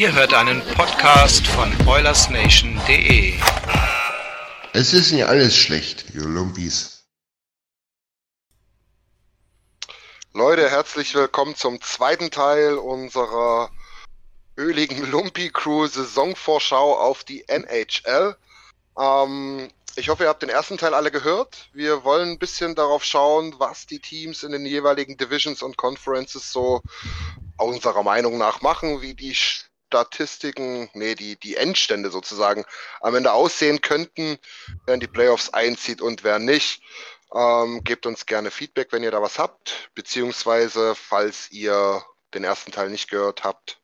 Ihr 0.00 0.14
hört 0.14 0.32
einen 0.32 0.62
Podcast 0.76 1.46
von 1.46 1.70
OilersNation.de. 1.86 3.38
Es 4.72 4.94
ist 4.94 5.12
nicht 5.12 5.26
alles 5.26 5.54
schlecht, 5.54 6.06
ihr 6.14 6.22
Lumpis. 6.22 7.04
Leute, 10.32 10.70
herzlich 10.70 11.14
willkommen 11.14 11.54
zum 11.54 11.82
zweiten 11.82 12.30
Teil 12.30 12.78
unserer 12.78 13.70
öligen 14.56 15.04
Lumpi-Crew 15.10 15.86
Saisonvorschau 15.86 16.96
auf 16.96 17.22
die 17.22 17.46
NHL. 17.46 18.36
Ähm, 18.98 19.68
ich 19.96 20.08
hoffe, 20.08 20.22
ihr 20.24 20.30
habt 20.30 20.40
den 20.40 20.48
ersten 20.48 20.78
Teil 20.78 20.94
alle 20.94 21.10
gehört. 21.10 21.68
Wir 21.74 22.04
wollen 22.04 22.30
ein 22.30 22.38
bisschen 22.38 22.74
darauf 22.74 23.04
schauen, 23.04 23.54
was 23.58 23.84
die 23.86 24.00
Teams 24.00 24.44
in 24.44 24.52
den 24.52 24.64
jeweiligen 24.64 25.18
Divisions 25.18 25.62
und 25.62 25.76
Conferences 25.76 26.50
so 26.50 26.80
unserer 27.58 28.02
Meinung 28.02 28.38
nach 28.38 28.62
machen, 28.62 29.02
wie 29.02 29.12
die 29.12 29.36
Statistiken, 29.90 30.88
nee, 30.94 31.16
die, 31.16 31.36
die 31.36 31.56
Endstände 31.56 32.10
sozusagen 32.10 32.64
am 33.00 33.16
Ende 33.16 33.32
aussehen 33.32 33.80
könnten, 33.80 34.38
wer 34.86 34.94
in 34.94 35.00
die 35.00 35.08
Playoffs 35.08 35.50
einzieht 35.50 36.00
und 36.00 36.22
wer 36.22 36.38
nicht. 36.38 36.80
Ähm, 37.34 37.82
gebt 37.82 38.06
uns 38.06 38.24
gerne 38.26 38.52
Feedback, 38.52 38.92
wenn 38.92 39.02
ihr 39.02 39.10
da 39.10 39.20
was 39.20 39.40
habt, 39.40 39.90
beziehungsweise 39.94 40.94
falls 40.94 41.50
ihr 41.50 42.04
den 42.32 42.44
ersten 42.44 42.70
Teil 42.70 42.88
nicht 42.90 43.10
gehört 43.10 43.42
habt, 43.42 43.80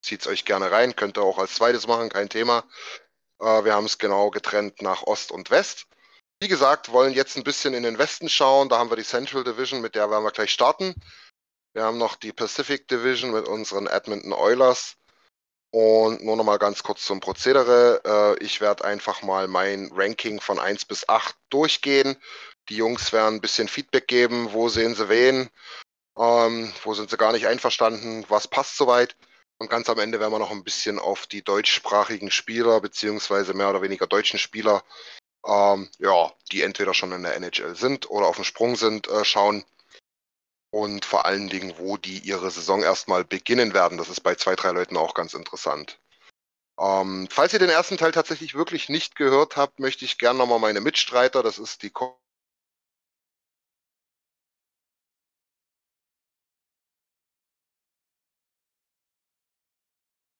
zieht 0.00 0.22
es 0.22 0.26
euch 0.26 0.46
gerne 0.46 0.70
rein, 0.70 0.96
könnt 0.96 1.18
ihr 1.18 1.22
auch 1.22 1.38
als 1.38 1.54
zweites 1.54 1.86
machen, 1.86 2.08
kein 2.08 2.30
Thema. 2.30 2.64
Äh, 3.38 3.64
wir 3.64 3.74
haben 3.74 3.86
es 3.86 3.98
genau 3.98 4.30
getrennt 4.30 4.80
nach 4.80 5.02
Ost 5.02 5.32
und 5.32 5.50
West. 5.50 5.84
Wie 6.40 6.48
gesagt, 6.48 6.92
wollen 6.92 7.12
jetzt 7.12 7.36
ein 7.36 7.44
bisschen 7.44 7.74
in 7.74 7.82
den 7.82 7.98
Westen 7.98 8.30
schauen. 8.30 8.70
Da 8.70 8.78
haben 8.78 8.90
wir 8.90 8.96
die 8.96 9.04
Central 9.04 9.44
Division, 9.44 9.82
mit 9.82 9.94
der 9.96 10.10
werden 10.10 10.24
wir 10.24 10.32
gleich 10.32 10.50
starten. 10.50 10.94
Wir 11.74 11.84
haben 11.84 11.98
noch 11.98 12.16
die 12.16 12.32
Pacific 12.32 12.88
Division 12.88 13.32
mit 13.32 13.46
unseren 13.46 13.86
Edmonton 13.86 14.32
Oilers. 14.32 14.96
Und 15.72 16.22
nur 16.22 16.36
noch 16.36 16.44
mal 16.44 16.58
ganz 16.58 16.82
kurz 16.82 17.04
zum 17.04 17.20
Prozedere. 17.20 18.02
Äh, 18.04 18.44
ich 18.44 18.60
werde 18.60 18.84
einfach 18.84 19.22
mal 19.22 19.48
mein 19.48 19.90
Ranking 19.92 20.40
von 20.40 20.58
1 20.58 20.84
bis 20.84 21.08
8 21.08 21.34
durchgehen. 21.48 22.16
Die 22.68 22.76
Jungs 22.76 23.12
werden 23.12 23.36
ein 23.36 23.40
bisschen 23.40 23.68
Feedback 23.68 24.06
geben. 24.06 24.52
Wo 24.52 24.68
sehen 24.68 24.94
sie 24.94 25.08
wen? 25.08 25.48
Ähm, 26.18 26.70
wo 26.84 26.92
sind 26.92 27.08
sie 27.08 27.16
gar 27.16 27.32
nicht 27.32 27.46
einverstanden? 27.46 28.24
Was 28.28 28.48
passt 28.48 28.76
soweit? 28.76 29.16
Und 29.58 29.70
ganz 29.70 29.88
am 29.88 29.98
Ende 29.98 30.20
werden 30.20 30.32
wir 30.32 30.38
noch 30.38 30.50
ein 30.50 30.64
bisschen 30.64 30.98
auf 30.98 31.26
die 31.26 31.42
deutschsprachigen 31.42 32.30
Spieler, 32.30 32.80
beziehungsweise 32.80 33.54
mehr 33.54 33.70
oder 33.70 33.80
weniger 33.80 34.06
deutschen 34.06 34.38
Spieler, 34.38 34.82
ähm, 35.46 35.88
ja, 35.98 36.32
die 36.50 36.62
entweder 36.62 36.92
schon 36.92 37.12
in 37.12 37.22
der 37.22 37.36
NHL 37.36 37.76
sind 37.76 38.10
oder 38.10 38.26
auf 38.26 38.36
dem 38.36 38.44
Sprung 38.44 38.76
sind, 38.76 39.08
äh, 39.08 39.24
schauen. 39.24 39.64
Und 40.72 41.04
vor 41.04 41.26
allen 41.26 41.48
Dingen, 41.50 41.74
wo 41.76 41.98
die 41.98 42.18
ihre 42.20 42.50
Saison 42.50 42.82
erstmal 42.82 43.24
beginnen 43.24 43.74
werden. 43.74 43.98
Das 43.98 44.08
ist 44.08 44.20
bei 44.22 44.34
zwei, 44.36 44.56
drei 44.56 44.70
Leuten 44.70 44.96
auch 44.96 45.12
ganz 45.14 45.34
interessant. 45.34 46.00
Ähm, 46.80 47.28
falls 47.30 47.52
ihr 47.52 47.58
den 47.58 47.70
ersten 47.70 47.98
Teil 47.98 48.12
tatsächlich 48.12 48.54
wirklich 48.54 48.88
nicht 48.88 49.14
gehört 49.16 49.56
habt, 49.56 49.78
möchte 49.78 50.04
ich 50.04 50.18
gerne 50.18 50.38
nochmal 50.38 50.58
meine 50.58 50.80
Mitstreiter, 50.80 51.42
das 51.42 51.58
ist 51.58 51.82
die 51.82 51.90
Ko 51.90 52.18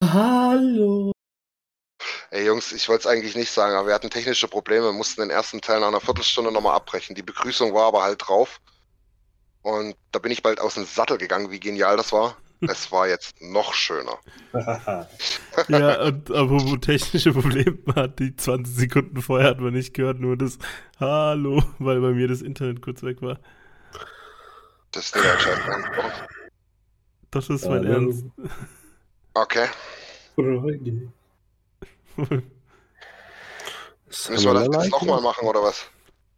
Hallo. 0.02 1.12
Ey 2.30 2.46
Jungs, 2.46 2.72
ich 2.72 2.88
wollte 2.88 3.00
es 3.02 3.06
eigentlich 3.06 3.36
nicht 3.36 3.50
sagen, 3.50 3.74
aber 3.76 3.88
wir 3.88 3.94
hatten 3.94 4.10
technische 4.10 4.48
Probleme, 4.48 4.92
mussten 4.92 5.20
den 5.20 5.30
ersten 5.30 5.60
Teil 5.60 5.80
nach 5.80 5.88
einer 5.88 6.00
Viertelstunde 6.00 6.50
nochmal 6.50 6.74
abbrechen. 6.74 7.14
Die 7.14 7.22
Begrüßung 7.22 7.74
war 7.74 7.86
aber 7.86 8.02
halt 8.02 8.26
drauf. 8.26 8.60
Und 9.62 9.96
da 10.10 10.18
bin 10.18 10.32
ich 10.32 10.42
bald 10.42 10.60
aus 10.60 10.74
dem 10.74 10.84
Sattel 10.84 11.18
gegangen, 11.18 11.50
wie 11.50 11.60
genial 11.60 11.96
das 11.96 12.12
war. 12.12 12.36
Es 12.60 12.92
war 12.92 13.08
jetzt 13.08 13.40
noch 13.40 13.74
schöner. 13.74 14.18
ja, 15.68 16.02
und 16.02 16.30
apropos 16.30 16.78
technische 16.80 17.32
Probleme 17.32 17.78
hat 17.96 18.20
die 18.20 18.36
20 18.36 18.72
Sekunden 18.72 19.20
vorher 19.20 19.50
hat 19.50 19.58
man 19.60 19.72
nicht 19.72 19.94
gehört, 19.94 20.20
nur 20.20 20.36
das 20.36 20.58
Hallo, 21.00 21.64
weil 21.80 22.00
bei 22.00 22.10
mir 22.10 22.28
das 22.28 22.40
Internet 22.40 22.80
kurz 22.80 23.02
weg 23.02 23.20
war. 23.20 23.40
Das 24.92 25.06
ist 25.06 25.14
der 25.16 25.32
anscheinend 25.32 25.68
angesprochen. 25.68 26.12
Das 27.32 27.48
ist 27.48 27.64
mein 27.64 27.88
Hallo. 27.88 27.92
Ernst. 27.92 28.26
Okay. 29.34 29.66
Müssen 34.28 34.44
wir 34.44 34.54
das 34.54 34.84
jetzt 34.84 34.92
nochmal 34.92 35.20
machen, 35.20 35.48
oder 35.48 35.62
was? 35.62 35.86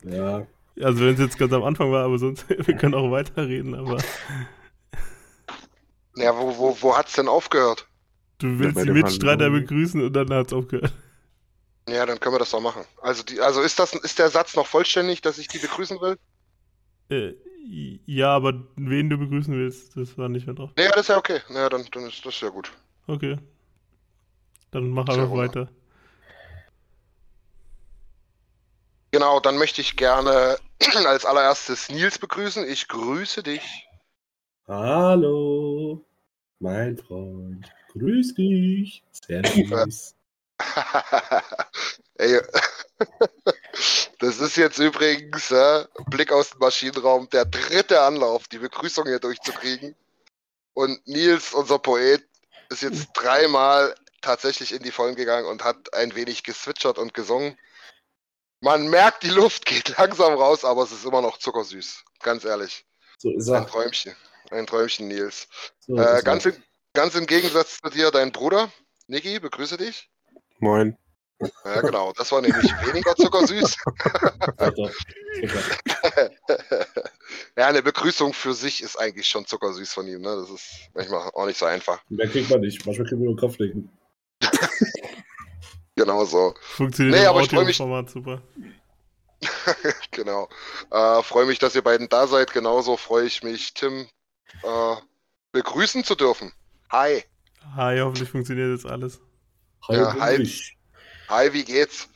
Ja, 0.05 0.47
Also 0.81 1.05
wenn 1.05 1.15
es 1.15 1.21
jetzt 1.21 1.39
ganz 1.39 1.53
am 1.53 1.63
Anfang 1.63 1.93
war, 1.93 2.05
aber 2.05 2.19
sonst, 2.19 2.49
wir 2.49 2.77
können 2.77 2.95
auch 2.95 3.11
weiterreden, 3.11 3.75
aber 3.75 3.99
Ja, 6.17 6.37
wo, 6.37 6.57
wo, 6.57 6.77
wo 6.81 6.97
hat's 6.97 7.15
denn 7.15 7.29
aufgehört? 7.29 7.87
du 8.39 8.59
willst 8.59 8.75
bei 8.75 8.85
die 8.85 8.91
Mitstreiter 8.91 9.51
begrüßen 9.51 10.03
und 10.03 10.13
dann 10.13 10.29
hat 10.33 10.49
es 10.49 10.53
aufgehört. 10.53 10.93
Ja, 11.89 12.07
dann 12.07 12.19
können 12.19 12.35
wir 12.35 12.39
das 12.39 12.51
doch 12.51 12.61
machen. 12.61 12.85
Also, 13.03 13.23
die, 13.23 13.41
also 13.41 13.61
ist, 13.61 13.79
das, 13.79 13.93
ist 13.95 14.19
der 14.19 14.31
Satz 14.31 14.57
noch 14.57 14.67
vollständig, 14.67 15.21
dass 15.21 15.39
ich 15.39 15.49
die 15.49 15.59
begrüßen 15.59 16.01
will? 16.01 16.19
Äh, 17.11 17.35
ja, 18.07 18.35
aber 18.35 18.67
wen 18.77 19.11
du 19.11 19.19
begrüßen 19.19 19.55
willst, 19.55 19.97
das 19.97 20.17
war 20.17 20.29
nicht 20.29 20.47
mehr 20.47 20.55
drauf. 20.55 20.71
Nee, 20.77 20.85
ja, 20.85 20.91
das 20.91 21.03
ist 21.03 21.09
ja 21.09 21.19
okay. 21.19 21.41
Ja, 21.51 21.69
dann, 21.69 21.85
dann 21.93 22.07
ist 22.07 22.25
das 22.25 22.41
ja 22.41 22.49
gut. 22.49 22.73
Okay. 23.07 23.39
Dann 24.71 24.89
mach 24.91 25.09
einfach 25.09 25.29
gut. 25.29 25.39
weiter. 25.39 25.69
Genau, 29.15 29.39
dann 29.39 29.59
möchte 29.59 29.81
ich 29.81 29.95
gerne 29.95 30.59
als 31.07 31.25
allererstes 31.25 31.89
Nils 31.89 32.19
begrüßen. 32.19 32.69
Ich 32.69 32.89
grüße 32.89 33.45
dich. 33.45 33.87
hallo, 34.67 36.05
mein 36.59 36.99
Freund. 36.99 37.73
Grüß 37.93 38.35
dich. 38.35 39.05
Servus. 39.13 40.17
Ey, 42.17 42.41
das 44.19 44.41
ist 44.41 44.57
jetzt 44.57 44.81
übrigens 44.81 45.53
äh, 45.53 45.85
Blick 46.07 46.33
aus 46.33 46.51
dem 46.51 46.59
Maschinenraum, 46.59 47.31
der 47.31 47.45
dritte 47.45 48.01
Anlauf, 48.01 48.49
die 48.49 48.59
Begrüßung 48.59 49.07
hier 49.07 49.21
durchzukriegen. 49.21 49.95
Und 50.73 51.07
Nils, 51.07 51.55
unser 51.55 51.79
Poet, 51.79 52.27
ist 52.69 52.83
jetzt 52.83 53.11
dreimal 53.15 53.95
tatsächlich 54.23 54.73
in 54.73 54.83
die 54.83 54.91
Vollen 54.91 55.15
gegangen 55.15 55.47
und 55.47 55.63
hat 55.63 55.95
ein 55.95 56.17
wenig 56.17 56.43
geswitchert 56.43 56.99
und 56.99 57.15
gesungen. 57.15 57.57
Man 58.65 58.89
merkt, 58.89 59.23
die 59.23 59.29
Luft 59.29 59.67
geht 59.67 59.95
langsam 59.99 60.33
raus, 60.35 60.65
aber 60.65 60.85
es 60.85 60.93
ist 60.93 61.05
immer 61.05 61.21
noch 61.21 61.37
zuckersüß. 61.37 62.03
Ganz 62.23 62.47
ehrlich. 62.47 62.87
So 63.19 63.31
ist 63.31 63.49
Ein 63.51 63.65
er. 63.65 63.67
Träumchen. 63.67 64.17
Ein 64.51 64.67
Träumchen, 64.67 65.09
Nils. 65.09 65.47
So 65.81 65.97
Äh, 65.97 66.23
ganz, 66.25 66.47
im, 66.47 66.55
ganz 66.95 67.15
im 67.15 67.27
Gegensatz 67.27 67.79
zu 67.83 67.91
dir, 67.91 68.11
dein 68.11 68.33
Bruder. 68.33 68.73
Niki, 69.07 69.39
begrüße 69.39 69.77
dich. 69.77 70.09
Moin. 70.61 70.97
Ja, 71.65 71.83
genau. 71.83 72.15
Das 72.17 72.33
war 72.33 72.41
nämlich 72.41 72.65
weniger 72.87 73.15
zuckersüß. 73.17 73.77
Super. 74.59 74.91
ja, 77.59 77.67
eine 77.67 77.83
Begrüßung 77.83 78.33
für 78.33 78.55
sich 78.55 78.83
ist 78.83 78.97
eigentlich 78.97 79.29
schon 79.29 79.45
zuckersüß 79.45 79.93
von 79.93 80.07
ihm. 80.09 80.23
Ne? 80.23 80.37
Das 80.37 80.49
ist 80.49 80.89
manchmal 80.95 81.31
auch 81.35 81.47
nicht 81.47 81.59
so 81.59 81.67
einfach. 81.67 82.03
Mehr 82.09 82.29
kriegt 82.29 82.49
man 82.49 82.61
nicht. 82.61 82.87
Manchmal 82.87 83.07
kriegt 83.09 83.21
man 83.21 83.29
nur 83.29 83.37
Kopfnicken. 83.37 83.91
Genau 85.97 86.25
so. 86.25 86.55
Funktioniert 86.61 87.17
Nee, 87.17 87.23
im 87.23 87.29
aber 87.29 87.41
ich 87.43 87.53
mich- 87.53 87.61
Audioformat 87.61 88.11
super. 88.11 88.43
genau. 90.11 90.49
Äh, 90.91 91.23
freue 91.23 91.47
mich, 91.47 91.59
dass 91.59 91.75
ihr 91.75 91.83
beiden 91.83 92.09
da 92.09 92.27
seid. 92.27 92.53
Genauso 92.53 92.97
freue 92.97 93.27
ich 93.27 93.43
mich, 93.43 93.75
Tim, 93.75 94.09
äh, 94.63 94.97
begrüßen 95.53 96.03
zu 96.05 96.15
dürfen. 96.15 96.53
Hi. 96.91 97.23
Hi, 97.77 97.99
hoffentlich 98.01 98.29
funktioniert 98.31 98.71
jetzt 98.71 98.87
alles. 98.87 99.21
Hi, 99.89 99.97
Ja, 99.97 100.15
hi. 100.19 100.53
Hi, 101.29 101.53
wie 101.53 101.65
geht's? 101.65 102.09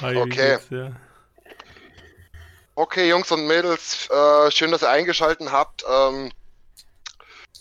Hi, 0.00 0.14
wie 0.14 0.18
Okay. 0.18 0.56
geht's, 0.58 0.70
ja. 0.70 0.92
Okay, 2.76 3.08
Jungs 3.08 3.30
und 3.30 3.46
Mädels, 3.46 4.08
äh, 4.10 4.50
schön, 4.50 4.72
dass 4.72 4.82
ihr 4.82 4.90
eingeschaltet 4.90 5.50
habt. 5.52 5.84
Ähm, 5.88 6.32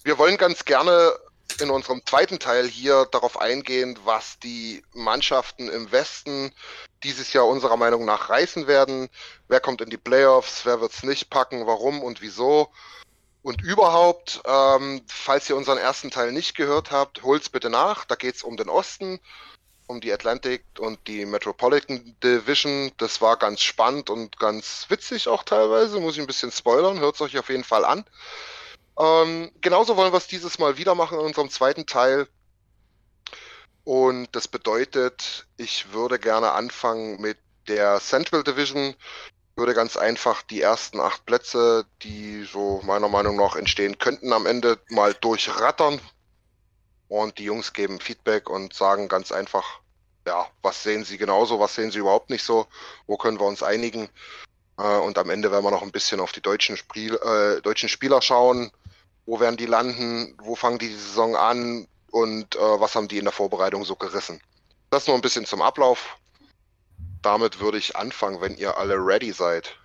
wir 0.03 0.17
wollen 0.17 0.37
ganz 0.37 0.65
gerne 0.65 1.13
in 1.61 1.69
unserem 1.69 2.05
zweiten 2.05 2.39
Teil 2.39 2.67
hier 2.67 3.07
darauf 3.11 3.39
eingehen, 3.39 3.97
was 4.03 4.39
die 4.39 4.83
Mannschaften 4.93 5.69
im 5.69 5.91
Westen 5.91 6.51
dieses 7.03 7.33
Jahr 7.33 7.47
unserer 7.47 7.77
Meinung 7.77 8.05
nach 8.05 8.29
reißen 8.29 8.67
werden. 8.67 9.09
Wer 9.47 9.59
kommt 9.59 9.81
in 9.81 9.89
die 9.89 9.97
Playoffs, 9.97 10.65
wer 10.65 10.81
wird's 10.81 11.03
nicht 11.03 11.29
packen, 11.29 11.67
warum 11.67 12.01
und 12.01 12.21
wieso. 12.21 12.71
Und 13.41 13.61
überhaupt, 13.61 14.41
ähm, 14.45 15.01
falls 15.07 15.49
ihr 15.49 15.57
unseren 15.57 15.77
ersten 15.77 16.11
Teil 16.11 16.31
nicht 16.31 16.55
gehört 16.55 16.91
habt, 16.91 17.23
holt's 17.23 17.49
bitte 17.49 17.69
nach. 17.69 18.05
Da 18.05 18.15
geht's 18.15 18.41
um 18.41 18.55
den 18.55 18.69
Osten, 18.69 19.19
um 19.85 19.99
die 19.99 20.13
Atlantic 20.13 20.63
und 20.79 21.07
die 21.07 21.25
Metropolitan 21.25 22.15
Division. 22.23 22.93
Das 22.97 23.19
war 23.19 23.35
ganz 23.35 23.61
spannend 23.61 24.09
und 24.09 24.39
ganz 24.39 24.85
witzig 24.87 25.27
auch 25.27 25.43
teilweise. 25.43 25.99
Muss 25.99 26.15
ich 26.15 26.21
ein 26.21 26.27
bisschen 26.27 26.53
spoilern. 26.53 27.01
Hört's 27.01 27.19
euch 27.19 27.37
auf 27.37 27.49
jeden 27.49 27.65
Fall 27.65 27.83
an. 27.83 28.05
Ähm, 28.99 29.51
genauso 29.61 29.97
wollen 29.97 30.13
wir 30.13 30.17
es 30.17 30.27
dieses 30.27 30.59
Mal 30.59 30.77
wieder 30.77 30.95
machen 30.95 31.19
in 31.19 31.25
unserem 31.25 31.49
zweiten 31.49 31.85
Teil. 31.85 32.27
Und 33.83 34.29
das 34.33 34.47
bedeutet, 34.47 35.47
ich 35.57 35.91
würde 35.91 36.19
gerne 36.19 36.51
anfangen 36.51 37.19
mit 37.19 37.37
der 37.67 37.99
Central 37.99 38.43
Division. 38.43 38.95
Würde 39.55 39.73
ganz 39.73 39.97
einfach 39.97 40.41
die 40.41 40.61
ersten 40.61 40.99
acht 40.99 41.25
Plätze, 41.25 41.85
die 42.01 42.43
so 42.43 42.81
meiner 42.83 43.09
Meinung 43.09 43.35
nach 43.35 43.55
entstehen 43.55 43.97
könnten, 43.99 44.33
am 44.33 44.45
Ende 44.45 44.79
mal 44.89 45.13
durchrattern. 45.13 45.99
Und 47.07 47.37
die 47.37 47.43
Jungs 47.43 47.73
geben 47.73 47.99
Feedback 47.99 48.49
und 48.49 48.73
sagen 48.73 49.07
ganz 49.07 49.31
einfach, 49.31 49.81
ja, 50.25 50.47
was 50.61 50.81
sehen 50.83 51.03
sie 51.03 51.17
genauso, 51.17 51.59
was 51.59 51.75
sehen 51.75 51.91
sie 51.91 51.99
überhaupt 51.99 52.29
nicht 52.29 52.43
so, 52.43 52.67
wo 53.05 53.17
können 53.17 53.39
wir 53.39 53.45
uns 53.45 53.61
einigen. 53.61 54.09
Äh, 54.77 54.97
und 54.97 55.17
am 55.17 55.29
Ende 55.29 55.51
werden 55.51 55.63
wir 55.63 55.71
noch 55.71 55.83
ein 55.83 55.91
bisschen 55.91 56.19
auf 56.19 56.31
die 56.31 56.41
deutschen, 56.41 56.77
Spiel, 56.77 57.15
äh, 57.15 57.61
deutschen 57.61 57.89
Spieler 57.89 58.21
schauen. 58.21 58.71
Wo 59.25 59.39
werden 59.39 59.57
die 59.57 59.65
landen? 59.65 60.35
Wo 60.41 60.55
fangen 60.55 60.79
die 60.79 60.89
die 60.89 60.95
Saison 60.95 61.35
an? 61.35 61.87
Und 62.11 62.55
äh, 62.55 62.59
was 62.59 62.95
haben 62.95 63.07
die 63.07 63.17
in 63.17 63.25
der 63.25 63.31
Vorbereitung 63.31 63.85
so 63.85 63.95
gerissen? 63.95 64.41
Das 64.89 65.07
nur 65.07 65.15
ein 65.15 65.21
bisschen 65.21 65.45
zum 65.45 65.61
Ablauf. 65.61 66.17
Damit 67.21 67.59
würde 67.59 67.77
ich 67.77 67.95
anfangen, 67.95 68.41
wenn 68.41 68.57
ihr 68.57 68.77
alle 68.77 68.95
ready 68.95 69.31
seid. 69.31 69.75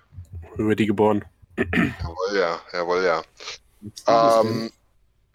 Ready 0.58 0.86
geboren. 0.86 1.24
Jawohl, 1.56 2.38
ja, 2.38 2.60
jawohl, 2.72 3.04
ja. 3.04 3.22
Ähm, 4.06 4.70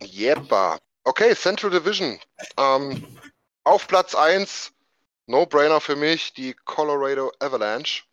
Jeppa. 0.02 0.78
Okay, 1.06 1.36
Central 1.36 1.72
Division. 1.72 2.20
Ähm, 2.58 3.06
auf 3.64 3.88
Platz 3.88 4.16
1, 4.16 4.72
No-Brainer 5.28 5.82
für 5.82 5.96
mich, 5.96 6.34
die 6.34 6.54
Colorado 6.66 7.32
Avalanche. 7.40 8.04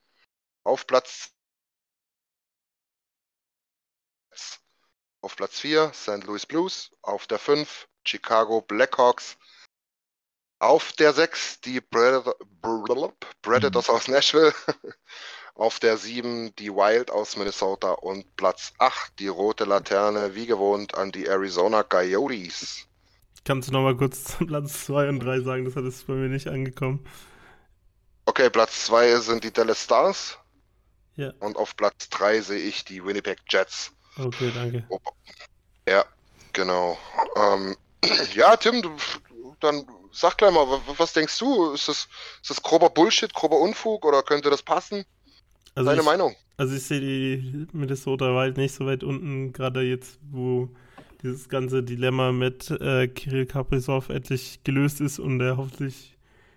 Auf 0.64 0.86
Platz 0.86 1.30
auf 5.22 5.36
Platz 5.36 5.60
4 5.60 5.92
St. 5.92 6.24
Louis 6.24 6.46
Blues. 6.46 6.90
Auf 7.02 7.26
der 7.26 7.38
5 7.38 7.88
Chicago 8.04 8.62
Blackhawks. 8.62 9.36
Auf 10.58 10.92
der 10.92 11.12
6 11.12 11.60
die 11.60 11.80
Predator, 11.80 12.36
Predators 13.42 13.90
aus 13.90 14.08
Nashville. 14.08 14.54
Auf 15.54 15.78
der 15.78 15.98
7 15.98 16.54
die 16.56 16.70
Wild 16.70 17.10
aus 17.10 17.36
Minnesota 17.36 17.90
und 17.90 18.34
Platz 18.36 18.72
8 18.78 19.18
die 19.18 19.28
rote 19.28 19.64
Laterne, 19.64 20.34
wie 20.34 20.46
gewohnt, 20.46 20.94
an 20.94 21.12
die 21.12 21.26
Arizona 21.26 21.82
Coyotes. 21.82 22.86
Kannst 23.44 23.68
du 23.68 23.72
nochmal 23.72 23.96
kurz 23.96 24.36
Platz 24.46 24.86
2 24.86 25.08
und 25.10 25.20
3 25.20 25.40
sagen? 25.40 25.64
Das 25.66 25.76
hat 25.76 25.84
es 25.84 26.04
bei 26.04 26.14
mir 26.14 26.28
nicht 26.28 26.48
angekommen. 26.48 27.06
Okay, 28.24 28.48
Platz 28.48 28.86
2 28.86 29.16
sind 29.16 29.44
die 29.44 29.52
Dallas 29.52 29.84
Stars 29.84 30.38
Ja, 31.20 31.32
und 31.40 31.56
auf 31.56 31.76
Platz 31.76 32.08
3 32.08 32.40
sehe 32.40 32.58
ich 32.58 32.84
die 32.84 33.04
Winnipeg 33.04 33.38
Jets. 33.50 33.92
okay, 34.16 34.50
danke. 34.54 34.84
Ja, 35.86 36.04
genau. 36.52 36.98
Ähm, 37.36 37.76
ja, 38.34 38.56
Tim, 38.56 38.80
du, 38.80 38.90
dann 39.60 39.86
sag 40.12 40.38
gleich 40.38 40.52
mal, 40.52 40.66
wa- 40.66 40.80
was 40.96 41.12
denkst 41.12 41.38
du? 41.38 41.72
Ist 41.72 41.88
das, 41.88 42.08
ist 42.40 42.50
das 42.50 42.62
grober 42.62 42.88
Bullshit, 42.90 43.32
grober 43.34 43.58
Unfug 43.58 44.04
oder 44.06 44.22
könnte 44.22 44.48
das 44.50 44.62
passen? 44.62 45.04
Also 45.74 45.90
Deine 45.90 46.00
ich, 46.00 46.06
Meinung? 46.06 46.34
Also 46.56 46.74
ich 46.74 46.82
sehe 46.84 47.00
die 47.00 47.66
Minnesota 47.72 48.26
Wild 48.34 48.56
nicht 48.56 48.74
so 48.74 48.86
weit 48.86 49.04
unten, 49.04 49.52
gerade 49.52 49.82
jetzt, 49.82 50.18
wo 50.30 50.68
dieses 51.22 51.48
ganze 51.50 51.82
Dilemma 51.82 52.32
mit 52.32 52.70
äh, 52.70 53.08
Kirill 53.08 53.44
Kaprizov 53.46 54.08
endlich 54.08 54.64
gelöst 54.64 55.00
ist 55.02 55.18
und 55.18 55.40
er 55.40 55.58
hoffentlich 55.58 56.16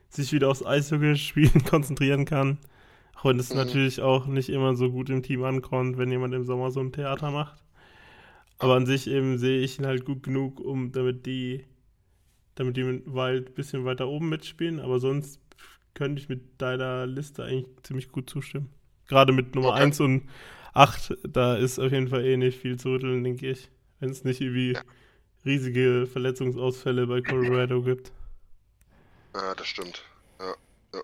sich 0.09 0.31
wieder 0.31 0.47
aufs 0.49 0.65
Eishockey-Spielen 0.65 1.65
konzentrieren 1.69 2.23
kann. 2.25 2.59
Wenn 3.23 3.39
es 3.39 3.53
Mhm. 3.53 3.57
natürlich 3.57 4.01
auch 4.01 4.25
nicht 4.27 4.49
immer 4.49 4.75
so 4.75 4.91
gut 4.91 5.09
im 5.09 5.23
Team 5.23 5.43
ankommt, 5.43 5.97
wenn 5.97 6.11
jemand 6.11 6.33
im 6.33 6.45
Sommer 6.45 6.71
so 6.71 6.79
ein 6.81 6.91
Theater 6.91 7.31
macht. 7.31 7.63
Aber 8.59 8.75
an 8.75 8.85
sich 8.85 9.07
eben 9.07 9.37
sehe 9.37 9.61
ich 9.61 9.79
ihn 9.79 9.85
halt 9.85 10.05
gut 10.05 10.23
genug, 10.23 10.59
um 10.59 10.91
damit 10.91 11.25
die, 11.25 11.65
damit 12.55 12.77
die 12.77 12.85
Wild 12.85 13.49
ein 13.49 13.53
bisschen 13.55 13.85
weiter 13.85 14.07
oben 14.07 14.29
mitspielen. 14.29 14.79
Aber 14.79 14.99
sonst 14.99 15.41
könnte 15.93 16.21
ich 16.21 16.29
mit 16.29 16.61
deiner 16.61 17.05
Liste 17.07 17.43
eigentlich 17.45 17.67
ziemlich 17.83 18.11
gut 18.11 18.29
zustimmen. 18.29 18.69
Gerade 19.07 19.33
mit 19.33 19.55
Nummer 19.55 19.73
Okay. 19.73 19.73
1 19.75 19.99
und 20.01 20.29
8, 20.73 21.15
da 21.27 21.55
ist 21.55 21.79
auf 21.79 21.91
jeden 21.91 22.09
Fall 22.09 22.25
eh 22.25 22.37
nicht 22.37 22.59
viel 22.59 22.77
zu 22.79 22.89
rütteln, 22.91 23.23
denke 23.23 23.49
ich. 23.49 23.69
Wenn 23.99 24.09
es 24.11 24.23
nicht 24.23 24.41
irgendwie 24.41 24.77
riesige 25.45 26.07
Verletzungsausfälle 26.07 27.07
bei 27.07 27.21
Colorado 27.21 27.81
gibt. 27.83 28.13
Ja, 29.35 29.53
das 29.55 29.67
stimmt. 29.67 30.03
Ja, 30.39 30.55
ja. 30.93 31.01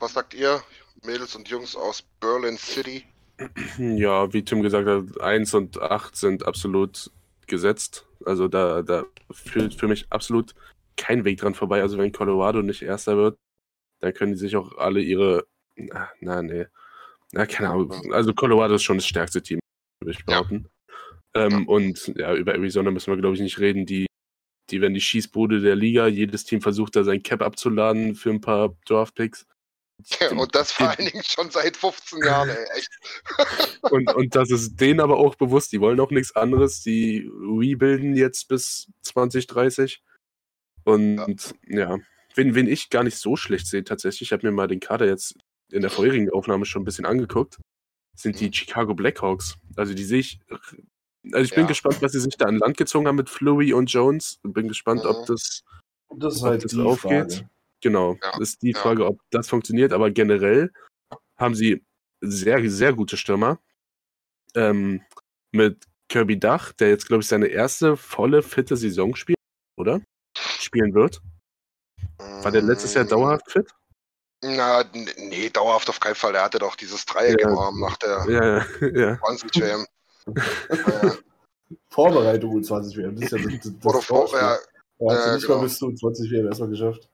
Was 0.00 0.14
sagt 0.14 0.34
ihr, 0.34 0.62
Mädels 1.06 1.34
und 1.36 1.48
Jungs 1.48 1.76
aus 1.76 2.02
Berlin 2.20 2.56
City? 2.58 3.04
Ja, 3.78 4.32
wie 4.32 4.42
Tim 4.42 4.62
gesagt 4.62 4.88
hat, 4.88 5.20
1 5.20 5.52
und 5.54 5.80
8 5.80 6.16
sind 6.16 6.46
absolut 6.46 7.10
gesetzt. 7.46 8.06
Also 8.24 8.48
da, 8.48 8.80
da 8.82 9.04
führt 9.30 9.74
für 9.74 9.88
mich 9.88 10.06
absolut 10.10 10.54
kein 10.96 11.24
Weg 11.26 11.38
dran 11.40 11.54
vorbei. 11.54 11.82
Also 11.82 11.98
wenn 11.98 12.12
Colorado 12.12 12.62
nicht 12.62 12.80
Erster 12.80 13.18
wird, 13.18 13.36
dann 14.00 14.14
können 14.14 14.32
die 14.32 14.38
sich 14.38 14.56
auch 14.56 14.78
alle 14.78 15.00
ihre. 15.02 15.46
Na, 15.76 16.08
na 16.20 16.42
nee. 16.42 16.64
Na, 17.32 17.44
keine 17.44 17.70
Ahnung. 17.70 17.92
Also 18.12 18.32
Colorado 18.32 18.74
ist 18.76 18.84
schon 18.84 18.96
das 18.96 19.06
stärkste 19.06 19.42
Team, 19.42 19.58
würde 20.00 20.12
ich 20.12 20.18
Ja. 20.20 20.24
behaupten. 20.40 20.68
Ähm, 21.34 21.68
Und 21.68 22.12
ja, 22.16 22.34
über 22.34 22.54
Arizona 22.54 22.90
müssen 22.90 23.12
wir, 23.12 23.18
glaube 23.20 23.34
ich, 23.36 23.42
nicht 23.42 23.58
reden. 23.58 23.84
Die, 23.84 24.06
die 24.70 24.80
werden 24.80 24.94
die 24.94 25.00
Schießbude 25.02 25.60
der 25.60 25.76
Liga. 25.76 26.06
Jedes 26.06 26.44
Team 26.46 26.62
versucht 26.62 26.96
da 26.96 27.04
sein 27.04 27.22
Cap 27.22 27.42
abzuladen 27.42 28.14
für 28.14 28.30
ein 28.30 28.40
paar 28.40 28.74
Draftpicks. 28.86 29.46
Ja, 30.20 30.30
und 30.32 30.54
das 30.54 30.72
vor 30.72 30.88
allen 30.90 31.08
Dingen 31.10 31.24
schon 31.24 31.50
seit 31.50 31.76
15 31.76 32.22
Jahren, 32.22 32.50
ey. 32.50 32.66
Echt. 32.76 32.90
und, 33.90 34.14
und 34.14 34.34
das 34.36 34.50
ist 34.50 34.76
denen 34.80 35.00
aber 35.00 35.16
auch 35.16 35.34
bewusst. 35.36 35.72
Die 35.72 35.80
wollen 35.80 35.98
auch 36.00 36.10
nichts 36.10 36.36
anderes. 36.36 36.82
Die 36.82 37.28
rebuilden 37.34 38.14
jetzt 38.14 38.48
bis 38.48 38.88
2030. 39.02 40.02
Und 40.84 41.54
ja, 41.66 41.98
wen, 42.34 42.54
wen 42.54 42.68
ich 42.68 42.90
gar 42.90 43.02
nicht 43.04 43.18
so 43.18 43.36
schlecht 43.36 43.66
sehe, 43.66 43.84
tatsächlich, 43.84 44.28
ich 44.28 44.32
habe 44.32 44.46
mir 44.46 44.52
mal 44.52 44.68
den 44.68 44.80
Kader 44.80 45.06
jetzt 45.06 45.34
in 45.72 45.80
der 45.80 45.90
vorherigen 45.90 46.30
Aufnahme 46.30 46.64
schon 46.64 46.82
ein 46.82 46.84
bisschen 46.84 47.06
angeguckt, 47.06 47.56
sind 48.14 48.38
die 48.38 48.52
Chicago 48.52 48.94
Blackhawks. 48.94 49.56
Also 49.76 49.94
die 49.94 50.04
sehe 50.04 50.20
ich. 50.20 50.38
Also 51.32 51.44
ich 51.44 51.50
bin 51.54 51.64
Ja. 51.64 51.68
gespannt, 51.68 52.00
was 52.02 52.12
sie 52.12 52.20
sich 52.20 52.36
da 52.36 52.44
an 52.46 52.58
Land 52.58 52.76
gezogen 52.76 53.08
haben 53.08 53.16
mit 53.16 53.30
Flurry 53.30 53.72
und 53.72 53.90
Jones. 53.90 54.38
Bin 54.44 54.68
gespannt, 54.68 55.02
Mhm. 55.02 55.10
ob 55.10 55.26
das, 55.26 55.64
Das 56.16 56.36
ob 56.42 56.48
halt 56.50 56.64
das 56.64 56.76
aufgeht. 56.76 57.32
Frage. 57.32 57.50
Genau, 57.82 58.14
Ja, 58.22 58.32
das 58.38 58.50
ist 58.50 58.62
die 58.62 58.72
ja. 58.72 58.78
Frage, 58.80 59.06
ob 59.06 59.20
das 59.30 59.48
funktioniert. 59.48 59.92
Aber 59.92 60.10
generell 60.10 60.72
haben 61.38 61.54
sie 61.54 61.84
sehr, 62.20 62.68
sehr 62.70 62.92
gute 62.92 63.16
Stürmer. 63.16 63.58
Ähm, 64.54 65.02
mit 65.52 65.84
Kirby 66.08 66.38
Dach, 66.38 66.72
der 66.72 66.88
jetzt, 66.88 67.06
glaube 67.06 67.22
ich, 67.22 67.28
seine 67.28 67.46
erste 67.48 67.96
volle, 67.96 68.42
fitte 68.42 68.76
Saison 68.76 69.14
spielt, 69.14 69.38
oder? 69.76 70.00
Spielen 70.36 70.94
wird. 70.94 71.20
War 72.18 72.52
der 72.52 72.62
letztes 72.62 72.94
Jahr 72.94 73.04
Mm, 73.04 73.08
dauerhaft 73.08 73.50
fit? 73.50 73.70
Na, 74.42 74.84
nee, 75.18 75.50
dauerhaft 75.50 75.88
auf 75.88 75.98
keinen 76.00 76.14
Fall. 76.14 76.34
Er 76.34 76.44
hatte 76.44 76.58
doch 76.58 76.76
dieses 76.76 77.04
Dreieck 77.04 77.40
Ja. 77.40 77.48
im 77.48 77.58
Arm 77.58 77.80
nach 77.80 77.96
der 77.96 78.24
Ja, 78.28 78.44
ja, 78.58 78.66
ja. 78.94 79.18
20 79.18 79.60
WM. 79.62 79.86
äh, 80.68 81.10
Vorbereitung 81.90 82.56
U20 82.62 82.96
WM. 82.96 83.16
Das 83.16 83.24
ist 83.24 83.30
ja 83.32 83.38
das, 83.38 83.58
das, 83.60 83.72
oder 83.84 83.98
das 83.98 84.04
vor, 84.04 84.30
ja, 84.32 84.56
Er 84.98 85.10
hat 85.10 85.18
ja, 85.18 85.22
sie 85.22 85.30
nicht 85.34 85.46
genau. 85.46 85.58
mal 85.58 85.64
bis 85.64 85.78
zu 85.78 85.86
U20 85.86 86.30
WM 86.30 86.46
erstmal 86.46 86.68
geschafft. 86.70 87.08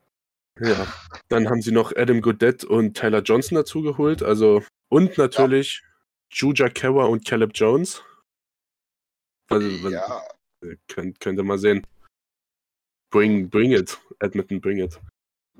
Ja. 0.59 0.87
Dann 1.29 1.49
haben 1.49 1.61
sie 1.61 1.71
noch 1.71 1.93
Adam 1.95 2.21
Goodett 2.21 2.63
und 2.63 2.95
Tyler 2.95 3.21
Johnson 3.21 3.55
dazu 3.55 3.81
geholt. 3.81 4.21
Also, 4.23 4.63
und 4.89 5.17
natürlich 5.17 5.81
Juja 6.31 6.69
Kewa 6.69 7.05
und 7.05 7.25
Caleb 7.25 7.51
Jones. 7.53 8.03
Also, 9.49 9.89
ja, 9.89 10.21
könnt, 10.87 11.19
könnt 11.19 11.39
ihr 11.39 11.43
mal 11.43 11.57
sehen. 11.57 11.85
Bring, 13.11 13.49
bring 13.49 13.71
it. 13.71 13.99
Edmonton, 14.19 14.59
bring 14.59 14.77
it. 14.79 14.99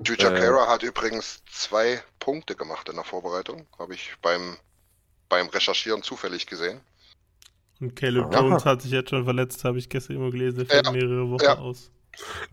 Juja 0.04 0.30
Äh, 0.34 0.40
Kara 0.40 0.66
hat 0.68 0.82
übrigens 0.82 1.44
zwei 1.44 2.02
Punkte 2.18 2.56
gemacht 2.56 2.88
in 2.88 2.96
der 2.96 3.04
Vorbereitung. 3.04 3.66
Habe 3.78 3.94
ich 3.94 4.14
beim, 4.22 4.56
beim 5.28 5.46
Recherchieren 5.48 6.02
zufällig 6.02 6.46
gesehen. 6.46 6.80
Und 7.80 7.94
Caleb 7.94 8.24
Aha. 8.26 8.40
Jones 8.40 8.64
hat 8.64 8.82
sich 8.82 8.90
jetzt 8.90 9.10
schon 9.10 9.24
verletzt, 9.24 9.62
habe 9.64 9.78
ich 9.78 9.88
gestern 9.88 10.16
immer 10.16 10.30
gelesen. 10.30 10.66
Fällt 10.66 10.86
Ja. 10.86 10.92
mehrere 10.92 11.30
Wochen 11.30 11.44
Ja. 11.44 11.58
aus. 11.58 11.90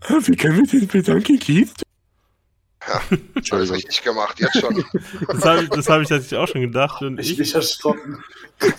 Wie 0.08 0.36
können 0.36 0.58
wir 0.58 0.80
den 0.80 0.88
bedanken, 0.88 1.38
Keith? 1.38 1.72
Ja, 2.88 3.00
alles 3.50 3.72
richtig 3.72 4.02
gemacht, 4.02 4.40
jetzt 4.40 4.58
schon. 4.58 4.84
Das 5.26 5.44
habe 5.44 5.62
ich, 5.62 5.68
das 5.68 5.88
hab 5.88 6.02
ich 6.02 6.08
tatsächlich 6.08 6.38
auch 6.38 6.48
schon 6.48 6.62
gedacht. 6.62 7.02
Und 7.02 7.18
Ich 7.18 7.38
ich, 7.38 7.54
erschrocken. 7.54 8.22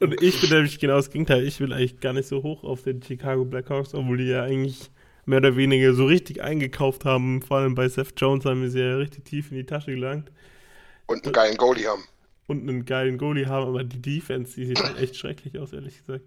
und 0.00 0.22
ich 0.22 0.40
bin 0.40 0.50
nämlich 0.50 0.78
genau 0.78 0.96
das 0.96 1.10
Gegenteil. 1.10 1.44
Ich 1.46 1.58
will 1.60 1.72
eigentlich 1.72 2.00
gar 2.00 2.12
nicht 2.12 2.28
so 2.28 2.42
hoch 2.42 2.62
auf 2.64 2.82
den 2.82 3.02
Chicago 3.02 3.44
Blackhawks, 3.44 3.94
obwohl 3.94 4.18
die 4.18 4.28
ja 4.28 4.44
eigentlich 4.44 4.90
mehr 5.24 5.38
oder 5.38 5.56
weniger 5.56 5.94
so 5.94 6.06
richtig 6.06 6.42
eingekauft 6.42 7.04
haben. 7.04 7.42
Vor 7.42 7.58
allem 7.58 7.74
bei 7.74 7.88
Seth 7.88 8.12
Jones 8.16 8.44
haben 8.44 8.62
wir 8.62 8.70
sie 8.70 8.80
ja 8.80 8.96
richtig 8.96 9.24
tief 9.24 9.50
in 9.50 9.56
die 9.56 9.66
Tasche 9.66 9.92
gelangt. 9.92 10.30
Und 11.06 11.24
einen 11.24 11.32
geilen 11.32 11.56
Goalie 11.56 11.86
haben. 11.88 12.04
Und 12.46 12.68
einen 12.68 12.84
geilen 12.84 13.18
Goalie 13.18 13.46
haben, 13.46 13.66
aber 13.66 13.82
die 13.84 14.00
Defense, 14.00 14.54
die 14.54 14.66
sieht 14.66 14.82
halt 14.82 14.98
echt 14.98 15.16
schrecklich 15.16 15.58
aus, 15.58 15.72
ehrlich 15.72 15.98
gesagt. 15.98 16.24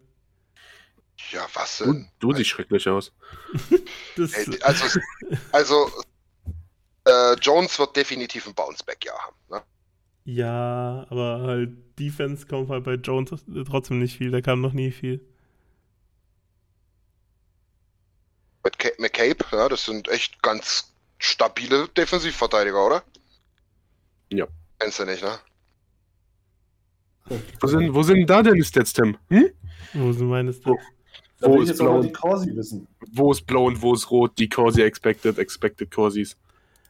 Ja, 1.31 1.47
was 1.53 1.77
Du, 1.77 1.85
denn? 1.93 2.09
du 2.19 2.33
siehst 2.33 2.49
schrecklich 2.49 2.87
aus. 2.89 3.11
Ey, 4.17 4.59
Also, 4.61 4.99
also 5.51 5.91
äh, 7.05 7.33
Jones 7.41 7.77
wird 7.79 7.95
definitiv 7.95 8.47
ein 8.47 8.53
Bounceback-Jahr 8.53 9.19
haben. 9.19 9.35
Ne? 9.49 9.61
ja, 10.25 11.05
aber 11.09 11.41
halt 11.43 11.77
Defense 11.99 12.45
kommt 12.47 12.69
halt 12.69 12.83
bei 12.83 12.95
Jones 12.95 13.31
trotzdem 13.69 13.99
nicht 13.99 14.17
viel. 14.17 14.31
Da 14.31 14.41
kam 14.41 14.61
noch 14.61 14.73
nie 14.73 14.91
viel. 14.91 15.21
Mit 18.63 18.77
Ca- 18.79 18.89
McCabe, 18.97 19.45
ja, 19.51 19.69
das 19.69 19.85
sind 19.85 20.07
echt 20.09 20.41
ganz 20.41 20.93
stabile 21.19 21.87
Defensivverteidiger, 21.89 22.85
oder? 22.85 23.03
Ja. 24.31 24.47
Kennst 24.79 24.99
du 24.99 25.05
nicht, 25.05 25.23
ne? 25.23 25.39
Wo 27.59 27.67
sind, 27.67 27.93
wo 27.93 28.03
sind 28.03 28.27
da 28.29 28.41
denn 28.43 28.53
die 28.55 28.63
Stats, 28.63 28.93
Tim? 28.93 29.17
Hm? 29.29 29.49
Wo 29.93 30.11
sind 30.11 30.27
meine 30.27 30.53
Stats? 30.53 30.83
Da 31.45 31.51
Wo 31.51 31.61
ist 31.61 31.77
blau? 31.77 32.01
die 32.01 32.11
Corsi 32.11 32.55
wissen. 32.55 32.87
Wo 33.11 33.31
ist 33.31 33.45
blau 33.45 33.65
und 33.65 33.79
wo 33.79 33.93
ist 33.93 34.09
rot? 34.09 34.31
Die 34.39 34.49
Corsi 34.49 34.81
Expected, 34.81 35.37
Expected 35.37 35.91
Corsis. 35.91 36.35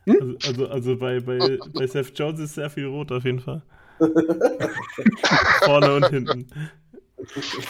Also, 0.08 0.36
also, 0.48 0.68
also 0.68 0.96
bei, 0.98 1.20
bei, 1.20 1.60
bei 1.74 1.88
Seth 1.88 2.18
Jones 2.18 2.40
ist 2.40 2.56
sehr 2.56 2.70
viel 2.70 2.86
rot 2.86 3.12
auf 3.12 3.26
jeden 3.26 3.42
Fall. 3.42 3.62
Vorne 5.64 5.94
und 5.96 6.08
hinten. 6.10 6.48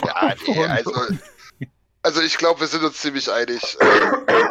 Ja, 0.05 0.35
nee, 0.47 0.65
also, 0.65 0.91
also 2.03 2.21
ich 2.21 2.37
glaube, 2.37 2.59
wir 2.59 2.67
sind 2.67 2.83
uns 2.83 2.97
ziemlich 2.97 3.31
einig, 3.31 3.77
äh, 3.79 3.85
äh, 3.85 4.45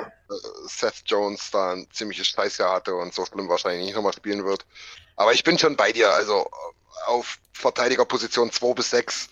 Seth 0.66 1.02
Jones 1.06 1.52
da 1.52 1.74
ein 1.74 1.86
ziemliches 1.92 2.26
Scheißjahr 2.26 2.74
hatte 2.74 2.96
und 2.96 3.14
so 3.14 3.24
schlimm 3.26 3.48
wahrscheinlich 3.48 3.84
nicht 3.86 3.94
nochmal 3.94 4.12
spielen 4.12 4.44
wird. 4.44 4.66
Aber 5.14 5.32
ich 5.32 5.44
bin 5.44 5.56
schon 5.56 5.76
bei 5.76 5.92
dir, 5.92 6.10
also 6.10 6.40
äh, 6.40 7.10
auf 7.10 7.38
Verteidigerposition 7.52 8.50
2 8.50 8.74
bis 8.74 8.90
6. 8.90 9.28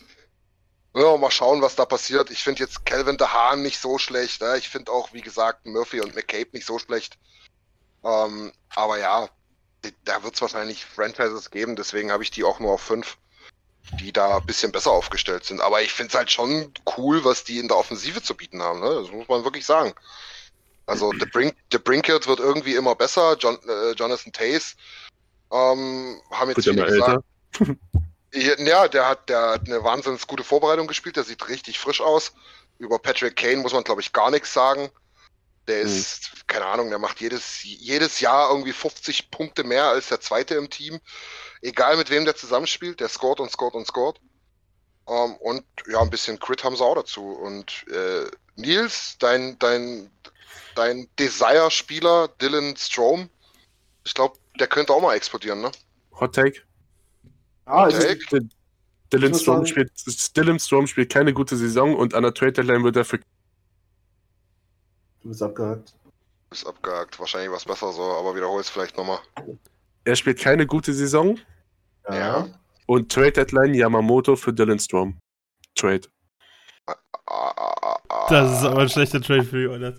Ja, 0.94 1.16
mal 1.16 1.30
schauen, 1.30 1.62
was 1.62 1.74
da 1.74 1.86
passiert. 1.86 2.30
Ich 2.30 2.42
finde 2.42 2.60
jetzt 2.60 2.84
Calvin 2.84 3.16
de 3.16 3.26
Haan 3.26 3.62
nicht 3.62 3.78
so 3.78 3.98
schlecht. 3.98 4.42
Ne? 4.42 4.58
Ich 4.58 4.68
finde 4.68 4.92
auch, 4.92 5.12
wie 5.12 5.22
gesagt, 5.22 5.66
Murphy 5.66 6.00
und 6.00 6.14
McCabe 6.14 6.50
nicht 6.52 6.66
so 6.66 6.78
schlecht. 6.78 7.18
Ähm, 8.04 8.52
aber 8.74 8.98
ja, 8.98 9.28
da 10.04 10.22
wird 10.22 10.34
es 10.34 10.42
wahrscheinlich 10.42 10.84
Franchises 10.84 11.50
geben, 11.50 11.76
deswegen 11.76 12.12
habe 12.12 12.22
ich 12.22 12.30
die 12.30 12.44
auch 12.44 12.60
nur 12.60 12.72
auf 12.72 12.82
5 12.82 13.16
die 14.00 14.12
da 14.12 14.38
ein 14.38 14.46
bisschen 14.46 14.72
besser 14.72 14.90
aufgestellt 14.90 15.44
sind. 15.44 15.60
Aber 15.60 15.82
ich 15.82 15.92
finde 15.92 16.10
es 16.10 16.14
halt 16.14 16.30
schon 16.30 16.72
cool, 16.96 17.24
was 17.24 17.44
die 17.44 17.58
in 17.58 17.68
der 17.68 17.76
Offensive 17.76 18.22
zu 18.22 18.36
bieten 18.36 18.62
haben. 18.62 18.80
Ne? 18.80 18.94
Das 19.02 19.10
muss 19.10 19.28
man 19.28 19.44
wirklich 19.44 19.66
sagen. 19.66 19.92
Also 20.86 21.12
The, 21.12 21.26
Brink, 21.26 21.56
The 21.70 21.78
Brinkert 21.78 22.26
wird 22.26 22.40
irgendwie 22.40 22.74
immer 22.74 22.94
besser. 22.94 23.36
John, 23.38 23.58
äh, 23.68 23.92
Jonathan 23.92 24.32
Tays 24.32 24.76
ähm, 25.52 26.20
haben 26.30 26.50
jetzt 26.50 26.66
immer 26.66 26.86
viele 26.86 26.96
gesagt. 26.96 27.24
älter. 27.58 27.76
Ja, 28.34 28.88
der 28.88 29.08
hat, 29.08 29.28
der 29.28 29.40
hat 29.50 29.66
eine 29.66 29.84
wahnsinnig 29.84 30.26
gute 30.26 30.44
Vorbereitung 30.44 30.86
gespielt. 30.86 31.16
Der 31.16 31.24
sieht 31.24 31.48
richtig 31.48 31.78
frisch 31.78 32.00
aus. 32.00 32.32
Über 32.78 32.98
Patrick 32.98 33.36
Kane 33.36 33.56
muss 33.58 33.72
man, 33.72 33.84
glaube 33.84 34.00
ich, 34.00 34.12
gar 34.12 34.30
nichts 34.30 34.52
sagen. 34.52 34.90
Der 35.68 35.84
Mhm. 35.84 35.90
ist, 35.90 36.48
keine 36.48 36.66
Ahnung, 36.66 36.88
der 36.88 36.98
macht 36.98 37.20
jedes, 37.20 37.62
jedes 37.62 38.20
Jahr 38.20 38.50
irgendwie 38.50 38.72
50 38.72 39.30
Punkte 39.30 39.64
mehr 39.64 39.84
als 39.84 40.08
der 40.08 40.20
Zweite 40.20 40.54
im 40.54 40.70
Team. 40.70 40.98
Egal 41.60 41.96
mit 41.96 42.10
wem 42.10 42.24
der 42.24 42.34
zusammenspielt, 42.34 42.98
der 43.00 43.08
scoret 43.08 43.38
und 43.38 43.50
scoret 43.50 43.74
und 43.74 43.86
scoret. 43.86 44.18
Ähm, 45.08 45.36
und 45.36 45.64
ja, 45.86 46.00
ein 46.00 46.10
bisschen 46.10 46.40
Crit 46.40 46.64
haben 46.64 46.76
sie 46.76 46.84
auch 46.84 46.94
dazu. 46.96 47.28
Und 47.32 47.84
äh, 47.88 48.24
Nils, 48.56 49.16
dein, 49.18 49.58
dein, 49.58 50.10
dein 50.74 51.08
Desire-Spieler, 51.18 52.28
Dylan 52.40 52.76
Strom, 52.76 53.28
ich 54.04 54.14
glaube, 54.14 54.38
der 54.58 54.66
könnte 54.66 54.92
auch 54.92 55.00
mal 55.00 55.14
explodieren, 55.14 55.60
ne? 55.60 55.70
Hot 56.18 56.34
Take. 56.34 56.62
Ah, 57.64 57.86
es 57.88 57.94
Okay. 57.94 58.12
ist, 58.18 58.32
D- 58.32 58.40
Dylan 59.12 59.34
sagen- 59.34 59.66
spielt, 59.66 59.92
Dylan 60.36 60.58
Strom 60.58 60.86
spielt 60.86 61.12
keine 61.12 61.32
gute 61.32 61.56
Saison 61.56 61.94
und 61.94 62.14
an 62.14 62.22
der 62.22 62.32
Trade 62.34 62.52
Deadline 62.52 62.82
wird 62.84 62.96
er 62.96 63.04
für. 63.04 63.18
du 65.22 65.28
bist 65.28 65.42
abgehakt. 65.42 65.94
Ist 66.50 66.66
abgehakt. 66.66 67.18
Wahrscheinlich 67.20 67.50
was 67.52 67.64
besser 67.64 67.92
so, 67.92 68.02
aber 68.02 68.34
wiederhol 68.34 68.60
es 68.60 68.68
vielleicht 68.68 68.96
nochmal. 68.96 69.18
Er 70.04 70.16
spielt 70.16 70.38
keine 70.40 70.66
gute 70.66 70.92
Saison 70.92 71.38
Ja. 72.10 72.48
und 72.86 73.12
Trade 73.12 73.32
Deadline 73.32 73.74
Yamamoto 73.74 74.34
für 74.36 74.52
Dylan 74.52 74.78
Strom. 74.78 75.18
Trade. 75.74 76.08
Ah, 76.86 76.94
ah, 77.26 77.96
ah. 78.08 78.26
Das 78.28 78.58
ist 78.60 78.64
aber 78.66 78.80
ein 78.82 78.88
schlechter 78.88 79.20
Trade 79.22 79.44
für 79.44 79.60
die 79.60 79.68
Oilers. 79.68 79.98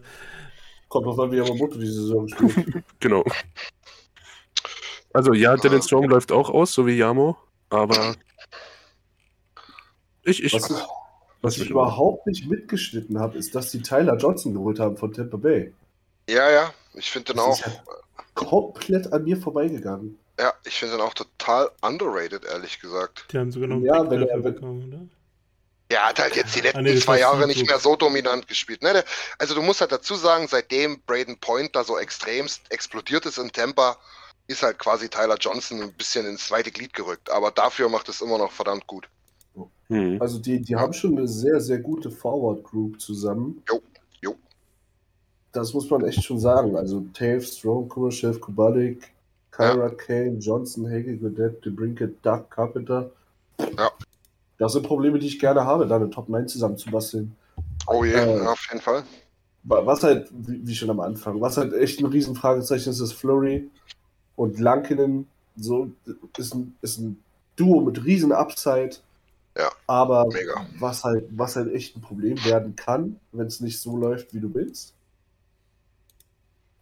Kommt 0.89 1.05
drauf 1.07 1.19
an, 1.19 1.31
wie 1.31 1.37
Yamamoto 1.37 1.77
die 1.77 1.87
Saison 1.87 2.27
spielt. 2.27 2.83
Genau. 2.99 3.23
Also 5.13 5.33
ja, 5.33 5.55
Dylan 5.55 5.81
Strom 5.81 6.05
läuft 6.09 6.31
auch 6.31 6.49
aus, 6.49 6.73
so 6.73 6.85
wie 6.87 6.97
Yamo, 6.97 7.37
aber 7.73 8.15
ich, 10.23 10.43
ich, 10.43 10.53
Was, 10.53 10.69
ich- 10.69 10.77
was 11.41 11.57
ich 11.57 11.69
überhaupt 11.69 12.25
nicht 12.27 12.47
mitgeschnitten 12.49 13.19
habe, 13.19 13.37
ist, 13.37 13.53
dass 13.55 13.71
die 13.71 13.81
Tyler 13.81 14.15
Johnson 14.15 14.53
geholt 14.53 14.79
haben 14.79 14.95
von 14.95 15.11
Tampa 15.13 15.35
Bay. 15.37 15.73
Ja, 16.29 16.49
ja, 16.49 16.73
ich 16.93 17.11
finde 17.11 17.33
den 17.33 17.37
Das 17.37 17.45
auch. 17.45 17.53
ist 17.59 17.65
ja 17.65 17.73
komplett 18.33 19.11
an 19.11 19.23
mir 19.25 19.35
vorbeigegangen. 19.37 20.17
Ja, 20.39 20.53
ich 20.63 20.79
finde 20.79 20.95
den 20.95 21.01
auch 21.05 21.13
total 21.13 21.69
underrated, 21.81 22.45
ehrlich 22.45 22.79
gesagt. 22.79 23.25
Die 23.31 23.37
haben 23.37 23.51
sogar 23.51 23.67
noch 23.67 23.75
einen 23.75 23.85
Ja, 23.85 24.09
wenn 24.09 24.25
er- 24.27 24.37
bekommen, 24.39 24.87
oder? 24.87 25.01
Der 25.91 26.07
hat 26.07 26.17
halt 26.17 26.35
jetzt 26.35 26.55
die 26.55 26.61
letzten 26.61 26.79
Ah, 26.79 26.81
nee, 26.81 26.95
zwei 26.95 27.19
Jahre 27.19 27.45
nicht 27.45 27.67
mehr 27.67 27.77
so 27.77 27.95
dominant 27.95 28.47
gespielt. 28.47 28.81
Ne? 28.81 29.03
Also 29.37 29.53
du 29.53 29.61
musst 29.61 29.79
halt 29.81 29.91
dazu 29.91 30.15
sagen, 30.15 30.47
seitdem 30.47 31.01
Braden 31.01 31.37
Point 31.39 31.75
da 31.75 31.83
so 31.83 31.99
extremst 31.99 32.61
explodiert 32.71 33.25
ist 33.27 33.37
in 33.37 33.51
Tampa, 33.51 33.97
ist 34.47 34.61
halt 34.63 34.77
quasi 34.79 35.09
Tyler 35.09 35.37
Johnson 35.39 35.81
ein 35.81 35.93
bisschen 35.93 36.25
ins 36.25 36.47
zweite 36.47 36.71
Glied 36.71 36.93
gerückt. 36.93 37.31
Aber 37.31 37.51
dafür 37.51 37.89
macht 37.89 38.09
es 38.09 38.21
immer 38.21 38.37
noch 38.37 38.51
verdammt 38.51 38.85
gut. 38.87 39.07
hm. 39.87 40.17
Also 40.21 40.39
die, 40.39 40.59
die 40.61 40.75
haben 40.75 40.93
schon 40.93 41.17
eine 41.17 41.27
sehr, 41.27 41.59
sehr 41.61 41.79
gute 41.79 42.11
Forward 42.11 42.63
Group 42.63 42.99
zusammen. 42.99 43.61
Jo, 43.69 43.81
jo. 44.21 44.35
Das 45.51 45.73
muss 45.73 45.89
man 45.89 46.03
echt 46.05 46.23
schon 46.23 46.39
sagen. 46.39 46.75
Also 46.75 47.01
Taves, 47.13 47.57
Strong, 47.57 47.87
Kurashev, 47.89 48.39
Kubalik, 48.39 49.11
Kyra 49.51 49.89
Kane, 49.89 50.37
Johnson, 50.39 50.87
Hagel, 50.87 51.17
Godet, 51.17 51.63
DeBrinket, 51.65 52.25
Duck, 52.25 52.49
Carpenter. 52.49 53.11
Ja. 53.77 53.91
Das 54.57 54.73
sind 54.73 54.85
Probleme, 54.85 55.19
die 55.19 55.27
ich 55.27 55.39
gerne 55.39 55.63
habe, 55.65 55.85
da 55.87 55.95
eine 55.97 56.09
Top 56.09 56.27
9 56.29 56.47
zusammenzubasteln. 56.47 57.35
Oh 57.87 58.03
je, 58.03 58.13
Äh. 58.13 58.41
auf 58.47 58.65
jeden 58.69 58.81
Fall. 58.81 59.03
Wa- 59.63 59.85
Was 59.85 60.03
halt, 60.03 60.29
wie 60.31 60.65
wie 60.67 60.75
schon 60.75 60.89
am 60.89 60.99
Anfang, 60.99 61.39
was 61.39 61.57
halt 61.57 61.73
echt 61.73 61.99
ein 61.99 62.05
Riesenfragezeichen 62.07 62.91
ist, 62.91 62.99
ist 62.99 63.13
Flurry 63.13 63.69
und 64.35 64.59
Lankinen. 64.59 65.27
So 65.55 65.91
ist 66.37 66.53
ein, 66.55 66.75
ist 66.81 66.97
ein 66.97 67.23
Duo 67.55 67.81
mit 67.81 68.03
riesen 68.03 68.31
Upside. 68.31 68.97
Ja, 69.57 69.69
Aber 69.85 70.25
mega. 70.27 70.65
was 70.79 71.03
halt, 71.03 71.25
was 71.29 71.55
halt 71.55 71.73
echt 71.73 71.95
ein 71.95 72.01
Problem 72.01 72.43
werden 72.43 72.75
kann, 72.75 73.19
wenn 73.31 73.45
es 73.45 73.59
nicht 73.59 73.79
so 73.79 73.95
läuft, 73.95 74.33
wie 74.33 74.39
du 74.39 74.53
willst. 74.53 74.93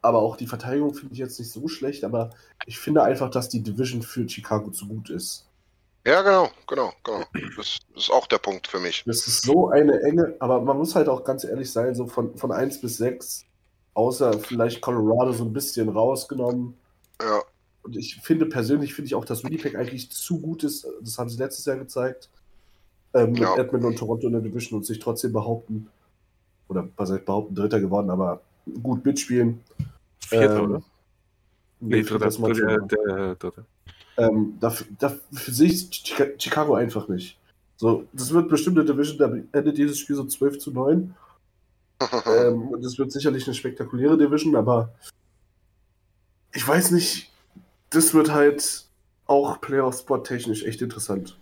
Aber 0.02 0.20
auch 0.20 0.38
die 0.38 0.48
Verteidigung 0.48 0.94
finde 0.94 1.14
ich 1.14 1.20
jetzt 1.20 1.38
nicht 1.38 1.52
so 1.52 1.68
schlecht, 1.68 2.04
aber 2.06 2.32
ich 2.66 2.80
finde 2.80 3.04
einfach, 3.04 3.30
dass 3.30 3.50
die 3.50 3.62
Division 3.62 4.02
für 4.02 4.28
Chicago 4.28 4.72
zu 4.72 4.88
gut 4.88 5.10
ist. 5.10 5.46
Ja, 6.08 6.24
genau, 6.24 6.50
genau, 6.68 6.94
genau. 7.04 7.24
Das 7.58 7.78
ist 7.96 8.10
auch 8.10 8.26
der 8.26 8.40
Punkt 8.40 8.68
für 8.68 8.80
mich. 8.80 9.04
Das 9.06 9.28
ist 9.28 9.44
so 9.44 9.70
eine 9.70 10.02
enge, 10.02 10.36
aber 10.40 10.60
man 10.62 10.78
muss 10.78 10.96
halt 10.96 11.10
auch 11.10 11.24
ganz 11.24 11.44
ehrlich 11.44 11.72
sein, 11.72 11.94
so 11.94 12.08
von, 12.08 12.36
von 12.38 12.52
1 12.52 12.82
bis 12.82 12.98
6, 12.98 13.46
außer 13.94 14.40
vielleicht 14.40 14.82
Colorado 14.82 15.34
so 15.34 15.44
ein 15.44 15.54
bisschen 15.54 15.90
rausgenommen. 15.90 16.76
Ja, 17.24 17.42
Und 17.84 17.96
ich 17.98 18.16
finde 18.18 18.46
persönlich, 18.46 18.94
finde 18.94 19.08
ich 19.08 19.16
auch, 19.16 19.26
dass 19.26 19.44
Winnipeg 19.44 19.76
eigentlich 19.76 20.12
zu 20.12 20.40
gut 20.40 20.64
ist. 20.64 20.86
Das 21.02 21.18
haben 21.18 21.30
sie 21.30 21.38
letztes 21.38 21.66
Jahr 21.66 21.78
gezeigt. 21.78 22.30
Ähm, 23.14 23.36
Ja. 23.36 23.52
Mit 23.52 23.60
Edmonton 23.66 23.90
und 23.92 23.98
Toronto 24.00 24.28
in 24.28 24.34
der 24.34 24.42
Division 24.42 24.78
und 24.80 24.86
sich 24.86 25.00
trotzdem 25.00 25.34
behaupten. 25.34 25.88
Oder 26.68 26.88
was 26.96 27.12
heißt 27.12 27.26
behaupten, 27.26 27.56
Dritter 27.56 27.80
geworden, 27.80 28.10
aber 28.10 28.42
gut 28.84 29.04
mitspielen. 29.06 29.60
Vierter, 30.20 30.58
Ähm, 30.60 30.64
oder? 30.70 30.84
Nee, 31.80 31.96
Nee, 31.98 32.02
dritter, 32.04 32.20
das 32.26 32.38
mal 32.40 32.54
dritter, 32.54 32.78
schon. 32.80 32.88
der, 32.88 33.36
dritte. 33.36 33.66
Ähm, 34.18 34.58
dafür, 34.60 34.88
dafür 35.00 35.54
sehe 35.54 35.68
ich 35.68 35.90
Chica- 35.90 36.40
Chicago 36.40 36.76
einfach 36.76 37.08
nicht. 37.08 37.38
So, 37.78 38.04
das 38.14 38.32
wird 38.32 38.48
bestimmt 38.50 38.78
eine 38.78 38.86
Division, 38.86 39.18
da 39.18 39.58
endet 39.58 39.78
dieses 39.78 39.98
Spiel 39.98 40.16
so 40.16 40.24
12 40.26 40.60
zu 40.60 40.72
9. 40.72 41.16
Ähm, 42.26 42.70
und 42.70 42.84
das 42.84 42.98
wird 42.98 43.12
sicherlich 43.12 43.46
eine 43.46 43.54
spektakuläre 43.54 44.18
Division, 44.18 44.56
aber 44.56 44.92
ich 46.54 46.68
weiß 46.68 46.92
nicht, 46.92 47.32
das 47.90 48.14
wird 48.14 48.32
halt 48.32 48.86
auch 49.26 49.62
Playoff-Spot 49.62 50.20
technisch 50.20 50.64
echt 50.64 50.82
interessant. 50.82 51.38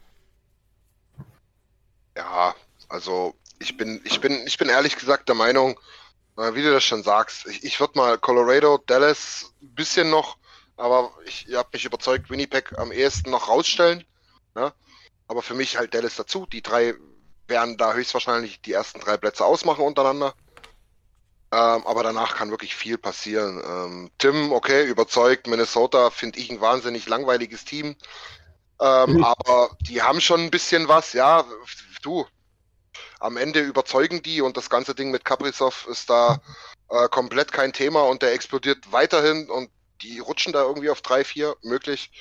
Ja, 2.15 2.55
also 2.87 3.35
ich 3.59 3.77
bin, 3.77 4.01
ich 4.03 4.19
bin, 4.21 4.45
ich 4.45 4.57
bin 4.57 4.69
ehrlich 4.69 4.97
gesagt 4.97 5.27
der 5.29 5.35
Meinung, 5.35 5.79
äh, 6.37 6.53
wie 6.53 6.61
du 6.61 6.71
das 6.71 6.83
schon 6.83 7.03
sagst, 7.03 7.47
ich, 7.47 7.63
ich 7.63 7.79
würde 7.79 7.97
mal 7.97 8.17
Colorado, 8.17 8.77
Dallas 8.85 9.53
ein 9.61 9.73
bisschen 9.75 10.09
noch, 10.09 10.37
aber 10.77 11.11
ich, 11.25 11.47
ihr 11.47 11.57
habt 11.57 11.73
mich 11.73 11.85
überzeugt, 11.85 12.29
Winnipeg 12.29 12.77
am 12.77 12.91
ehesten 12.91 13.31
noch 13.31 13.49
rausstellen. 13.49 14.03
Ne? 14.55 14.73
Aber 15.27 15.41
für 15.41 15.53
mich 15.53 15.77
halt 15.77 15.93
Dallas 15.93 16.15
dazu. 16.15 16.45
Die 16.45 16.61
drei 16.61 16.95
werden 17.47 17.77
da 17.77 17.93
höchstwahrscheinlich 17.93 18.61
die 18.61 18.73
ersten 18.73 18.99
drei 18.99 19.17
Plätze 19.17 19.43
ausmachen 19.45 19.83
untereinander. 19.83 20.33
Ähm, 21.51 21.85
aber 21.87 22.03
danach 22.03 22.35
kann 22.35 22.51
wirklich 22.51 22.75
viel 22.75 22.97
passieren. 22.97 23.61
Ähm, 23.65 24.11
Tim, 24.19 24.51
okay, 24.51 24.85
überzeugt. 24.85 25.47
Minnesota 25.47 26.11
finde 26.11 26.39
ich 26.39 26.51
ein 26.51 26.61
wahnsinnig 26.61 27.07
langweiliges 27.07 27.65
Team. 27.65 27.95
Ähm, 28.79 29.13
mhm. 29.13 29.23
Aber 29.23 29.75
die 29.81 30.01
haben 30.01 30.21
schon 30.21 30.41
ein 30.41 30.51
bisschen 30.51 30.87
was, 30.87 31.13
ja. 31.13 31.43
Du, 32.01 32.25
am 33.19 33.37
Ende 33.37 33.61
überzeugen 33.61 34.21
die 34.21 34.41
und 34.41 34.57
das 34.57 34.69
ganze 34.69 34.95
Ding 34.95 35.11
mit 35.11 35.25
Kaprizov 35.25 35.87
ist 35.89 36.09
da 36.09 36.39
äh, 36.89 37.07
komplett 37.09 37.51
kein 37.51 37.73
Thema 37.73 38.03
und 38.03 38.21
der 38.21 38.33
explodiert 38.33 38.91
weiterhin 38.91 39.49
und 39.49 39.69
die 40.01 40.19
rutschen 40.19 40.53
da 40.53 40.63
irgendwie 40.63 40.89
auf 40.89 41.01
3, 41.01 41.23
4 41.23 41.55
möglich. 41.63 42.11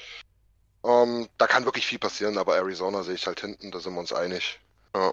Ähm, 0.85 1.28
da 1.38 1.47
kann 1.47 1.64
wirklich 1.64 1.87
viel 1.87 1.99
passieren, 1.99 2.38
aber 2.38 2.56
Arizona 2.56 3.02
sehe 3.02 3.14
ich 3.14 3.26
halt 3.26 3.40
hinten, 3.40 3.70
da 3.70 3.80
sind 3.80 3.94
wir 3.94 4.00
uns 4.00 4.12
einig. 4.12 4.58
Ja. 4.94 5.12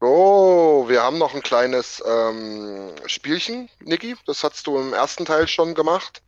So, 0.00 0.84
wir 0.88 1.02
haben 1.02 1.18
noch 1.18 1.34
ein 1.34 1.42
kleines 1.42 2.02
ähm, 2.06 2.92
Spielchen, 3.06 3.68
Niki. 3.80 4.14
Das 4.26 4.44
hast 4.44 4.66
du 4.66 4.78
im 4.78 4.92
ersten 4.92 5.24
Teil 5.24 5.48
schon 5.48 5.74
gemacht. 5.74 6.22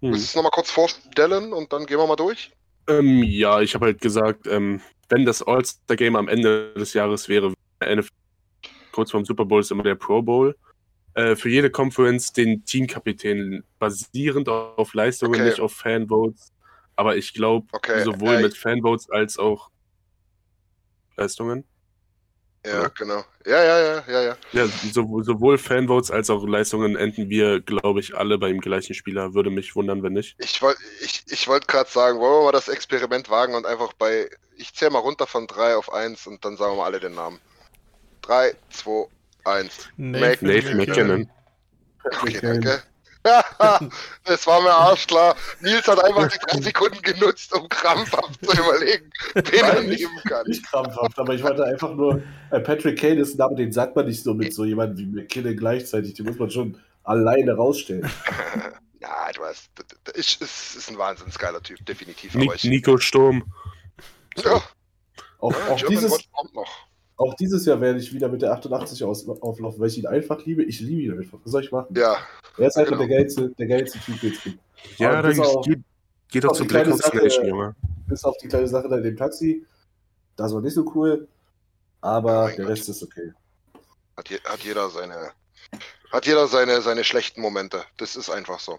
Hm. 0.00 0.12
Willst 0.12 0.26
du 0.26 0.28
es 0.28 0.34
nochmal 0.34 0.52
kurz 0.52 0.70
vorstellen 0.70 1.52
und 1.52 1.72
dann 1.72 1.86
gehen 1.86 1.98
wir 1.98 2.06
mal 2.06 2.16
durch? 2.16 2.52
Ähm, 2.86 3.22
ja, 3.22 3.60
ich 3.60 3.74
habe 3.74 3.86
halt 3.86 4.00
gesagt, 4.00 4.46
ähm, 4.46 4.80
wenn 5.08 5.24
das 5.24 5.42
All-Star-Game 5.42 6.16
am 6.16 6.28
Ende 6.28 6.74
des 6.74 6.92
Jahres 6.92 7.28
wäre, 7.28 7.54
NFL, 7.82 8.08
kurz 8.92 9.10
vorm 9.10 9.24
Super 9.24 9.46
Bowl 9.46 9.60
ist 9.60 9.70
immer 9.70 9.82
der 9.82 9.94
Pro 9.94 10.20
Bowl. 10.20 10.54
Äh, 11.14 11.34
für 11.34 11.48
jede 11.48 11.70
Conference 11.70 12.32
den 12.32 12.64
Teamkapitän 12.64 13.64
basierend 13.78 14.48
auf 14.48 14.92
Leistungen, 14.92 15.34
okay. 15.34 15.48
nicht 15.48 15.60
auf 15.60 15.72
Fanvotes. 15.72 16.52
Aber 16.94 17.16
ich 17.16 17.32
glaube, 17.32 17.66
okay. 17.72 18.04
sowohl 18.04 18.34
äh, 18.34 18.42
mit 18.42 18.56
Fanvotes 18.56 19.08
als 19.08 19.38
auch 19.38 19.70
Leistungen. 21.16 21.64
Ja, 22.66 22.80
Oder? 22.80 22.90
genau. 22.90 23.24
Ja, 23.46 23.62
ja, 23.62 23.80
ja, 23.80 24.04
ja, 24.08 24.22
ja. 24.22 24.36
Ja, 24.52 24.66
so, 24.66 25.22
sowohl 25.22 25.58
Fanvotes 25.58 26.10
als 26.10 26.28
auch 26.28 26.44
Leistungen 26.46 26.96
enden 26.96 27.30
wir, 27.30 27.60
glaube 27.60 28.00
ich, 28.00 28.16
alle 28.16 28.36
beim 28.36 28.60
gleichen 28.60 28.94
Spieler. 28.94 29.32
Würde 29.34 29.50
mich 29.50 29.76
wundern, 29.76 30.02
wenn 30.02 30.14
nicht. 30.14 30.36
Ich 30.38 30.60
wollte 30.60 30.80
ich, 31.00 31.24
ich 31.28 31.48
wollt 31.48 31.68
gerade 31.68 31.88
sagen, 31.88 32.18
wollen 32.18 32.40
wir 32.40 32.44
mal 32.46 32.52
das 32.52 32.68
Experiment 32.68 33.30
wagen 33.30 33.54
und 33.54 33.64
einfach 33.64 33.92
bei, 33.92 34.28
ich 34.56 34.74
zähle 34.74 34.90
mal 34.90 34.98
runter 34.98 35.26
von 35.26 35.46
3 35.46 35.76
auf 35.76 35.92
1 35.92 36.26
und 36.26 36.44
dann 36.44 36.56
sagen 36.56 36.72
wir 36.72 36.78
mal 36.78 36.86
alle 36.86 37.00
den 37.00 37.14
Namen. 37.14 37.38
3, 38.22 38.54
2, 38.70 39.06
1. 39.44 39.88
Nathan, 39.96 40.48
Nathan 40.48 40.76
McKinnon. 40.76 41.30
Okay, 42.04 42.38
danke. 42.42 42.82
das 44.24 44.46
war 44.46 44.62
mir 44.62 44.72
arschklar. 44.72 45.36
Nils 45.60 45.86
hat 45.86 46.02
einfach 46.02 46.28
die 46.28 46.38
drei 46.38 46.60
Sekunden 46.60 47.02
genutzt, 47.02 47.54
um 47.54 47.68
krampfhaft 47.68 48.44
zu 48.44 48.52
überlegen, 48.52 49.10
wen 49.34 49.64
er 49.64 49.82
nehmen 49.82 50.20
kann. 50.28 50.46
Nicht 50.46 50.64
krampfhaft, 50.64 51.18
aber 51.18 51.34
ich 51.34 51.42
wollte 51.42 51.64
einfach 51.64 51.94
nur, 51.94 52.22
äh, 52.50 52.60
Patrick 52.60 52.98
Kane 52.98 53.20
ist 53.20 53.34
ein 53.34 53.38
Name, 53.38 53.56
den 53.56 53.72
sagt 53.72 53.96
man 53.96 54.06
nicht 54.06 54.22
so 54.22 54.34
mit 54.34 54.54
so 54.54 54.64
jemandem 54.64 54.98
wie 54.98 55.20
McKinnon 55.20 55.56
gleichzeitig. 55.56 56.14
Den 56.14 56.26
muss 56.26 56.38
man 56.38 56.50
schon 56.50 56.80
alleine 57.04 57.54
rausstellen. 57.54 58.10
ja, 59.00 59.32
du 59.34 59.40
weißt, 59.40 59.70
ist, 60.14 60.40
ist, 60.40 60.76
ist 60.76 60.90
ein 60.90 60.98
wahnsinns 60.98 61.38
geiler 61.38 61.62
Typ, 61.62 61.84
definitiv. 61.84 62.34
Nico 62.34 62.98
Sturm. 62.98 63.52
Ja. 64.36 64.62
Auch, 65.40 65.52
ja, 65.52 65.68
auch 65.68 65.82
dieses, 65.82 66.30
kommt 66.32 66.54
noch. 66.54 66.87
Auch 67.18 67.34
dieses 67.34 67.66
Jahr 67.66 67.80
werde 67.80 67.98
ich 67.98 68.14
wieder 68.14 68.28
mit 68.28 68.42
der 68.42 68.52
88 68.52 69.02
aus, 69.02 69.28
auflaufen, 69.28 69.80
weil 69.80 69.88
ich 69.88 69.98
ihn 69.98 70.06
einfach 70.06 70.44
liebe. 70.46 70.62
Ich 70.62 70.78
liebe 70.78 71.02
ihn 71.02 71.18
einfach. 71.18 71.40
Was 71.42 71.50
soll 71.50 71.64
ich 71.64 71.72
machen? 71.72 71.92
Ja. 71.96 72.16
Er 72.56 72.68
ist 72.68 72.76
einfach 72.76 72.92
genau. 72.92 73.06
der 73.06 73.18
geilste, 73.18 73.48
der 73.50 73.66
geilste 73.66 73.98
Typ 73.98 74.22
jetzt 74.22 74.44
gibt. 74.44 74.58
Ja, 74.98 75.20
dann 75.20 75.40
auch, 75.40 75.62
geht, 75.64 75.80
geht 76.28 76.44
doch 76.44 76.52
zum 76.52 76.68
Blackout 76.68 77.04
Station, 77.04 77.48
Junge. 77.48 77.74
Bis 78.06 78.22
auf 78.22 78.36
die 78.38 78.46
kleine 78.46 78.68
Sache 78.68 78.88
da 78.88 78.98
in 78.98 79.02
dem 79.02 79.16
Taxi. 79.16 79.66
Das 80.36 80.54
war 80.54 80.60
nicht 80.60 80.74
so 80.74 80.88
cool. 80.94 81.26
Aber 82.00 82.44
oh 82.44 82.46
der 82.46 82.56
Gott. 82.56 82.68
Rest 82.68 82.88
ist 82.88 83.02
okay. 83.02 83.32
Hat, 84.16 84.30
je, 84.30 84.38
hat 84.44 84.60
jeder 84.60 84.88
seine. 84.88 85.32
Hat 86.12 86.24
jeder 86.24 86.46
seine, 86.46 86.80
seine 86.82 87.02
schlechten 87.02 87.40
Momente. 87.40 87.82
Das 87.96 88.14
ist 88.14 88.30
einfach 88.30 88.60
so. 88.60 88.78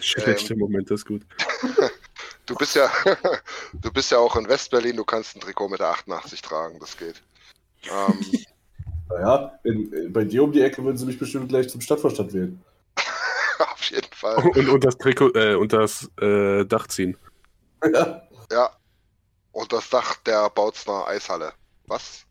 Schlechte 0.00 0.54
ähm, 0.54 0.60
Momente 0.60 0.94
ist 0.94 1.04
gut. 1.04 1.22
du 2.46 2.54
bist 2.54 2.74
ja, 2.74 2.90
du 3.74 3.92
bist 3.92 4.10
ja 4.10 4.18
auch 4.18 4.36
in 4.36 4.48
Westberlin, 4.48 4.96
du 4.96 5.04
kannst 5.04 5.36
ein 5.36 5.40
Trikot 5.40 5.68
mit 5.68 5.80
der 5.80 5.90
88 5.90 6.40
tragen, 6.40 6.80
das 6.80 6.96
geht. 6.96 7.22
Ähm, 7.90 8.44
naja, 9.08 9.58
in, 9.64 10.12
bei 10.12 10.24
dir 10.24 10.44
um 10.44 10.52
die 10.52 10.62
Ecke 10.62 10.82
würden 10.84 10.96
sie 10.96 11.06
mich 11.06 11.18
bestimmt 11.18 11.48
gleich 11.48 11.68
zum 11.68 11.80
Stadtvorstand 11.80 12.32
wählen. 12.32 12.62
Auf 13.58 13.90
jeden 13.90 14.12
Fall. 14.12 14.36
Und, 14.36 14.68
und 14.68 14.84
das 14.84 14.96
Trikot, 14.98 15.30
äh, 15.34 15.54
und 15.54 15.72
das 15.72 16.10
äh, 16.20 16.64
Dach 16.64 16.86
ziehen. 16.88 17.16
Ja. 17.92 18.22
Ja. 18.50 18.70
Und 19.52 19.72
das 19.72 19.88
Dach 19.90 20.16
der 20.26 20.50
Bautzner 20.50 21.06
Eishalle. 21.06 21.52
Was? 21.86 22.24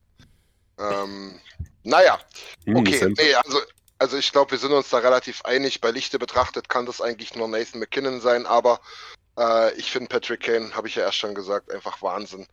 Ähm, 0.80 1.40
naja. 1.84 2.20
Hm, 2.66 2.76
okay, 2.78 3.14
nee, 3.18 3.34
also, 3.36 3.60
also 4.00 4.18
ich 4.18 4.32
glaube, 4.32 4.52
wir 4.52 4.58
sind 4.58 4.72
uns 4.72 4.90
da 4.90 4.98
relativ 4.98 5.44
einig. 5.46 5.80
Bei 5.80 5.92
Lichte 5.92 6.20
betrachtet 6.20 6.70
kann 6.70 6.86
das 6.86 7.02
eigentlich 7.02 7.36
nur 7.36 7.48
Nathan 7.48 7.80
McKinnon 7.80 8.20
sein, 8.20 8.46
aber 8.46 8.80
äh, 9.38 9.74
ich 9.76 9.92
finde 9.92 10.10
Patrick 10.10 10.42
Kane, 10.42 10.76
habe 10.76 10.88
ich 10.88 10.96
ja 10.96 11.04
erst 11.04 11.18
schon 11.18 11.36
gesagt, 11.36 11.72
einfach 11.72 12.02
Wahnsinn. 12.02 12.48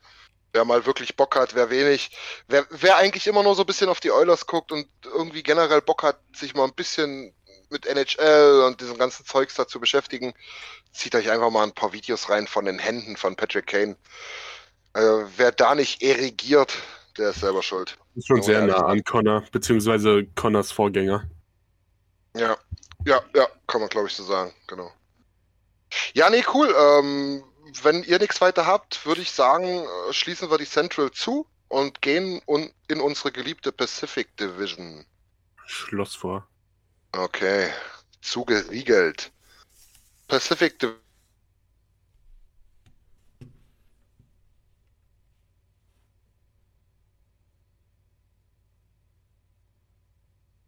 Wer 0.52 0.64
mal 0.64 0.84
wirklich 0.86 1.16
Bock 1.16 1.36
hat, 1.36 1.54
wer 1.54 1.70
wenig. 1.70 2.10
Wer, 2.48 2.66
wer 2.70 2.96
eigentlich 2.96 3.26
immer 3.26 3.42
nur 3.42 3.54
so 3.54 3.62
ein 3.62 3.66
bisschen 3.66 3.88
auf 3.88 4.00
die 4.00 4.10
Oilers 4.10 4.46
guckt 4.46 4.72
und 4.72 4.86
irgendwie 5.04 5.42
generell 5.42 5.80
Bock 5.80 6.02
hat, 6.02 6.18
sich 6.34 6.54
mal 6.54 6.64
ein 6.64 6.74
bisschen 6.74 7.32
mit 7.70 7.86
NHL 7.86 8.64
und 8.66 8.80
diesem 8.80 8.98
ganzen 8.98 9.24
Zeugs 9.24 9.54
da 9.54 9.66
zu 9.66 9.80
beschäftigen, 9.80 10.34
zieht 10.92 11.14
euch 11.14 11.30
einfach 11.30 11.50
mal 11.50 11.62
ein 11.62 11.72
paar 11.72 11.92
Videos 11.92 12.28
rein 12.28 12.46
von 12.46 12.64
den 12.64 12.78
Händen 12.78 13.16
von 13.16 13.36
Patrick 13.36 13.68
Kane. 13.68 13.96
Äh, 14.94 15.24
wer 15.36 15.52
da 15.52 15.74
nicht 15.74 16.02
erigiert, 16.02 16.74
der 17.16 17.30
ist 17.30 17.40
selber 17.40 17.62
schuld. 17.62 17.96
Ist 18.16 18.26
schon 18.26 18.42
sehr 18.42 18.66
nah 18.66 18.86
an 18.86 19.04
Connor, 19.04 19.44
beziehungsweise 19.52 20.26
Connors 20.34 20.72
Vorgänger. 20.72 21.30
Ja, 22.36 22.56
ja, 23.04 23.22
ja, 23.34 23.46
kann 23.66 23.80
man 23.80 23.90
glaube 23.90 24.08
ich 24.08 24.14
so 24.14 24.24
sagen, 24.24 24.52
genau. 24.66 24.90
Ja, 26.14 26.30
nee, 26.30 26.44
cool. 26.54 26.74
Ähm, 26.76 27.42
wenn 27.82 28.02
ihr 28.04 28.18
nichts 28.18 28.40
weiter 28.40 28.66
habt, 28.66 29.04
würde 29.06 29.20
ich 29.20 29.30
sagen, 29.30 29.66
äh, 29.66 30.12
schließen 30.12 30.50
wir 30.50 30.58
die 30.58 30.66
Central 30.66 31.10
zu 31.10 31.46
und 31.68 32.02
gehen 32.02 32.42
in 32.88 33.00
unsere 33.00 33.32
geliebte 33.32 33.72
Pacific 33.72 34.36
Division. 34.36 35.04
Schloss 35.66 36.14
vor. 36.14 36.46
Okay, 37.12 37.70
zugeriegelt. 38.20 39.32
Pacific 40.26 40.78
Division. 40.78 41.00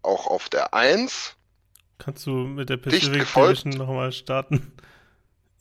Auch 0.02 0.26
auf 0.26 0.48
der 0.48 0.74
1. 0.74 1.36
Kannst 1.98 2.26
du 2.26 2.30
mit 2.30 2.68
der 2.68 2.76
Pacific 2.76 3.24
Division 3.24 3.70
nochmal 3.70 4.12
starten? 4.12 4.72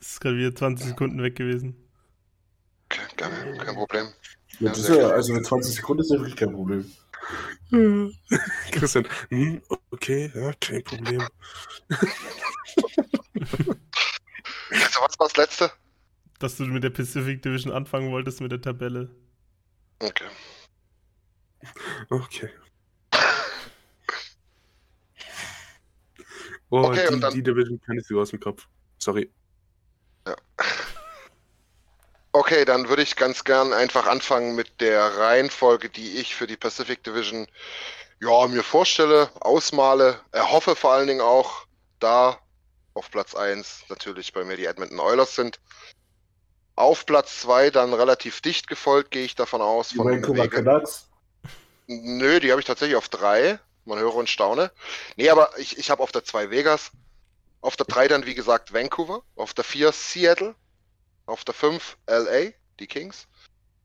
Das 0.02 0.14
ist 0.14 0.20
gerade 0.20 0.36
wieder 0.38 0.54
20 0.56 0.88
Sekunden 0.88 1.22
weg 1.22 1.36
gewesen. 1.36 1.76
Okay, 2.90 3.02
kein, 3.18 3.58
kein 3.60 3.76
Problem. 3.76 4.08
Ja, 4.60 4.74
ja, 4.74 5.10
also 5.10 5.34
mit 5.34 5.46
20 5.46 5.76
Sekunden 5.76 6.02
ist 6.02 6.10
ja 6.10 6.18
wirklich 6.18 6.36
kein 6.36 6.52
Problem. 6.52 6.92
Christian, 8.72 9.08
hm, 9.30 9.62
okay, 9.92 10.32
ja, 10.34 10.54
kein 10.60 10.84
Problem. 10.84 11.22
also, 14.72 15.02
was 15.02 15.20
war 15.20 15.28
das 15.28 15.38
letzte? 15.38 15.72
Dass 16.40 16.58
du 16.58 16.64
mit 16.66 16.84
der 16.84 16.90
Pacific 16.90 17.44
Division 17.44 17.72
anfangen 17.72 18.12
wolltest 18.12 18.42
mit 18.42 18.52
der 18.52 18.60
Tabelle. 18.60 19.16
Okay. 20.00 20.26
Okay. 22.10 22.50
Oh, 26.72 26.86
okay, 26.86 27.08
die, 27.14 27.20
dann... 27.20 27.34
die 27.34 27.44
Division 27.44 27.80
kann 27.82 28.00
ich 28.00 28.08
sogar 28.08 28.24
aus 28.24 28.32
dem 28.32 28.40
Kopf. 28.40 28.68
Sorry. 28.98 29.30
Ja. 30.28 30.36
Okay, 32.34 32.64
dann 32.64 32.88
würde 32.88 33.02
ich 33.02 33.18
ganz 33.18 33.44
gern 33.44 33.74
einfach 33.74 34.08
anfangen 34.08 34.56
mit 34.56 34.80
der 34.80 35.18
Reihenfolge, 35.18 35.90
die 35.90 36.18
ich 36.18 36.34
für 36.34 36.48
die 36.48 36.56
Pacific 36.56 37.04
Division 37.04 37.48
ja, 38.22 38.48
mir 38.48 38.64
vorstelle, 38.64 39.30
ausmale, 39.40 40.20
erhoffe 40.32 40.76
vor 40.76 40.94
allen 40.94 41.08
Dingen 41.08 41.22
auch, 41.22 41.66
da 42.00 42.40
auf 42.94 43.10
Platz 43.12 43.36
1 43.36 43.86
natürlich 43.90 44.32
bei 44.32 44.44
mir 44.44 44.58
die 44.58 44.66
Edmonton 44.66 45.00
Oilers 45.00 45.36
sind. 45.36 45.60
Auf 46.76 47.06
Platz 47.06 47.42
2 47.42 47.70
dann 47.70 47.94
relativ 47.94 48.42
dicht 48.42 48.68
gefolgt, 48.68 49.12
gehe 49.12 49.26
ich 49.26 49.36
davon 49.36 49.62
aus. 49.62 49.90
Die 49.90 49.96
von 49.96 50.10
Vancouver 50.10 50.48
Canucks? 50.48 51.10
Nö, 51.88 52.40
die 52.40 52.52
habe 52.52 52.62
ich 52.62 52.68
tatsächlich 52.68 52.96
auf 52.96 53.10
3. 53.10 53.60
Man 53.86 54.00
höre 54.00 54.16
und 54.16 54.30
staune. 54.30 54.72
Nee, 55.18 55.30
aber 55.30 55.58
ich, 55.58 55.78
ich 55.78 55.90
habe 55.90 56.04
auf 56.04 56.12
der 56.12 56.24
2 56.24 56.50
Vegas, 56.50 56.92
auf 57.62 57.76
der 57.78 57.86
3 57.86 58.08
dann, 58.08 58.26
wie 58.26 58.36
gesagt, 58.36 58.74
Vancouver. 58.74 59.24
Auf 59.36 59.54
der 59.54 59.64
4 59.64 59.92
Seattle. 59.92 60.56
Auf 61.26 61.46
der 61.46 61.54
5 61.54 61.98
LA, 62.08 62.52
die 62.80 62.88
Kings. 62.88 63.28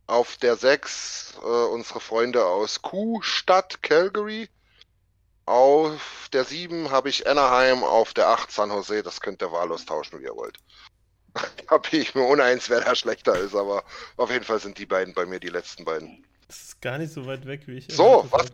Auf 0.06 0.36
der 0.36 0.56
6 0.56 1.34
äh, 1.42 1.46
unsere 1.46 2.00
Freunde 2.00 2.44
aus 2.44 2.82
Q-Stadt 2.82 3.82
Calgary. 3.82 4.48
Auf 5.44 6.28
der 6.32 6.44
7 6.44 6.90
habe 6.90 7.08
ich 7.08 7.28
Anaheim, 7.28 7.84
auf 7.84 8.14
der 8.14 8.28
8 8.28 8.50
San 8.50 8.70
Jose. 8.70 9.02
Das 9.02 9.20
könnt 9.20 9.42
ihr 9.42 9.52
wahllos 9.52 9.84
tauschen, 9.84 10.18
wie 10.20 10.24
ihr 10.24 10.34
wollt. 10.34 10.58
da 11.68 11.78
bin 11.78 12.00
ich 12.00 12.14
mir 12.14 12.24
uneins, 12.24 12.70
wer 12.70 12.80
da 12.80 12.94
schlechter 12.94 13.38
ist, 13.38 13.54
aber 13.54 13.84
auf 14.16 14.30
jeden 14.30 14.44
Fall 14.44 14.58
sind 14.58 14.78
die 14.78 14.86
beiden 14.86 15.14
bei 15.14 15.26
mir 15.26 15.38
die 15.38 15.48
letzten 15.48 15.84
beiden. 15.84 16.24
Das 16.46 16.62
ist 16.62 16.80
gar 16.80 16.98
nicht 16.98 17.12
so 17.12 17.26
weit 17.26 17.46
weg, 17.46 17.62
wie 17.66 17.78
ich. 17.78 17.88
So, 17.90 18.26
was, 18.30 18.46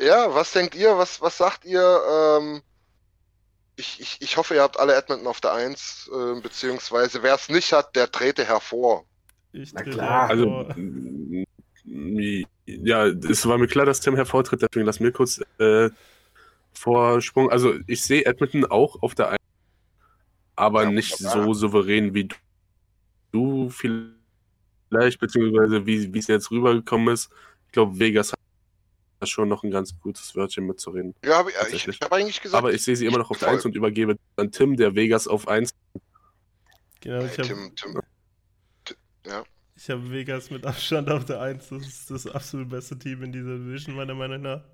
ja, 0.00 0.32
was 0.34 0.52
denkt 0.52 0.74
ihr? 0.74 0.96
Was, 0.96 1.20
was 1.20 1.36
sagt 1.36 1.64
ihr? 1.64 2.02
Ähm, 2.40 2.62
ich, 3.80 4.00
ich, 4.00 4.16
ich 4.20 4.36
hoffe, 4.36 4.54
ihr 4.54 4.62
habt 4.62 4.78
alle 4.78 4.94
Edmonton 4.94 5.26
auf 5.26 5.40
der 5.40 5.52
1, 5.54 6.10
äh, 6.12 6.40
beziehungsweise 6.40 7.22
wer 7.22 7.34
es 7.34 7.48
nicht 7.48 7.72
hat, 7.72 7.96
der 7.96 8.10
trete 8.10 8.44
hervor. 8.44 9.04
Ich 9.52 9.72
Na 9.72 9.82
klar. 9.82 10.30
Also, 10.30 10.68
ja, 12.66 13.06
es 13.06 13.46
war 13.46 13.58
mir 13.58 13.66
klar, 13.68 13.86
dass 13.86 14.00
Tim 14.00 14.14
hervortritt, 14.16 14.62
deswegen 14.62 14.86
lass 14.86 15.00
mir 15.00 15.12
kurz 15.12 15.40
äh, 15.58 15.90
Vorsprung. 16.74 17.50
Also, 17.50 17.74
ich 17.86 18.02
sehe 18.02 18.24
Edmonton 18.24 18.64
auch 18.66 19.02
auf 19.02 19.14
der 19.14 19.30
1, 19.30 19.38
aber 20.56 20.84
Ja, 20.84 20.90
nicht 20.90 21.20
wunderbar. 21.20 21.44
so 21.44 21.54
souverän 21.54 22.14
wie 22.14 22.28
du 23.32 23.70
vielleicht, 23.70 25.20
beziehungsweise 25.20 25.86
wie 25.86 26.18
es 26.18 26.26
jetzt 26.28 26.50
rübergekommen 26.50 27.14
ist. 27.14 27.30
Ich 27.66 27.72
glaube, 27.72 27.98
Vegas 27.98 28.32
hat 28.32 28.39
schon 29.28 29.48
noch 29.48 29.62
ein 29.64 29.70
ganz 29.70 29.98
gutes 30.00 30.34
Wörtchen 30.36 30.66
mitzureden. 30.66 31.14
Ja, 31.24 31.38
hab 31.38 31.48
ich, 31.48 31.74
ich, 31.74 31.88
ich 31.88 32.00
habe 32.00 32.16
eigentlich 32.16 32.40
gesagt, 32.40 32.58
Aber 32.58 32.72
ich 32.72 32.82
sehe 32.82 32.96
sie 32.96 33.06
immer 33.06 33.18
noch 33.18 33.30
auf 33.30 33.38
der 33.38 33.48
voll. 33.48 33.56
1 33.56 33.64
und 33.66 33.74
übergebe 33.76 34.16
an 34.36 34.50
Tim, 34.50 34.76
der 34.76 34.94
Vegas 34.94 35.28
auf 35.28 35.48
1. 35.48 35.70
Genau, 37.00 37.24
ich 37.24 37.38
habe 37.38 37.42
Tim, 37.42 37.74
Tim, 37.76 38.00
ja. 39.26 39.44
ich 39.76 39.90
hab 39.90 40.10
Vegas 40.10 40.50
mit 40.50 40.64
Abstand 40.66 41.10
auf 41.10 41.24
der 41.24 41.40
1. 41.40 41.68
Das 41.68 41.86
ist 41.86 42.10
das 42.10 42.26
absolut 42.26 42.68
beste 42.68 42.98
Team 42.98 43.22
in 43.22 43.32
dieser 43.32 43.56
Division, 43.58 43.94
meiner 43.96 44.14
Meinung 44.14 44.42
nach. 44.42 44.64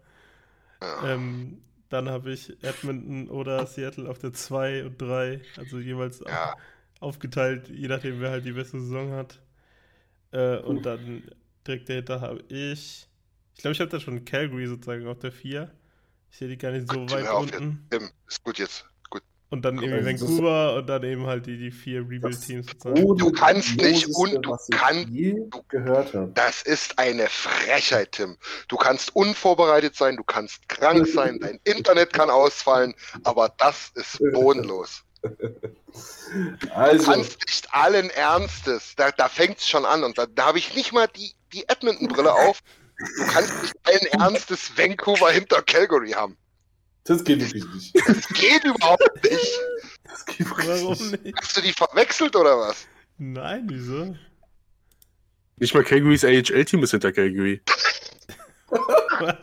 ja. 0.82 1.14
Ähm, 1.14 1.62
dann 1.88 2.08
habe 2.08 2.32
ich 2.32 2.50
Edmonton 2.64 3.28
oder 3.28 3.64
Seattle 3.66 4.08
auf 4.10 4.18
der 4.18 4.32
2 4.32 4.86
und 4.86 5.00
3, 5.00 5.40
also 5.56 5.78
jeweils 5.78 6.18
Ja. 6.26 6.54
aufgeteilt, 7.00 7.68
je 7.68 7.86
nachdem, 7.88 8.20
wer 8.20 8.30
halt 8.30 8.44
die 8.44 8.52
beste 8.52 8.80
Saison 8.80 9.12
hat. 9.12 9.40
Äh, 10.32 10.58
und 10.58 10.84
dann 10.86 11.30
direkt 11.66 11.88
dahinter 11.88 12.20
habe 12.20 12.42
ich, 12.48 13.08
ich 13.56 13.62
glaube, 13.62 13.72
ich 13.72 13.80
habe 13.80 13.90
da 13.90 13.98
schon 14.00 14.24
Calgary 14.24 14.66
sozusagen 14.66 15.06
auf 15.08 15.18
der 15.18 15.32
4. 15.32 15.70
Ich 16.30 16.38
sehe 16.38 16.48
die 16.48 16.58
gar 16.58 16.70
nicht 16.72 16.90
so 16.90 16.98
Gut, 17.00 17.10
weit 17.12 17.28
unten. 17.30 17.86
Tim, 17.90 18.10
ist 18.28 18.42
gut 18.44 18.58
jetzt. 18.58 18.84
Gut. 19.08 19.22
Und 19.48 19.62
dann 19.64 19.76
das- 19.76 20.04
Vancouver 20.04 20.74
und 20.76 20.86
dann 20.88 21.02
eben 21.04 21.26
halt 21.26 21.46
die, 21.46 21.56
die 21.56 21.70
vier 21.70 22.00
Rebuild-Teams 22.00 22.66
sozusagen. 22.66 23.16
Du 23.16 23.32
kannst 23.32 23.76
nicht 23.76 24.06
Loseste, 24.08 24.36
und 24.36 24.42
du 24.44 24.50
was 24.50 24.68
ich 24.68 24.76
kann- 24.76 25.10
je 25.12 25.36
gehört 25.68 26.12
habe. 26.14 26.32
Das 26.34 26.62
ist 26.62 26.98
eine 26.98 27.28
Frechheit, 27.28 28.12
Tim. 28.12 28.36
Du 28.68 28.76
kannst 28.76 29.14
unvorbereitet 29.16 29.94
sein, 29.96 30.16
du 30.16 30.24
kannst 30.24 30.68
krank 30.68 31.06
sein, 31.08 31.38
dein 31.40 31.58
Internet 31.64 32.12
kann 32.12 32.28
ausfallen, 32.28 32.94
aber 33.22 33.48
das 33.56 33.90
ist 33.94 34.18
bodenlos. 34.34 35.02
Du 35.22 36.74
Also, 36.74 37.10
kannst 37.10 37.40
nicht 37.46 37.72
allen 37.72 38.10
Ernstes, 38.10 38.94
da, 38.96 39.10
da 39.12 39.28
fängt 39.28 39.58
es 39.58 39.66
schon 39.68 39.84
an 39.84 40.04
und 40.04 40.18
da, 40.18 40.26
da 40.26 40.46
habe 40.46 40.58
ich 40.58 40.74
nicht 40.74 40.92
mal 40.92 41.06
die, 41.08 41.32
die 41.52 41.66
Edmonton-Brille 41.68 42.32
auf. 42.48 42.60
Du 42.98 43.26
kannst 43.26 43.62
nicht 43.62 43.74
allen 43.84 44.06
Ernstes 44.22 44.76
Vancouver 44.76 45.30
hinter 45.30 45.62
Calgary 45.62 46.10
haben. 46.12 46.36
das 47.04 47.22
geht 47.24 47.40
wirklich 47.40 47.64
nicht. 47.74 47.94
Das 48.06 48.28
geht 48.28 48.64
überhaupt 48.64 49.22
nicht. 49.22 49.58
Das 50.04 50.24
geht 50.24 50.46
Warum 50.50 51.10
nicht. 51.10 51.36
Hast 51.36 51.56
du 51.56 51.60
die 51.60 51.72
verwechselt 51.72 52.34
oder 52.36 52.58
was? 52.58 52.86
Nein, 53.18 53.66
wieso? 53.70 54.16
Nicht 55.58 55.74
mal 55.74 55.84
Calgarys 55.84 56.24
AHL-Team 56.24 56.82
ist 56.82 56.90
hinter 56.90 57.12
Calgary. 57.12 57.60
Was? 58.68 59.36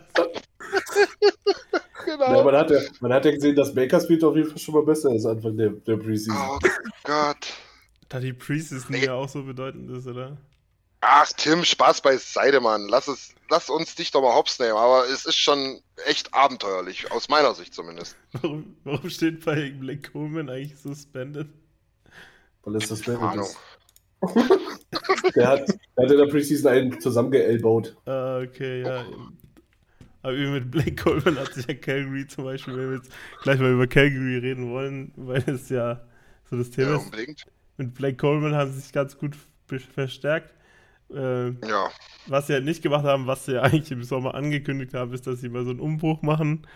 Genau. 2.06 2.38
Ja, 2.38 2.44
man, 2.44 2.56
hat 2.56 2.70
ja, 2.70 2.80
man 3.00 3.14
hat 3.14 3.26
ja 3.26 3.32
gesehen, 3.32 3.56
dass 3.56 3.74
Bakersfield 3.74 4.24
auf 4.24 4.36
jeden 4.36 4.50
Fall 4.50 4.58
schon 4.60 4.74
mal 4.76 4.84
besser 4.84 5.16
ist 5.16 5.26
Anfang 5.26 5.56
der, 5.58 5.70
der 5.70 5.96
Preseason. 5.98 6.36
Oh 6.38 6.60
Gott. 7.04 7.54
Da 8.10 8.20
die 8.20 8.34
Preseason 8.34 8.92
Nee. 8.92 9.06
ja 9.06 9.14
auch 9.14 9.30
so 9.30 9.44
bedeutend 9.44 9.90
ist, 9.90 10.06
oder? 10.06 10.38
Ach, 11.06 11.32
Tim, 11.36 11.66
Spaß 11.66 12.02
beiseite, 12.02 12.62
Mann. 12.62 12.88
Lass, 12.88 13.08
es, 13.10 13.36
lass 13.50 13.70
uns 13.70 13.96
dich 13.96 14.12
doch 14.12 14.22
mal 14.22 14.34
hops 14.34 14.58
nehmen. 14.60 14.78
Aber 14.78 15.06
es 15.06 15.26
ist 15.26 15.36
schon 15.36 15.82
echt 16.06 16.34
abenteuerlich, 16.34 17.12
aus 17.12 17.28
meiner 17.28 17.54
Sicht 17.54 17.74
zumindest. 17.74 18.16
Warum, 18.42 18.78
warum 18.84 19.10
steht 19.10 19.44
bei 19.44 19.72
Blake 19.72 20.12
Coleman 20.12 20.50
eigentlich 20.50 20.78
suspended? 20.80 21.48
Weil 22.64 22.76
es 22.78 23.10
Ahnung. 23.10 23.46
ist. 23.46 23.58
Der 25.36 25.48
hat, 25.48 25.68
der 25.68 26.06
hat 26.06 26.12
in 26.12 26.18
der 26.18 26.28
Preseason 26.28 26.72
einen 26.72 27.02
zusammengeelbowt. 27.02 27.96
Ah, 28.06 28.40
okay, 28.40 28.84
ja. 28.84 29.06
Aber 30.22 30.38
wie 30.38 30.48
mit 30.48 30.72
Blake 30.72 30.96
Coleman 30.96 31.38
hat 31.38 31.54
sich 31.54 31.66
ja 31.68 31.74
Calgary 31.74 32.26
zum 32.28 32.46
Beispiel, 32.46 32.78
wenn 32.78 32.90
wir 32.92 32.98
jetzt 32.98 33.12
gleich 33.42 33.60
mal 33.60 33.72
über 33.74 33.88
Calgary 33.88 34.38
reden 34.38 34.72
wollen, 34.72 35.12
weil 35.18 35.44
es 35.50 35.68
ja 35.70 36.02
so 36.50 36.56
das 36.58 36.70
Thema 36.70 36.92
Ja, 36.92 36.96
ist. 36.98 37.04
unbedingt. 37.06 37.44
Mit 37.78 37.94
Blake 37.96 38.18
Coleman 38.18 38.56
haben 38.56 38.72
sie 38.72 38.80
sich 38.80 38.94
ganz 38.94 39.18
gut 39.18 39.36
verstärkt. 39.94 40.54
Äh, 41.14 41.54
Ja. 41.62 41.92
was 42.28 42.48
sie 42.48 42.54
halt 42.54 42.66
nicht 42.66 42.82
gemacht 42.84 43.06
haben, 43.06 43.28
was 43.28 43.46
sie 43.46 43.60
eigentlich 43.64 43.92
im 43.92 44.04
Sommer 44.04 44.36
angekündigt 44.36 44.94
haben, 44.94 45.14
ist, 45.14 45.28
dass 45.28 45.42
sie 45.42 45.50
mal 45.50 45.66
so 45.66 45.72
einen 45.72 45.80
Umbruch 45.82 46.22
machen. 46.22 46.68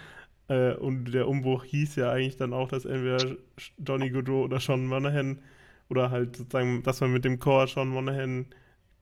Äh, 0.50 0.74
und 0.76 1.14
der 1.14 1.28
Umbruch 1.30 1.64
hieß 1.66 1.96
ja 1.98 2.12
eigentlich 2.12 2.38
dann 2.38 2.54
auch, 2.54 2.70
dass 2.70 2.86
entweder 2.86 3.38
Johnny 3.80 4.10
Goodrow 4.12 4.46
oder 4.46 4.60
Sean 4.60 4.88
Monahan 4.88 5.42
oder 5.90 6.12
halt 6.12 6.38
sozusagen, 6.38 6.84
dass 6.84 7.02
man 7.02 7.14
mit 7.14 7.26
dem 7.26 7.40
Core 7.40 7.68
Sean 7.68 7.90
Monahan 7.90 8.48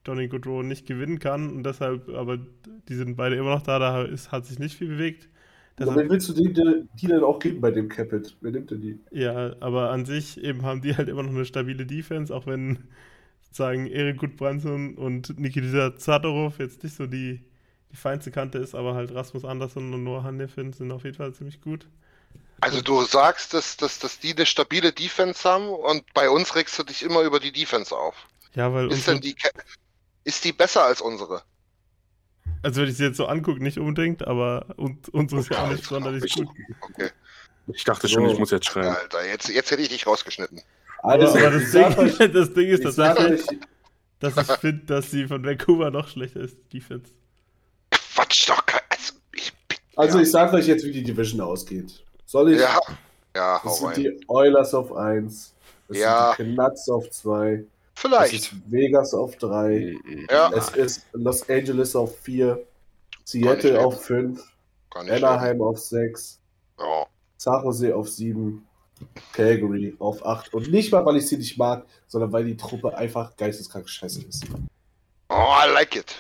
Johnny 0.06 0.28
Goodrow 0.28 0.64
nicht 0.64 0.88
gewinnen 0.88 1.20
kann 1.20 1.50
und 1.50 1.64
deshalb, 1.64 2.10
aber 2.10 2.40
die 2.90 2.96
sind 2.96 3.16
beide 3.18 3.36
immer 3.38 3.52
noch 3.56 3.64
da, 3.64 3.80
da 3.80 4.04
ist, 4.04 4.32
hat 4.32 4.46
sich 4.46 4.60
nicht 4.60 4.78
viel 4.78 4.90
bewegt. 4.90 5.30
Also, 5.80 5.96
Deshalb, 5.96 6.04
wen 6.04 6.10
willst 6.10 6.28
du 6.30 6.34
die, 6.34 6.54
die, 6.54 7.08
denn 7.08 7.24
auch 7.24 7.40
geben 7.40 7.62
bei 7.62 7.72
dem 7.72 7.88
Capit? 7.90 8.38
Wer 8.42 8.52
nimmt 8.52 8.72
denn 8.72 8.82
die? 8.82 9.00
ja, 9.12 9.56
aber 9.62 9.92
an 9.92 10.06
sich 10.06 10.38
eben 10.44 10.64
haben 10.64 10.82
die 10.82 10.96
halt 10.98 11.10
immer 11.10 11.24
noch 11.24 11.32
eine 11.32 11.46
stabile 11.46 11.86
Defense, 11.86 12.36
auch 12.36 12.48
wenn 12.48 12.88
sozusagen 13.56 13.88
Erik 13.88 14.18
Gudbranson 14.18 14.96
und 14.96 15.40
Nikita 15.40 15.96
Zadorov 15.96 16.60
jetzt 16.60 16.84
nicht 16.84 16.94
so 16.98 17.08
die, 17.08 17.42
die 17.90 17.96
feinste 17.96 18.30
Kante 18.30 18.58
ist, 18.58 18.76
aber 18.76 18.96
halt 18.96 19.16
Rasmus 19.16 19.46
Andersson 19.46 19.94
und 19.94 20.04
Noah 20.04 20.24
Hannefin 20.24 20.74
sind 20.74 20.92
auf 20.92 21.06
jeden 21.06 21.16
Fall 21.16 21.34
ziemlich 21.34 21.62
gut. 21.62 21.88
Also 22.60 22.82
du 22.82 23.02
sagst, 23.04 23.54
dass, 23.54 23.78
dass, 23.78 24.00
dass 24.00 24.20
die 24.20 24.36
eine 24.36 24.46
stabile 24.46 24.92
Defense 24.92 25.50
haben 25.50 25.70
und 25.70 26.04
bei 26.14 26.30
uns 26.30 26.54
regst 26.56 26.78
du 26.78 26.84
dich 26.84 27.02
immer 27.04 27.22
über 27.22 27.40
die 27.40 27.54
Defense 27.54 27.96
auf. 27.96 28.16
Ja, 28.56 28.74
weil 28.74 28.92
Ist 28.92 29.08
denn 29.08 29.22
die 29.22 29.36
ist 30.26 30.44
die 30.44 30.52
besser 30.52 30.84
als 30.84 31.00
unsere? 31.02 31.42
also 32.62 32.82
wenn 32.82 32.90
ich 32.90 32.98
sie 32.98 33.06
jetzt 33.06 33.18
so 33.18 33.28
angucke, 33.28 33.64
nicht 33.64 33.78
unbedingt, 33.78 34.28
aber 34.28 34.66
und, 34.76 35.08
unsere 35.10 35.40
ist 35.42 35.50
ja 35.50 35.64
auch 35.64 35.70
nicht 35.70 35.84
sonderlich 35.86 36.26
ich- 36.26 36.36
gut. 36.36 36.50
Okay. 36.82 37.10
Ich 37.68 37.84
dachte 37.86 38.08
schon, 38.10 38.26
So. 38.28 38.34
ich 38.34 38.40
muss 38.40 38.52
jetzt 38.52 38.66
schreien. 38.68 38.88
Alter, 38.94 39.26
jetzt, 39.26 39.48
jetzt 39.50 39.72
hätte 39.72 39.82
ich 39.82 39.90
dich 39.90 40.06
rausgeschnitten. 40.06 40.62
Aber, 41.06 41.30
aber 41.30 41.52
das, 41.52 41.72
Ding, 41.72 41.98
euch, 41.98 42.18
das 42.18 42.54
Ding 42.54 42.68
ist 42.70 42.84
tatsächlich, 42.84 43.46
dass 44.20 44.38
ich 44.38 44.52
finde, 44.58 44.86
dass 44.86 45.12
sie 45.12 45.28
von 45.28 45.46
Vancouver 45.46 45.92
noch 45.92 46.08
schlechter 46.08 46.42
ist, 46.42 46.58
die 46.72 46.80
Defense. 46.80 47.12
Quatsch 47.92 48.50
doch. 48.50 48.64
Also, 48.90 49.14
ich, 49.34 49.54
also 49.96 50.18
ja. 50.18 50.24
ich 50.24 50.32
sag 50.32 50.54
euch 50.54 50.68
jetzt, 50.68 50.84
wie 50.86 50.92
die 50.92 51.04
Division 51.04 51.42
ausgeht. 51.42 52.04
Soll 52.26 52.54
ich? 52.54 52.60
ja, 52.62 52.80
ja, 53.36 53.62
Das 53.64 53.78
sind 53.78 53.88
rein. 53.88 53.96
die 53.96 54.20
Oilers 54.28 54.74
auf 54.74 54.94
1. 54.96 55.54
Das 55.88 55.98
Ja. 55.98 56.34
sind 56.38 56.50
die 56.52 56.56
Canucks 56.56 56.90
auf 56.90 57.10
2. 57.12 57.52
Es 57.54 58.02
Vielleicht. 58.02 58.34
ist 58.34 58.54
Vegas 58.72 59.14
auf 59.14 59.36
3. 59.38 59.96
Mhm. 60.04 60.28
Ja, 60.30 60.52
Es 60.54 60.70
ist 60.70 61.06
Los 61.14 61.48
Angeles 61.50 61.96
auf 61.96 62.18
4. 62.20 62.56
Kann 62.56 62.64
Seattle 63.26 63.80
auf 63.86 64.04
5. 64.04 64.42
kann 64.94 65.08
ich 65.08 65.14
Anaheim 65.14 65.62
auf 65.62 65.78
6. 65.80 66.40
Ja. 66.80 67.06
San 67.38 67.64
Jose 67.64 67.96
auf 67.96 68.10
7. 68.10 68.66
Calgary 69.34 69.96
auf 70.00 70.26
8. 70.26 70.54
Und 70.54 70.72
nicht 70.72 70.92
mal, 70.92 71.06
weil 71.06 71.18
ich 71.18 71.28
sie 71.28 71.38
nicht 71.38 71.58
mag, 71.58 71.86
sondern 72.08 72.32
weil 72.32 72.46
die 72.46 72.58
Truppe 72.58 72.98
einfach 72.98 73.36
geisteskrank 73.36 73.90
scheiße 73.90 74.24
ist. 74.24 74.46
Oh, 75.30 75.34
I 75.34 75.72
like 75.74 75.96
it. 75.96 76.16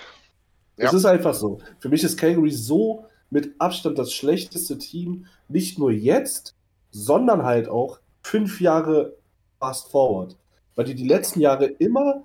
Ja. 0.77 0.87
Es 0.87 0.93
ist 0.93 1.05
einfach 1.05 1.33
so. 1.33 1.59
Für 1.79 1.89
mich 1.89 2.03
ist 2.03 2.17
Calgary 2.17 2.51
so 2.51 3.05
mit 3.29 3.55
Abstand 3.59 3.97
das 3.97 4.13
schlechteste 4.13 4.77
Team, 4.77 5.27
nicht 5.47 5.79
nur 5.79 5.91
jetzt, 5.91 6.55
sondern 6.91 7.43
halt 7.43 7.67
auch 7.67 7.99
fünf 8.21 8.61
Jahre 8.61 9.15
fast 9.59 9.89
forward. 9.89 10.35
Weil 10.75 10.85
die 10.85 10.95
die 10.95 11.07
letzten 11.07 11.39
Jahre 11.39 11.65
immer 11.65 12.23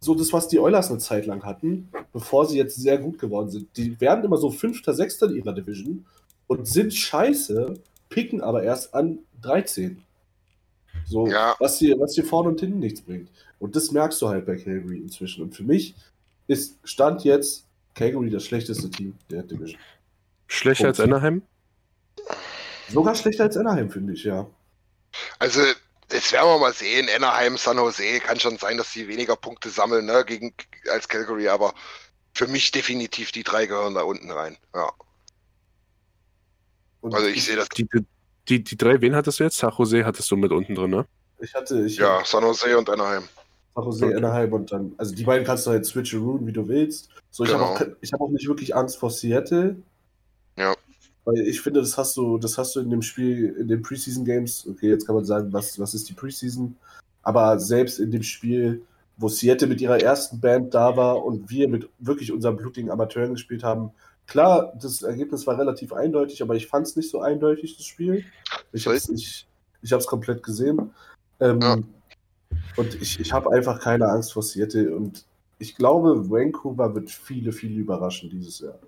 so 0.00 0.14
das, 0.14 0.32
was 0.32 0.48
die 0.48 0.58
Oilers 0.58 0.90
eine 0.90 0.98
Zeit 0.98 1.26
lang 1.26 1.44
hatten, 1.44 1.90
bevor 2.12 2.46
sie 2.46 2.56
jetzt 2.56 2.76
sehr 2.76 2.98
gut 2.98 3.18
geworden 3.18 3.50
sind. 3.50 3.76
Die 3.76 4.00
werden 4.00 4.24
immer 4.24 4.38
so 4.38 4.50
Fünfter, 4.50 4.94
Sechster 4.94 5.28
in 5.28 5.36
ihrer 5.36 5.52
Division 5.52 6.06
und 6.46 6.66
sind 6.66 6.94
scheiße, 6.94 7.74
picken 8.08 8.40
aber 8.40 8.62
erst 8.62 8.94
an 8.94 9.20
13. 9.42 10.02
So, 11.06 11.26
Ja. 11.26 11.56
was 11.58 11.78
dir 11.78 11.98
was 11.98 12.12
dir 12.14 12.24
vorne 12.24 12.48
und 12.50 12.60
hinten 12.60 12.78
nichts 12.78 13.00
bringt. 13.00 13.30
Und 13.58 13.76
das 13.76 13.90
merkst 13.90 14.20
du 14.22 14.28
halt 14.28 14.46
bei 14.46 14.56
Calgary 14.56 14.98
inzwischen. 14.98 15.42
Und 15.42 15.54
für 15.54 15.62
mich 15.64 15.94
ist 16.46 16.78
Stand 16.84 17.24
jetzt 17.24 17.66
Calgary 17.94 18.30
das 18.30 18.44
schlechteste 18.44 18.90
Team 18.90 19.16
der 19.30 19.42
Division. 19.42 19.78
Schlechter 20.46 20.88
als 20.88 20.98
Punkt. 20.98 21.12
Anaheim? 21.12 21.42
Sogar 22.88 23.14
schlechter 23.14 23.44
als 23.44 23.56
Anaheim, 23.56 23.90
finde 23.90 24.14
ich, 24.14 24.24
ja. 24.24 24.46
Also, 25.38 25.60
das 26.08 26.32
werden 26.32 26.46
wir 26.48 26.58
mal 26.58 26.72
sehen. 26.72 27.08
Anaheim, 27.14 27.56
San 27.56 27.76
Jose, 27.76 28.18
kann 28.20 28.40
schon 28.40 28.56
sein, 28.58 28.76
dass 28.76 28.92
sie 28.92 29.06
weniger 29.06 29.36
Punkte 29.36 29.70
sammeln, 29.70 30.06
ne, 30.06 30.24
gegen, 30.26 30.52
als 30.90 31.08
Calgary, 31.08 31.48
aber 31.48 31.72
für 32.34 32.48
mich 32.48 32.70
definitiv 32.72 33.30
die 33.32 33.42
drei 33.44 33.66
gehören 33.66 33.94
da 33.94 34.02
unten 34.02 34.30
rein. 34.30 34.56
Ja. 34.74 34.90
Und 37.00 37.14
Also 37.14 37.26
ich 37.28 37.44
sehe 37.44 37.56
das. 37.56 37.68
Die, 37.70 37.88
die, 38.50 38.62
die 38.64 38.76
drei, 38.76 39.00
wen 39.00 39.14
hattest 39.14 39.40
du 39.40 39.44
jetzt? 39.44 39.56
San 39.58 39.72
Jose 39.76 40.04
hattest 40.04 40.30
du 40.30 40.36
mit 40.36 40.52
unten 40.52 40.74
drin, 40.74 40.90
ne? 40.90 41.06
Ich 41.40 41.54
hatte, 41.54 41.86
ich 41.86 41.96
Ja, 41.96 42.22
San 42.24 42.42
Jose 42.42 42.76
und 42.76 42.90
Anaheim. 42.90 43.22
San 43.74 43.84
Jose, 43.84 44.04
Okay. 44.06 44.16
Anaheim 44.16 44.52
und 44.52 44.72
dann, 44.72 44.92
also 44.98 45.14
die 45.14 45.24
beiden 45.24 45.46
kannst 45.46 45.66
du 45.66 45.70
halt 45.70 45.86
switcheroon, 45.86 46.46
wie 46.46 46.52
du 46.52 46.66
willst. 46.68 47.08
So, 47.30 47.44
ich 47.44 47.50
habe 47.52 47.62
Genau. 47.62 47.72
auch, 47.74 47.78
ke- 47.78 47.96
ich 48.00 48.12
hab 48.12 48.20
auch 48.20 48.30
nicht 48.30 48.46
wirklich 48.48 48.74
Angst 48.74 48.98
vor 48.98 49.10
Seattle. 49.10 49.76
Ja. 50.58 50.74
Weil 51.24 51.38
ich 51.46 51.60
finde, 51.60 51.80
das 51.80 51.96
hast 51.96 52.16
du, 52.16 52.38
das 52.38 52.58
hast 52.58 52.74
du 52.76 52.80
in 52.80 52.90
dem 52.90 53.02
Spiel, 53.02 53.54
in 53.58 53.68
den 53.68 53.82
Preseason 53.82 54.24
Games, 54.24 54.66
okay, 54.68 54.88
jetzt 54.90 55.06
kann 55.06 55.14
man 55.14 55.24
sagen, 55.24 55.52
was, 55.52 55.78
was 55.78 55.94
ist 55.94 56.08
die 56.08 56.14
Preseason? 56.14 56.76
Aber 57.22 57.58
selbst 57.60 58.00
in 58.00 58.10
dem 58.10 58.22
Spiel, 58.22 58.82
wo 59.16 59.28
Seattle 59.28 59.68
mit 59.68 59.80
ihrer 59.80 60.00
ersten 60.00 60.40
Band 60.40 60.74
da 60.74 60.96
war 60.96 61.22
und 61.24 61.48
wir 61.50 61.68
mit 61.68 61.88
wirklich 61.98 62.32
unseren 62.32 62.56
blutigen 62.56 62.90
Amateuren 62.90 63.34
gespielt 63.34 63.62
haben, 63.62 63.90
klar, 64.30 64.72
das 64.80 65.02
Ergebnis 65.02 65.46
war 65.46 65.58
relativ 65.58 65.92
eindeutig, 65.92 66.40
aber 66.40 66.54
ich 66.54 66.66
fand 66.66 66.86
es 66.86 66.96
nicht 66.96 67.10
so 67.10 67.20
eindeutig, 67.20 67.76
das 67.76 67.84
Spiel. 67.84 68.24
Ich 68.72 68.86
habe 68.86 68.96
es 68.96 69.08
ich, 69.10 69.46
ich 69.82 69.92
hab's 69.92 70.06
komplett 70.06 70.42
gesehen. 70.42 70.94
Ähm, 71.40 71.60
Ja. 71.60 71.76
Und 72.76 72.94
ich, 73.00 73.20
ich 73.20 73.32
habe 73.32 73.52
einfach 73.52 73.80
keine 73.80 74.08
Angst 74.08 74.32
vor 74.32 74.42
Seattle 74.42 74.94
und 74.94 75.24
ich 75.58 75.76
glaube, 75.76 76.30
Vancouver 76.30 76.94
wird 76.94 77.10
viele, 77.10 77.52
viele 77.52 77.80
überraschen 77.80 78.30
dieses 78.30 78.60
Jahr. 78.60 78.78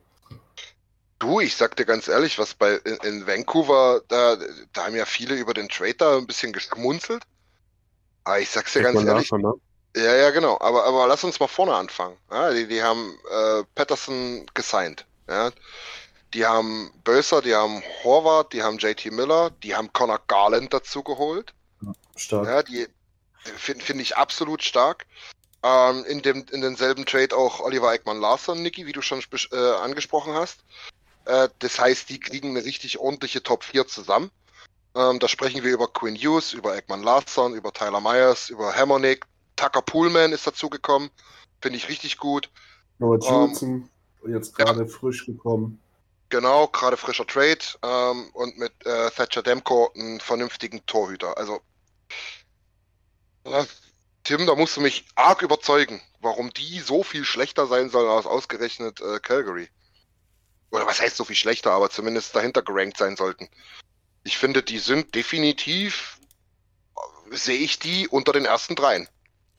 Du, 1.18 1.38
ich 1.38 1.54
sag 1.54 1.76
dir 1.76 1.84
ganz 1.84 2.08
ehrlich, 2.08 2.38
was 2.38 2.54
bei 2.54 2.74
in, 2.84 2.96
in 3.04 3.26
Vancouver, 3.26 4.02
da, 4.08 4.36
da 4.72 4.86
haben 4.86 4.96
ja 4.96 5.04
viele 5.04 5.36
über 5.36 5.54
den 5.54 5.68
Trade 5.68 5.94
da 5.94 6.18
ein 6.18 6.26
bisschen 6.26 6.52
geschmunzelt. 6.52 7.22
Aber 8.24 8.40
ich 8.40 8.50
sag's 8.50 8.72
dir 8.72 8.82
ganz 8.82 8.98
Ekman 8.98 9.14
ehrlich, 9.14 9.30
Larson, 9.30 9.42
ne? 9.42 10.02
ja, 10.02 10.14
ja, 10.14 10.30
genau. 10.30 10.58
Aber, 10.60 10.84
aber 10.84 11.06
lass 11.06 11.22
uns 11.22 11.38
mal 11.38 11.46
vorne 11.46 11.74
anfangen. 11.74 12.16
Ja, 12.30 12.52
die, 12.52 12.66
die 12.66 12.82
haben 12.82 13.16
äh, 13.30 13.62
Patterson 13.74 14.46
gesigned. 14.54 15.06
Ja. 15.28 15.50
Die 16.34 16.46
haben 16.46 16.90
Böser, 17.04 17.42
die 17.42 17.54
haben 17.54 17.82
Horvath, 18.02 18.52
die 18.52 18.62
haben 18.62 18.78
JT 18.78 19.12
Miller, 19.12 19.50
die 19.62 19.74
haben 19.74 19.92
Connor 19.92 20.20
Garland 20.26 20.72
dazu 20.72 21.02
geholt. 21.02 21.52
Stark. 22.16 22.46
Ja, 22.46 22.62
die 22.62 22.86
finde 23.42 23.84
find 23.84 24.00
ich 24.00 24.16
absolut 24.16 24.62
stark. 24.62 25.06
Ähm, 25.62 26.04
in, 26.06 26.22
dem, 26.22 26.44
in 26.50 26.60
denselben 26.60 27.06
Trade 27.06 27.36
auch 27.36 27.60
Oliver 27.60 27.94
Ekman 27.94 28.20
Larsson, 28.20 28.62
Niki, 28.62 28.86
wie 28.86 28.92
du 28.92 29.02
schon 29.02 29.22
äh, 29.52 29.56
angesprochen 29.56 30.34
hast. 30.34 30.64
Äh, 31.24 31.48
das 31.60 31.78
heißt, 31.78 32.08
die 32.08 32.18
kriegen 32.18 32.50
eine 32.50 32.64
richtig 32.64 32.98
ordentliche 32.98 33.42
Top 33.42 33.62
4 33.62 33.86
zusammen. 33.86 34.30
Ähm, 34.94 35.18
da 35.20 35.28
sprechen 35.28 35.62
wir 35.62 35.72
über 35.72 35.88
Quinn 35.88 36.16
Hughes, 36.16 36.52
über 36.52 36.76
Ekman 36.76 37.02
Larsson, 37.02 37.54
über 37.54 37.72
Tyler 37.72 38.00
Myers, 38.00 38.50
über 38.50 38.74
Harmonic. 38.74 39.24
Tucker 39.56 39.82
Pullman 39.82 40.32
ist 40.32 40.46
dazugekommen. 40.46 41.10
Finde 41.60 41.78
ich 41.78 41.88
richtig 41.88 42.18
gut. 42.18 42.50
Noah 42.98 43.14
ähm, 43.14 43.20
Johnson, 43.20 43.88
jetzt 44.26 44.54
gerade 44.54 44.86
frisch 44.86 45.26
gekommen. 45.26 45.80
Genau, 46.28 46.66
gerade 46.66 46.96
frischer 46.96 47.26
Trade 47.26 47.58
ähm, 47.82 48.30
und 48.32 48.56
mit 48.56 48.72
äh, 48.86 49.10
Thatcher 49.10 49.42
Demko 49.42 49.92
einen 49.94 50.18
vernünftigen 50.18 50.84
Torhüter. 50.86 51.36
Also, 51.36 51.60
ja, 53.46 53.66
Tim, 54.24 54.46
da 54.46 54.54
musst 54.54 54.76
du 54.76 54.80
mich 54.80 55.04
arg 55.14 55.42
überzeugen, 55.42 56.00
warum 56.20 56.50
die 56.54 56.80
so 56.80 57.02
viel 57.02 57.24
schlechter 57.24 57.66
sein 57.66 57.90
sollen 57.90 58.08
als 58.08 58.24
ausgerechnet 58.24 59.00
äh, 59.00 59.18
Calgary. 59.20 59.68
Oder 60.70 60.86
was 60.86 61.02
heißt 61.02 61.16
so 61.16 61.24
viel 61.24 61.36
schlechter, 61.36 61.72
aber 61.72 61.90
zumindest 61.90 62.34
dahinter 62.34 62.62
gerankt 62.62 62.96
sein 62.96 63.16
sollten. 63.16 63.50
Ich 64.24 64.38
finde, 64.38 64.62
die 64.62 64.78
sind 64.78 65.14
definitiv, 65.14 66.18
äh, 66.96 67.36
sehe 67.36 67.58
ich 67.58 67.78
die 67.78 68.08
unter 68.08 68.32
den 68.32 68.46
ersten 68.46 68.74
dreien. 68.74 69.06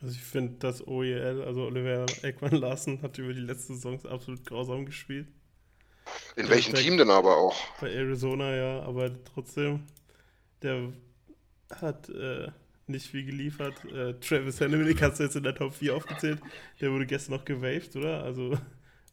Also 0.04 0.16
ich 0.16 0.22
finde, 0.22 0.56
das 0.60 0.86
OEL, 0.86 1.44
also 1.44 1.64
Oliver 1.64 2.06
Ekman 2.24 2.52
Larsen, 2.52 3.02
hat 3.02 3.18
über 3.18 3.34
die 3.34 3.40
letzten 3.40 3.76
Saisons 3.76 4.06
absolut 4.06 4.46
grausam 4.46 4.86
gespielt. 4.86 5.28
In 6.36 6.50
welchem 6.50 6.76
Team 6.76 6.98
denn 6.98 7.10
aber 7.10 7.38
auch? 7.38 7.56
Bei 7.80 7.90
Arizona 7.90 8.54
ja, 8.54 8.82
aber 8.82 9.12
trotzdem, 9.24 9.84
der 10.62 10.92
hat 11.74 12.10
äh, 12.10 12.52
nicht 12.88 13.08
viel 13.08 13.24
geliefert. 13.24 13.76
Äh, 13.86 14.16
Travis 14.20 14.60
Hanneman, 14.60 14.94
hast 15.00 15.22
du 15.22 15.24
jetzt 15.24 15.38
in 15.38 15.44
der 15.44 15.56
Top 15.56 15.74
4 15.74 15.96
aufgezählt, 15.96 16.42
der 16.82 16.92
wurde 16.92 17.06
gestern 17.06 17.36
noch 17.36 17.46
gewaved, 17.46 17.96
oder? 17.96 18.24
Also 18.24 18.58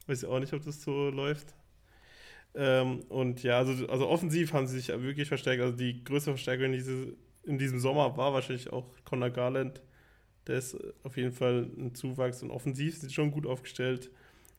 weiß 0.07 0.23
ich 0.23 0.27
auch 0.27 0.39
nicht, 0.41 0.51
ob 0.51 0.65
das 0.65 0.81
so 0.81 1.09
läuft. 1.09 1.55
Ähm, 2.53 2.99
und 3.07 3.43
ja, 3.43 3.59
also, 3.59 3.87
also 3.87 4.09
offensiv 4.09 4.51
haben 4.51 4.67
sie 4.67 4.77
sich 4.77 4.89
wirklich 4.89 5.29
verstärkt. 5.29 5.61
Also 5.61 5.77
die 5.77 6.03
größte 6.03 6.31
Verstärkung 6.31 6.65
in, 6.65 6.73
diese, 6.73 7.13
in 7.43 7.57
diesem 7.57 7.79
Sommer 7.79 8.17
war 8.17 8.33
wahrscheinlich 8.33 8.73
auch 8.73 8.89
Conor 9.05 9.29
Garland. 9.29 9.81
Der 10.47 10.57
ist 10.57 10.77
auf 11.03 11.17
jeden 11.17 11.31
Fall 11.33 11.69
ein 11.77 11.93
Zuwachs 11.95 12.41
und 12.43 12.51
offensiv 12.51 12.97
sind 12.97 13.09
sie 13.09 13.15
schon 13.15 13.31
gut 13.31 13.45
aufgestellt. 13.45 14.09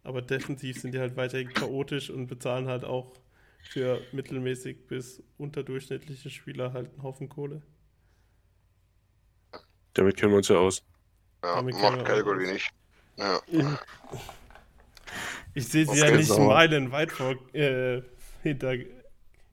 Aber 0.04 0.22
defensiv 0.22 0.80
sind 0.80 0.92
die 0.94 0.98
halt 0.98 1.16
weiterhin 1.16 1.52
chaotisch 1.52 2.10
und 2.10 2.26
bezahlen 2.26 2.66
halt 2.68 2.84
auch 2.84 3.14
für 3.62 4.00
mittelmäßig 4.12 4.86
bis 4.88 5.22
unterdurchschnittliche 5.38 6.30
Spieler 6.30 6.72
halt 6.72 6.90
einen 6.92 7.02
Haufen 7.02 7.28
Kohle. 7.28 7.62
Damit 9.94 10.16
kennen 10.16 10.32
wir 10.32 10.38
uns 10.38 10.48
ja 10.48 10.56
aus. 10.56 10.82
Ja, 11.44 11.56
Damit 11.56 11.74
macht 11.76 12.04
Calgary 12.04 12.52
nicht. 12.52 12.70
Ja. 13.16 13.40
Ich 15.54 15.68
sehe 15.68 15.86
sie 15.86 15.98
ja 15.98 16.10
nicht 16.10 16.28
sauer? 16.28 16.54
meilenweit 16.54 17.12
vor 17.12 17.34
äh, 17.54 18.02
hinter 18.42 18.74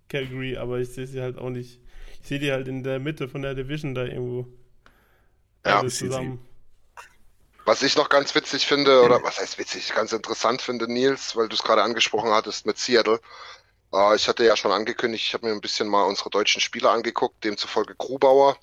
Calgary, 0.08 0.58
aber 0.58 0.80
ich 0.80 0.89
sehe 0.89 1.08
sie 1.08 1.22
halt 1.22 1.38
auch 1.38 1.50
nicht. 1.50 1.82
Ich 2.22 2.28
sehe 2.28 2.39
die 2.39 2.52
halt 2.52 2.68
in 2.70 2.84
der 2.84 3.00
Mitte 3.00 3.28
von 3.28 3.42
der 3.42 3.54
Division 3.54 3.96
da 3.96 4.06
irgendwo. 4.06 4.48
Ja, 5.70 5.80
Alles 5.80 5.98
zusammen. 5.98 6.46
Was 7.66 7.84
ich 7.84 7.96
noch 7.96 8.10
ganz 8.10 8.34
witzig 8.34 8.66
finde, 8.66 9.04
oder 9.04 9.22
was 9.22 9.40
heißt 9.40 9.60
witzig, 9.60 9.94
ganz 9.94 10.12
interessant 10.12 10.62
finde, 10.62 10.92
Nils, 10.92 11.36
weil 11.36 11.48
du 11.48 11.56
es 11.56 11.62
gerade 11.62 11.84
angesprochen 11.84 12.32
hattest 12.32 12.66
mit 12.66 12.80
Seattle. 12.80 13.22
Äh, 13.94 14.16
ich 14.16 14.28
hatte 14.28 14.44
ja 14.44 14.58
schon 14.58 14.72
angekündigt, 14.72 15.26
ich 15.28 15.34
habe 15.36 15.46
mir 15.46 15.54
ein 15.54 15.62
bisschen 15.62 15.88
mal 15.88 16.04
unsere 16.04 16.32
deutschen 16.32 16.62
Spieler 16.62 16.92
angeguckt, 16.92 17.44
demzufolge 17.44 17.94
Grubauer. 17.96 18.58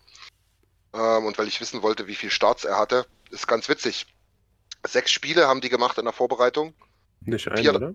Ähm, 0.92 1.26
und 1.26 1.38
weil 1.38 1.46
ich 1.46 1.60
wissen 1.60 1.82
wollte, 1.82 2.08
wie 2.08 2.16
viel 2.16 2.30
Starts 2.30 2.64
er 2.64 2.78
hatte, 2.78 3.06
ist 3.30 3.46
ganz 3.46 3.68
witzig. 3.68 4.06
Sechs 4.84 5.12
Spiele 5.12 5.46
haben 5.46 5.60
die 5.60 5.68
gemacht 5.68 5.98
in 5.98 6.04
der 6.04 6.12
Vorbereitung. 6.12 6.74
Nicht 7.20 7.48
ein, 7.48 7.58
Vier- 7.58 7.74
oder? 7.74 7.94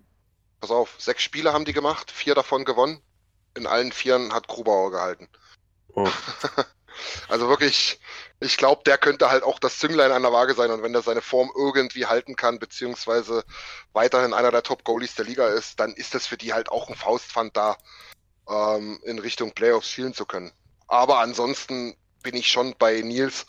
Pass 0.62 0.72
auf, 0.72 0.96
sechs 0.98 1.24
Spiele 1.24 1.54
haben 1.54 1.66
die 1.66 1.74
gemacht, 1.74 2.12
vier 2.12 2.36
davon 2.36 2.66
gewonnen. 2.66 3.02
In 3.58 3.68
allen 3.68 3.92
vieren 3.92 4.34
hat 4.34 4.48
Grubauer 4.48 4.92
gehalten. 4.92 5.28
Oh. 5.94 6.08
Also 7.28 7.50
wirklich, 7.50 8.00
ich 8.40 8.58
glaube, 8.58 8.84
der 8.86 8.98
könnte 8.98 9.30
halt 9.30 9.44
auch 9.44 9.60
das 9.60 9.80
Zünglein 9.80 10.12
an 10.12 10.22
der 10.22 10.34
Waage 10.34 10.54
sein 10.54 10.72
und 10.72 10.84
wenn 10.84 10.94
der 10.94 11.02
seine 11.02 11.22
Form 11.22 11.52
irgendwie 11.56 12.06
halten 12.06 12.36
kann, 12.36 12.60
beziehungsweise 12.60 13.44
weiterhin 13.94 14.34
einer 14.34 14.52
der 14.52 14.64
Top-Goalies 14.64 15.16
der 15.16 15.26
Liga 15.26 15.48
ist, 15.48 15.80
dann 15.80 15.94
ist 15.94 16.16
das 16.16 16.28
für 16.28 16.38
die 16.38 16.54
halt 16.54 16.70
auch 16.70 16.90
ein 16.90 16.96
Faustpfand 16.96 17.56
da, 17.56 17.78
ähm, 18.50 19.00
in 19.04 19.20
Richtung 19.20 19.52
Playoffs 19.54 19.90
spielen 19.90 20.14
zu 20.14 20.26
können. 20.26 20.52
Aber 20.88 21.20
ansonsten 21.20 21.96
bin 22.22 22.36
ich 22.36 22.50
schon 22.50 22.76
bei 22.78 23.02
Nils. 23.02 23.46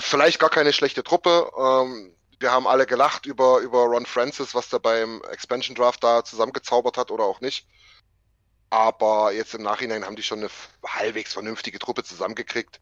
Vielleicht 0.00 0.40
gar 0.40 0.50
keine 0.50 0.72
schlechte 0.72 1.04
Truppe. 1.04 1.50
Ähm, 1.56 2.14
wir 2.40 2.50
haben 2.50 2.66
alle 2.66 2.86
gelacht 2.86 3.26
über, 3.26 3.58
über 3.60 3.84
Ron 3.84 4.06
Francis, 4.06 4.54
was 4.54 4.68
der 4.68 4.78
beim 4.78 5.22
Expansion 5.30 5.74
Draft 5.74 6.02
da 6.02 6.24
zusammengezaubert 6.24 6.96
hat 6.96 7.10
oder 7.10 7.24
auch 7.24 7.40
nicht. 7.40 7.66
Aber 8.74 9.32
jetzt 9.32 9.54
im 9.54 9.62
Nachhinein 9.62 10.04
haben 10.04 10.16
die 10.16 10.22
schon 10.24 10.40
eine 10.40 10.50
halbwegs 10.84 11.32
vernünftige 11.32 11.78
Truppe 11.78 12.02
zusammengekriegt. 12.02 12.80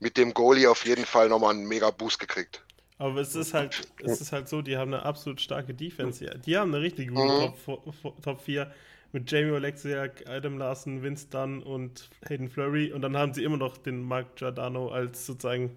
Mit 0.00 0.16
dem 0.16 0.34
Goalie 0.34 0.68
auf 0.70 0.86
jeden 0.86 1.06
Fall 1.06 1.28
nochmal 1.28 1.54
einen 1.54 1.68
mega 1.68 1.90
Boost 1.90 2.18
gekriegt. 2.20 2.64
Aber 2.98 3.20
es 3.20 3.34
ist 3.34 3.54
halt, 3.54 3.88
es 4.02 4.20
ist 4.20 4.32
halt 4.32 4.48
so, 4.48 4.60
die 4.62 4.76
haben 4.76 4.92
eine 4.92 5.04
absolut 5.04 5.40
starke 5.40 5.74
Defense. 5.74 6.24
Die 6.44 6.56
haben 6.56 6.74
eine 6.74 6.82
richtig 6.82 7.08
gute 7.10 7.32
Mhm. 7.32 7.38
Top, 7.38 7.58
Top, 7.64 8.22
Top 8.22 8.40
4 8.40 8.72
mit 9.12 9.30
Jamie 9.30 9.52
Oleksiak, 9.52 10.28
Adam 10.28 10.58
Larson, 10.58 11.02
Vince 11.02 11.28
Dunn 11.30 11.62
und 11.62 12.10
Hayden 12.28 12.48
Flurry. 12.48 12.92
Und 12.92 13.02
dann 13.02 13.16
haben 13.16 13.34
sie 13.34 13.44
immer 13.44 13.56
noch 13.56 13.78
den 13.78 14.02
Mark 14.02 14.36
Giordano 14.36 14.88
als 14.90 15.26
sozusagen 15.26 15.76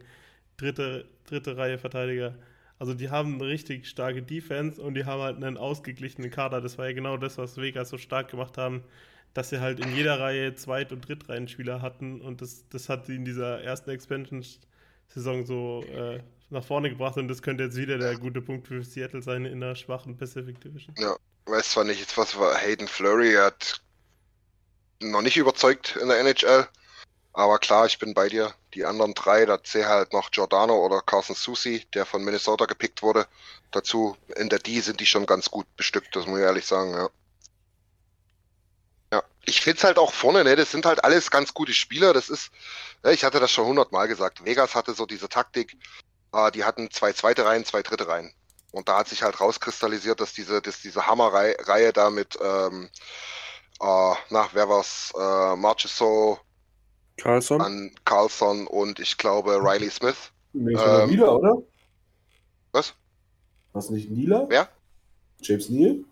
dritte, 0.57 1.09
dritte 1.25 1.57
Reihe 1.57 1.77
Verteidiger. 1.77 2.37
Also 2.79 2.93
die 2.95 3.09
haben 3.11 3.35
eine 3.35 3.47
richtig 3.47 3.87
starke 3.87 4.23
Defense 4.23 4.81
und 4.81 4.95
die 4.95 5.05
haben 5.05 5.21
halt 5.21 5.37
einen 5.37 5.57
ausgeglichenen 5.57 6.31
Kader. 6.31 6.61
Das 6.61 6.77
war 6.77 6.87
ja 6.87 6.93
genau 6.93 7.17
das, 7.17 7.37
was 7.37 7.57
Vegas 7.57 7.89
so 7.89 7.97
stark 7.99 8.29
gemacht 8.29 8.57
haben, 8.57 8.83
dass 9.33 9.49
sie 9.49 9.61
halt 9.61 9.79
in 9.79 9.95
jeder 9.95 10.19
Reihe 10.19 10.55
Zweit- 10.55 10.91
und 10.91 11.07
Drittreihenspieler 11.07 11.81
hatten. 11.81 12.21
Und 12.21 12.41
das, 12.41 12.67
das 12.69 12.89
hat 12.89 13.05
sie 13.05 13.15
in 13.15 13.25
dieser 13.25 13.61
ersten 13.61 13.89
Expansion-Saison 13.89 15.45
so 15.45 15.83
äh, 15.83 16.19
nach 16.49 16.63
vorne 16.63 16.89
gebracht. 16.89 17.17
Und 17.17 17.27
das 17.27 17.41
könnte 17.41 17.63
jetzt 17.63 17.77
wieder 17.77 17.97
der 17.97 18.17
gute 18.17 18.41
Punkt 18.41 18.67
für 18.67 18.83
Seattle 18.83 19.21
sein 19.21 19.45
in 19.45 19.61
der 19.61 19.75
schwachen 19.75 20.17
Pacific 20.17 20.59
Division. 20.61 20.95
Weiß 21.45 21.71
zwar 21.71 21.83
nicht 21.83 21.99
jetzt, 21.99 22.17
was 22.17 22.37
war 22.37 22.55
Hayden 22.55 22.87
Flurry 22.87 23.33
er 23.33 23.45
hat 23.45 23.81
noch 24.99 25.21
nicht 25.21 25.37
überzeugt 25.37 25.97
in 26.01 26.09
der 26.09 26.19
NHL. 26.19 26.67
Aber 27.33 27.59
klar, 27.59 27.85
ich 27.85 27.97
bin 27.97 28.13
bei 28.13 28.27
dir. 28.27 28.53
Die 28.73 28.85
anderen 28.85 29.13
drei, 29.13 29.45
da 29.45 29.63
zähle 29.63 29.87
halt 29.87 30.13
noch 30.13 30.31
Giordano 30.31 30.85
oder 30.85 31.01
Carson 31.01 31.35
Susi, 31.35 31.85
der 31.93 32.05
von 32.05 32.23
Minnesota 32.23 32.65
gepickt 32.65 33.01
wurde. 33.01 33.25
Dazu 33.71 34.17
in 34.35 34.49
der 34.49 34.59
D 34.59 34.79
sind 34.81 34.99
die 34.99 35.05
schon 35.05 35.25
ganz 35.25 35.49
gut 35.49 35.65
bestückt, 35.77 36.15
das 36.15 36.25
muss 36.25 36.39
ich 36.39 36.45
ehrlich 36.45 36.65
sagen, 36.65 36.91
ja. 36.91 37.09
Ja, 39.11 39.23
ich 39.45 39.61
finde 39.61 39.77
es 39.77 39.83
halt 39.83 39.97
auch 39.97 40.13
vorne, 40.13 40.43
ne, 40.43 40.55
das 40.55 40.71
sind 40.71 40.85
halt 40.85 41.03
alles 41.03 41.31
ganz 41.31 41.53
gute 41.53 41.73
Spieler. 41.73 42.13
Das 42.13 42.29
ist, 42.29 42.51
ne, 43.03 43.11
ich 43.11 43.23
hatte 43.23 43.39
das 43.39 43.51
schon 43.51 43.65
hundertmal 43.67 44.07
gesagt. 44.07 44.45
Vegas 44.45 44.75
hatte 44.75 44.93
so 44.93 45.05
diese 45.05 45.29
Taktik, 45.29 45.77
äh, 46.33 46.51
die 46.51 46.63
hatten 46.63 46.89
zwei 46.91 47.13
zweite 47.13 47.45
Reihen, 47.45 47.65
zwei 47.65 47.81
dritte 47.81 48.07
Reihen. 48.07 48.33
Und 48.71 48.87
da 48.87 48.99
hat 48.99 49.09
sich 49.09 49.21
halt 49.21 49.41
rauskristallisiert, 49.41 50.21
dass 50.21 50.33
diese, 50.33 50.61
dass 50.61 50.81
diese 50.81 51.05
Hammerreihe 51.05 51.91
da 51.91 52.09
mit, 52.09 52.39
ähm, 52.41 52.89
äh, 53.81 54.13
na, 54.29 54.49
wer 54.53 54.69
war's, 54.69 55.11
äh, 55.17 55.55
Marchessault, 55.57 56.39
Carlson? 57.17 57.61
an 57.61 57.91
Carlson 58.05 58.65
und 58.67 58.99
ich 58.99 59.17
glaube 59.17 59.57
Riley 59.61 59.89
Smith. 59.89 60.31
Nee, 60.53 60.73
Ähm, 60.73 61.09
Nila, 61.09 61.35
oder? 61.35 61.57
Was? 62.71 62.93
Was 63.73 63.89
nicht 63.89 64.09
Nila? 64.09 64.45
Wer? 64.47 64.69
James 65.41 65.69
Neal? 65.69 66.03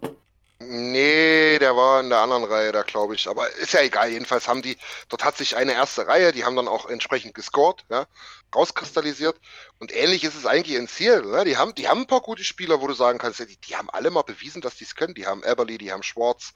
Nee, 0.62 1.58
der 1.60 1.78
war 1.78 2.02
in 2.02 2.10
der 2.10 2.20
anderen 2.20 2.44
Reihe 2.44 2.74
da, 2.74 2.82
glaube 2.84 3.16
ich. 3.16 3.30
Aber 3.30 3.50
ist 3.56 3.72
ja 3.72 3.82
egal. 3.82 4.10
Jedenfalls 4.10 4.50
haben 4.50 4.62
die, 4.62 4.78
dort 5.08 5.24
hat 5.24 5.38
sich 5.38 5.56
eine 5.56 5.72
erste 5.72 6.06
Reihe, 6.06 6.34
die 6.34 6.44
haben 6.44 6.58
dann 6.58 6.68
auch 6.68 6.88
entsprechend 6.88 7.34
gescored, 7.34 7.86
ja, 7.90 8.08
rauskristallisiert. 8.54 9.40
Und 9.80 9.96
ähnlich 9.96 10.26
ist 10.26 10.36
es 10.36 10.46
eigentlich 10.46 10.76
in 10.76 10.90
Ziel. 10.90 11.22
Ne? 11.22 11.46
Die, 11.46 11.56
haben, 11.56 11.74
die 11.76 11.88
haben 11.88 12.02
ein 12.02 12.08
paar 12.08 12.20
gute 12.20 12.44
Spieler, 12.44 12.82
wo 12.82 12.88
du 12.88 12.94
sagen 12.94 13.20
kannst, 13.20 13.40
die, 13.40 13.56
die 13.56 13.78
haben 13.78 13.90
alle 13.90 14.12
mal 14.12 14.24
bewiesen, 14.24 14.62
dass 14.62 14.76
die 14.76 14.84
es 14.84 14.96
können. 14.96 15.14
Die 15.14 15.26
haben 15.26 15.44
Eberly, 15.46 15.78
die 15.78 15.94
haben 15.94 16.04
Schwartz, 16.04 16.54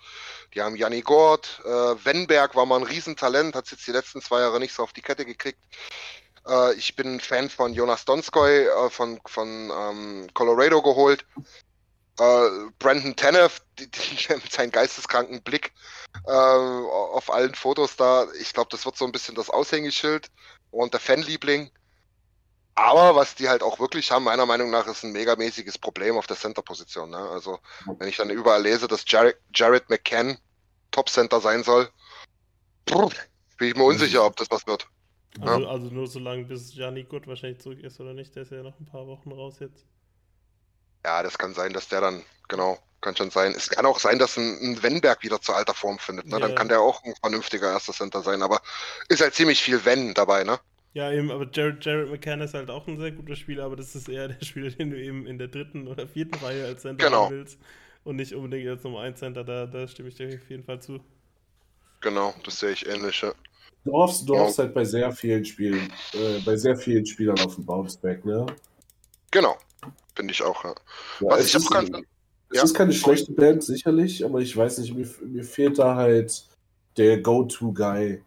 die 0.54 0.62
haben 0.62 0.76
Janni 0.76 1.02
Gord, 1.02 1.62
äh, 1.63 1.70
Wenberg 1.70 2.56
war 2.56 2.66
mal 2.66 2.82
ein 2.82 2.84
Riesentalent, 2.84 3.56
hat 3.56 3.66
es 3.66 3.72
jetzt 3.72 3.88
die 3.88 3.92
letzten 3.92 4.22
zwei 4.22 4.42
Jahre 4.42 4.60
nicht 4.60 4.74
so 4.74 4.84
auf 4.84 4.92
die 4.92 5.02
Kette 5.02 5.24
gekriegt. 5.24 5.60
Äh, 6.46 6.74
ich 6.74 6.98
bin 6.98 7.22
Fan 7.22 7.50
von 7.50 7.74
Jonas 7.74 8.04
Donskoy 8.04 8.66
äh, 8.66 8.89
von, 8.89 9.22
von 9.26 9.72
ähm, 9.72 10.28
Colorado 10.34 10.82
geholt. 10.82 11.26
Äh, 12.19 12.69
Brandon 12.80 13.15
Tanev, 13.15 13.62
die, 13.80 13.89
die, 13.89 14.34
mit 14.34 14.52
seinem 14.52 14.71
geisteskranken 14.71 15.41
Blick 15.41 15.73
äh, 16.28 16.32
auf 16.32 17.32
allen 17.32 17.56
Fotos 17.56 17.95
da, 17.95 18.28
ich 18.39 18.54
glaube, 18.54 18.69
das 18.71 18.86
wird 18.86 18.97
so 18.97 19.06
ein 19.06 19.12
bisschen 19.12 19.36
das 19.36 19.49
Aushängeschild 19.49 20.30
und 20.71 20.93
der 20.93 20.99
Fanliebling. 20.99 21.71
Aber 22.76 23.15
was 23.15 23.36
die 23.36 23.49
halt 23.49 23.62
auch 23.62 23.80
wirklich 23.80 24.10
haben, 24.12 24.23
meiner 24.23 24.47
Meinung 24.47 24.71
nach, 24.71 24.88
ist 24.88 25.04
ein 25.04 25.12
megamäßiges 25.12 25.78
Problem 25.78 26.17
auf 26.17 26.26
der 26.26 26.38
Center-Position. 26.38 27.12
Ne? 27.12 27.17
Also, 27.17 27.60
wenn 27.99 28.08
ich 28.08 28.17
dann 28.17 28.32
überall 28.32 28.63
lese, 28.63 28.88
dass 28.88 29.04
Jared, 29.06 29.38
Jared 29.54 29.89
McCann 29.91 30.39
Top-Center 30.89 31.39
sein 31.39 31.63
soll, 31.63 31.89
brr, 32.86 33.10
bin 33.58 33.67
ich 33.67 33.76
mir 33.76 33.84
unsicher, 33.84 34.26
ob 34.26 34.36
das 34.38 34.49
was 34.49 34.65
wird. 34.65 34.88
Also, 35.39 35.67
also 35.67 35.88
nur 35.88 36.08
so 36.08 36.19
lange, 36.19 36.45
bis 36.45 36.73
Gianni 36.73 37.04
Good 37.04 37.28
wahrscheinlich 37.28 37.60
zurück 37.60 37.80
ist 37.80 37.99
oder 37.99 38.13
nicht. 38.13 38.36
Der 38.36 38.43
ist 38.43 38.52
ja 38.52 38.63
noch 38.63 38.80
ein 38.80 38.86
paar 38.86 39.08
Wochen 39.08 39.32
raus 39.32 39.58
jetzt. 39.60 39.86
Ja, 41.06 41.24
das 41.24 41.38
kann 41.38 41.54
sein, 41.54 41.74
dass 41.74 41.88
der 41.89 42.02
dann, 42.02 42.24
genau, 42.48 42.78
kann 43.02 43.16
schon 43.16 43.30
sein. 43.32 43.54
Es 43.56 43.70
kann 43.70 43.86
auch 43.86 44.00
sein, 44.00 44.20
dass 44.20 44.38
ein, 44.38 44.58
ein 44.62 44.84
Wenberg 44.84 45.24
wieder 45.24 45.42
zur 45.42 45.56
alter 45.56 45.74
Form 45.74 46.00
findet. 46.00 46.30
Ne? 46.30 46.39
Dann 46.39 46.52
Ja. 46.52 46.56
kann 46.56 46.70
der 46.70 46.80
auch 46.82 47.04
ein 47.04 47.13
vernünftiger 47.22 47.72
erster 47.72 47.94
Center 47.94 48.22
sein. 48.22 48.42
Aber 48.42 48.62
ist 49.10 49.22
halt 49.22 49.34
ziemlich 49.36 49.62
viel 49.62 49.84
Wenn 49.86 50.13
dabei, 50.13 50.44
ne? 50.44 50.60
Ja, 50.94 51.12
eben, 51.12 51.32
aber 51.32 51.48
Jared, 51.52 51.84
Jared 51.84 52.10
McCann 52.10 52.42
ist 52.42 52.54
halt 52.54 52.70
auch 52.70 52.88
ein 52.88 53.00
sehr 53.00 53.12
guter 53.12 53.36
Spieler, 53.36 53.66
aber 53.66 53.76
das 53.76 53.96
ist 53.96 54.08
eher 54.10 54.28
der 54.28 54.39
Spieler, 54.46 54.70
den 54.72 54.92
du 54.92 54.98
eben 55.02 55.26
in 55.26 55.38
der 55.38 55.48
dritten 55.48 55.88
oder 55.88 56.08
vierten 56.08 56.36
Reihe 56.36 56.66
als 56.66 56.82
Center 56.84 57.04
Genau. 57.06 57.30
willst. 57.30 57.60
Und 58.04 58.18
nicht 58.18 58.34
unbedingt 58.34 58.68
als 58.70 58.84
Nummer 58.84 59.00
1 59.02 59.20
Center, 59.20 59.44
da, 59.44 59.66
da 59.66 59.88
stimme 59.88 60.10
ich 60.10 60.16
dir 60.16 60.28
auf 60.36 60.50
jeden 60.50 60.63
Fall 60.63 60.82
zu. 60.82 61.00
Genau, 62.02 62.36
das 62.44 62.60
sehe 62.60 62.72
ich 62.72 62.86
ähnlich. 62.86 63.22
Ja. 63.22 63.34
Du 63.86 63.94
hoffst, 63.94 64.28
du 64.28 64.38
hoffst 64.38 64.60
halt 64.60 64.74
bei 64.74 64.84
sehr 64.86 65.12
vielen 65.12 65.44
Spielen, 65.44 65.89
äh, 66.13 66.39
bei 66.39 66.56
sehr 66.56 66.76
vielen 66.76 67.06
Spielern 67.06 67.39
auf 67.39 67.56
den 67.56 67.66
Bounceback, 67.66 68.24
ne? 68.26 68.46
Genau, 69.32 69.58
finde 70.15 70.34
ich 70.34 70.43
auch. 70.43 70.63
Ja. 70.63 70.76
Ja, 71.19 71.30
Was 71.30 71.39
es 71.41 71.47
ich 71.47 71.56
ist, 71.56 71.67
auch 71.67 71.71
ganz, 71.71 71.89
es 71.89 72.58
ja. 72.58 72.63
ist 72.63 72.73
keine 72.73 72.93
schlechte 72.93 73.32
Band, 73.32 73.63
sicherlich, 73.63 74.23
aber 74.23 74.39
ich 74.39 74.56
weiß 74.56 74.80
nicht, 74.80 74.93
mir, 74.93 75.08
mir 75.26 75.43
fehlt 75.43 75.80
da 75.80 75.95
halt 75.95 76.45
der 76.97 77.21
Go-To-Guy. 77.21 78.23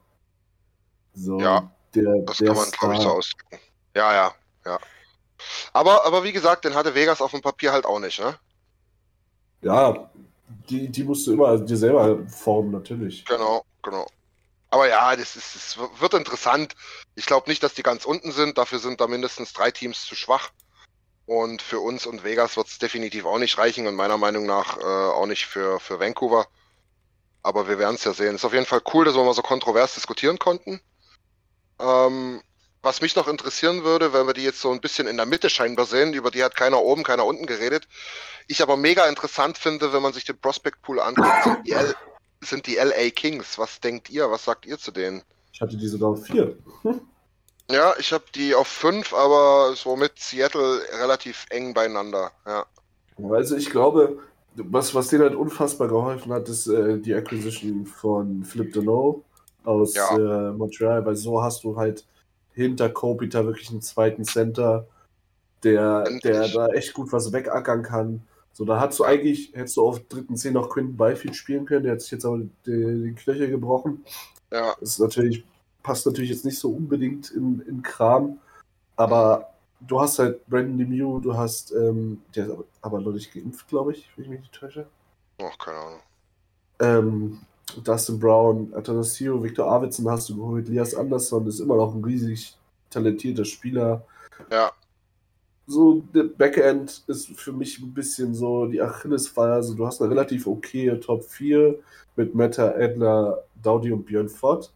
So, 1.15 1.39
Ja, 1.39 1.71
der, 1.95 2.23
das 2.27 2.39
der 2.39 2.49
kann 2.49 2.57
man, 2.57 2.71
glaube 2.71 2.95
ich, 2.95 3.01
so 3.01 3.11
ausdrücken. 3.11 3.59
Ja, 3.95 4.13
ja, 4.13 4.35
ja. 4.65 4.79
Aber, 5.73 6.05
aber 6.05 6.25
wie 6.25 6.33
gesagt, 6.33 6.65
den 6.65 6.75
hatte 6.75 6.95
Vegas 6.95 7.21
auf 7.21 7.31
dem 7.31 7.41
Papier 7.41 7.73
halt 7.73 7.87
auch 7.87 7.99
nicht, 7.99 8.19
ne? 8.19 8.39
Ja, 9.63 10.11
die, 10.69 10.89
die 10.89 11.05
musst 11.05 11.27
du 11.27 11.33
immer 11.33 11.59
dir 11.59 11.77
selber 11.77 12.27
formen, 12.29 12.71
natürlich. 12.71 13.25
Genau, 13.25 13.65
genau. 13.83 14.07
Aber 14.71 14.89
ja, 14.89 15.15
das 15.17 15.37
ist, 15.37 15.55
es 15.55 15.79
wird 16.01 16.15
interessant. 16.15 16.75
Ich 17.15 17.27
glaube 17.27 17.49
nicht, 17.49 17.63
dass 17.63 17.75
die 17.75 17.83
ganz 17.83 18.05
unten 18.05 18.33
sind. 18.33 18.59
Dafür 18.59 18.79
sind 18.79 19.01
da 19.01 19.07
mindestens 19.07 19.53
drei 19.53 19.71
Teams 19.71 20.05
zu 20.05 20.15
schwach. 20.15 20.51
Und 21.27 21.61
für 21.61 21.81
uns 21.81 22.07
und 22.07 22.23
Vegas 22.23 22.57
wird 22.57 22.69
es 22.69 22.79
definitiv 22.79 23.27
auch 23.27 23.39
nicht 23.39 23.59
reichen 23.59 23.87
und 23.89 23.97
meiner 23.97 24.17
Meinung 24.17 24.47
nach 24.47 24.79
äh, 24.79 24.83
auch 24.83 25.27
nicht 25.27 25.47
für, 25.47 25.81
für 25.81 25.99
Vancouver. 25.99 26.47
Aber 27.43 27.69
wir 27.69 27.79
werden 27.79 27.97
es 27.97 28.05
ja 28.05 28.13
sehen. 28.13 28.37
Ist 28.37 28.45
auf 28.45 28.53
jeden 28.53 28.67
Fall 28.67 28.81
cool, 28.95 29.05
dass 29.05 29.17
wir 29.17 29.25
mal 29.25 29.35
so 29.35 29.43
kontrovers 29.43 29.95
diskutieren 29.95 30.39
konnten. 30.39 30.81
Ähm, 31.81 32.41
was 32.83 33.01
mich 33.01 33.17
noch 33.17 33.27
interessieren 33.27 33.83
würde, 33.83 34.13
wenn 34.13 34.29
wir 34.29 34.35
die 34.35 34.45
jetzt 34.45 34.61
so 34.61 34.71
ein 34.71 34.81
bisschen 34.81 35.09
in 35.09 35.17
der 35.17 35.27
Mitte 35.27 35.51
scheinbar 35.51 35.87
sehen, 35.87 36.15
über 36.15 36.31
die 36.31 36.45
hat 36.45 36.55
keiner 36.55 36.81
oben, 36.81 37.03
keiner 37.03 37.27
unten 37.27 37.47
geredet. 37.47 37.89
Ich 38.47 38.63
aber 38.63 38.77
mega 38.77 39.07
interessant 39.07 39.59
finde, 39.59 39.93
wenn 39.93 40.03
man 40.03 40.13
sich 40.13 40.25
den 40.25 40.39
Prospect 40.39 40.83
Pool 40.83 41.01
anguckt, 41.01 41.43
sind 41.43 41.67
die, 41.67 41.73
L 41.73 41.95
sind 42.41 42.67
die 42.69 42.77
LA 42.77 43.11
Kings. 43.11 43.59
Was 43.59 43.81
denkt 43.81 44.09
ihr? 44.11 44.31
Was 44.31 44.45
sagt 44.45 44.67
ihr 44.67 44.79
zu 44.79 44.93
denen? 44.93 45.23
Ich 45.53 45.61
hatte 45.61 45.77
die 45.77 45.89
sogar 45.89 46.11
auf 46.11 46.25
vier. 46.25 46.57
Ja, 47.71 47.95
ich 47.99 48.13
habe 48.13 48.25
die 48.35 48.55
auf 48.55 48.69
fünf, 48.69 49.13
aber 49.13 49.75
so 49.77 49.97
mit 49.97 50.19
Seattle 50.19 50.81
relativ 51.01 51.47
eng 51.51 51.75
beieinander. 51.75 52.31
Ja, 52.47 52.67
Also 53.31 53.57
ich 53.57 53.71
glaube, 53.71 54.19
was, 54.55 54.95
was 54.95 55.09
denen 55.09 55.23
halt 55.23 55.35
unfassbar 55.35 55.89
geholfen 55.89 56.33
hat, 56.33 56.49
ist 56.49 56.67
äh, 56.67 56.99
die 56.99 57.15
Acquisition 57.15 57.87
von 57.87 58.45
Flip 58.45 58.73
Deneau 58.73 59.25
aus 59.65 59.95
Ja. 59.95 60.11
äh, 60.11 60.53
Montreal, 60.53 61.05
weil 61.07 61.17
so 61.17 61.43
hast 61.43 61.65
du 61.65 61.77
halt 61.77 62.07
hinter 62.53 62.89
Kopitar 62.91 63.47
wirklich 63.47 63.71
einen 63.71 63.83
zweiten 63.83 64.25
Center, 64.25 64.87
der, 65.65 66.13
der 66.25 66.49
da 66.49 66.69
echt 66.69 66.95
gut 66.95 67.13
was 67.13 67.33
wegackern 67.33 67.83
kann. 67.83 68.27
So, 68.53 68.65
da 68.65 68.81
hast 68.81 68.99
du 68.99 69.05
eigentlich, 69.05 69.53
hättest 69.55 69.77
du 69.79 69.83
auf 69.89 70.01
dritten 70.09 70.37
Zehn 70.37 70.55
noch 70.55 70.71
Quinton 70.71 70.97
Byfield 70.97 71.37
spielen 71.37 71.67
können, 71.67 71.85
der 71.85 71.93
hat 71.95 72.03
sich 72.03 72.13
jetzt 72.13 72.25
aber 72.27 72.39
den, 72.67 73.05
den 73.05 73.17
Knöchel 73.17 73.51
gebrochen. 73.51 74.05
ja, 74.51 74.77
Das 74.81 74.91
ist 74.91 75.01
natürlich, 75.01 75.45
passt 75.87 76.05
natürlich 76.05 76.31
jetzt 76.31 76.45
nicht 76.45 76.59
so 76.59 76.73
unbedingt 76.73 77.31
in, 77.31 77.61
in 77.61 77.81
Kram, 77.81 78.41
aber 78.97 79.53
du 79.81 80.01
hast 80.01 80.19
halt 80.19 80.45
Brandon 80.49 80.79
Lemieux, 80.79 81.21
du 81.23 81.37
hast, 81.37 81.71
ähm, 81.71 82.23
der 82.35 82.47
ist 82.47 82.51
aber, 82.51 82.65
aber 82.83 83.01
noch 83.01 83.13
nicht 83.13 83.33
geimpft, 83.33 83.69
glaube 83.69 83.93
ich, 83.93 84.11
wenn 84.17 84.25
ich 84.25 84.31
mich 84.31 84.41
nicht 84.41 84.53
täusche. 84.53 84.89
oh, 85.39 85.49
keine 85.57 85.79
Ahnung. 85.79 86.01
Ähm, 86.81 87.41
Dustin 87.85 88.19
Brown, 88.19 88.75
Athanasio, 88.75 89.41
Victor 89.41 89.71
Arvidsson 89.71 90.11
hast 90.11 90.29
du 90.29 90.37
geholt, 90.37 90.69
Lias 90.69 90.93
Andersson 90.93 91.47
ist 91.47 91.61
immer 91.61 91.77
noch 91.77 91.95
ein 91.95 92.03
riesig 92.03 92.57
talentierter 92.91 93.45
Spieler. 93.45 94.05
Ja, 94.51 94.73
So, 95.69 96.03
der 96.13 96.25
Backend 96.25 97.05
ist 97.07 97.29
für 97.29 97.53
mich 97.53 97.79
ein 97.79 97.95
bisschen 97.95 98.35
so 98.35 98.67
die 98.67 98.83
Achillesferse. 98.83 99.77
Du 99.77 99.87
hast 99.87 100.03
eine 100.03 100.11
relativ 100.11 100.49
okaye 100.49 100.99
Top 100.99 101.23
4 101.23 101.77
mit 102.17 102.35
Meta, 102.35 102.73
Edler, 102.73 103.45
Dowdy 103.63 103.93
und 103.93 104.05
Björn 104.05 104.29
Fott. 104.29 104.73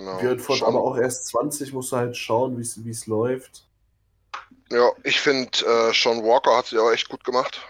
Genau. 0.00 0.18
Björn 0.18 0.38
Fott 0.40 0.58
Schon- 0.58 0.68
aber 0.68 0.80
auch 0.82 0.96
erst 0.96 1.26
20, 1.28 1.72
musst 1.72 1.92
du 1.92 1.96
halt 1.96 2.16
schauen, 2.16 2.56
wie 2.58 2.90
es 2.90 3.06
läuft. 3.06 3.64
Ja, 4.70 4.90
ich 5.04 5.20
finde, 5.20 5.50
äh, 5.66 5.92
Sean 5.92 6.22
Walker 6.22 6.56
hat 6.56 6.66
sich 6.66 6.78
auch 6.78 6.90
echt 6.92 7.08
gut 7.08 7.24
gemacht. 7.24 7.60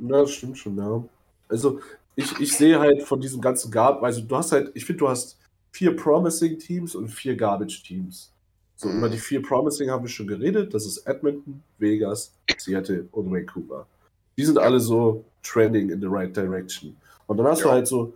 Ja, 0.00 0.20
das 0.20 0.30
stimmt 0.32 0.58
schon, 0.58 0.76
ja. 0.76 1.02
Also, 1.48 1.80
ich, 2.16 2.38
ich 2.40 2.56
sehe 2.56 2.78
halt 2.78 3.02
von 3.04 3.20
diesem 3.20 3.40
ganzen 3.40 3.70
Garbage, 3.70 4.04
also 4.04 4.20
du 4.22 4.36
hast 4.36 4.52
halt, 4.52 4.70
ich 4.74 4.84
finde, 4.84 5.00
du 5.00 5.08
hast 5.08 5.38
vier 5.70 5.94
Promising 5.94 6.58
Teams 6.58 6.94
und 6.94 7.08
vier 7.08 7.36
Garbage 7.36 7.82
Teams. 7.84 8.32
So, 8.76 8.88
Mhm. 8.88 8.98
über 8.98 9.08
die 9.08 9.18
vier 9.18 9.42
Promising 9.42 9.90
haben 9.90 10.04
wir 10.04 10.08
schon 10.08 10.26
geredet. 10.26 10.72
Das 10.74 10.86
ist 10.86 10.98
Edmonton, 11.06 11.62
Vegas, 11.78 12.32
Seattle 12.58 13.06
und 13.12 13.30
Vancouver. 13.32 13.86
Die 14.36 14.44
sind 14.44 14.58
alle 14.58 14.78
so 14.80 15.24
trending 15.42 15.90
in 15.90 16.00
the 16.00 16.06
right 16.08 16.36
direction. 16.36 16.96
Und 17.26 17.36
dann 17.38 17.46
hast 17.46 17.62
du 17.62 17.66
Ja. 17.68 17.72
halt 17.74 17.86
so, 17.88 18.14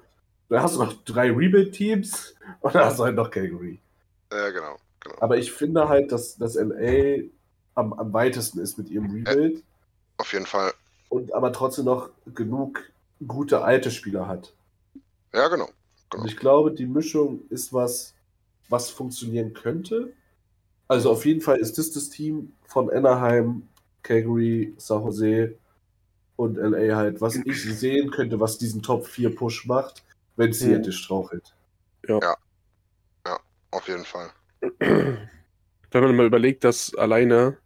dann 0.53 0.62
hast 0.62 0.77
du 0.77 0.81
noch 0.81 0.93
drei 1.05 1.31
Rebuild-Teams 1.31 2.35
und 2.61 2.75
hast 2.75 2.99
du 2.99 3.05
halt 3.05 3.17
noch 3.17 3.31
Calgary. 3.31 3.81
Ja, 4.31 4.51
genau, 4.51 4.76
genau. 5.01 5.16
Aber 5.20 5.37
ich 5.39 5.53
finde 5.53 5.89
halt, 5.89 6.12
dass 6.12 6.37
das 6.37 6.55
LA 6.55 7.24
am, 7.74 7.93
am 7.93 8.12
weitesten 8.12 8.61
ist 8.61 8.79
mit 8.79 8.89
ihrem 8.91 9.11
Rebuild 9.11 9.62
Auf 10.18 10.33
jeden 10.33 10.47
Fall. 10.47 10.72
und 11.09 11.33
aber 11.35 11.53
trotzdem 11.53 11.87
noch 11.87 12.11
genug 12.35 12.83
gute 13.26 13.62
alte 13.62 13.91
Spieler 13.91 14.26
hat. 14.29 14.53
Ja, 15.33 15.49
genau. 15.49 15.68
Genau. 16.11 16.22
Und 16.22 16.31
ich 16.31 16.37
glaube, 16.37 16.72
die 16.72 16.87
Mischung 16.87 17.43
ist 17.49 17.72
was, 17.72 18.14
was 18.68 18.91
funktionieren 18.91 19.55
könnte. 19.55 20.12
Also 20.89 21.11
auf 21.11 21.24
jeden 21.24 21.41
Fall 21.41 21.59
ist 21.59 21.79
das 21.79 21.93
das 21.93 22.11
Team 22.11 22.53
von 22.66 22.91
Anaheim, 22.91 23.68
Calgary, 24.03 24.74
San 24.76 25.03
Jose 25.03 25.55
und 26.37 26.57
LA 26.57 26.97
halt, 26.97 27.20
was 27.20 27.37
ich 27.37 27.62
sehen 27.79 28.11
könnte, 28.11 28.41
was 28.41 28.59
diesen 28.59 28.83
Top 28.83 29.07
4 29.07 29.35
Push 29.35 29.66
macht, 29.66 30.03
wenn 30.37 30.53
Seattle 30.53 30.93
strauchelt. 30.93 31.55
Auf 33.70 33.89
jeden 33.89 34.05
Fall. 34.05 34.30
Wenn 34.80 36.05
man 36.05 36.16
mal 36.16 36.26
überlegt, 36.26 36.62
dass 36.64 36.95
alleine, 36.95 37.57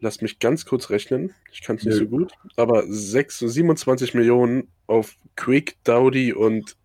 lass 0.00 0.20
mich 0.20 0.38
ganz 0.38 0.64
kurz 0.64 0.90
rechnen, 0.90 1.34
ich 1.52 1.62
kann 1.62 1.76
es 1.76 1.84
nicht 1.84 1.94
Nö. 1.94 2.00
so 2.04 2.06
gut, 2.08 2.32
aber 2.56 2.84
6, 2.86 3.40
27 3.40 4.14
Millionen 4.14 4.68
auf 4.86 5.16
Quick, 5.36 5.76
Dowdy 5.84 6.32
und 6.32 6.76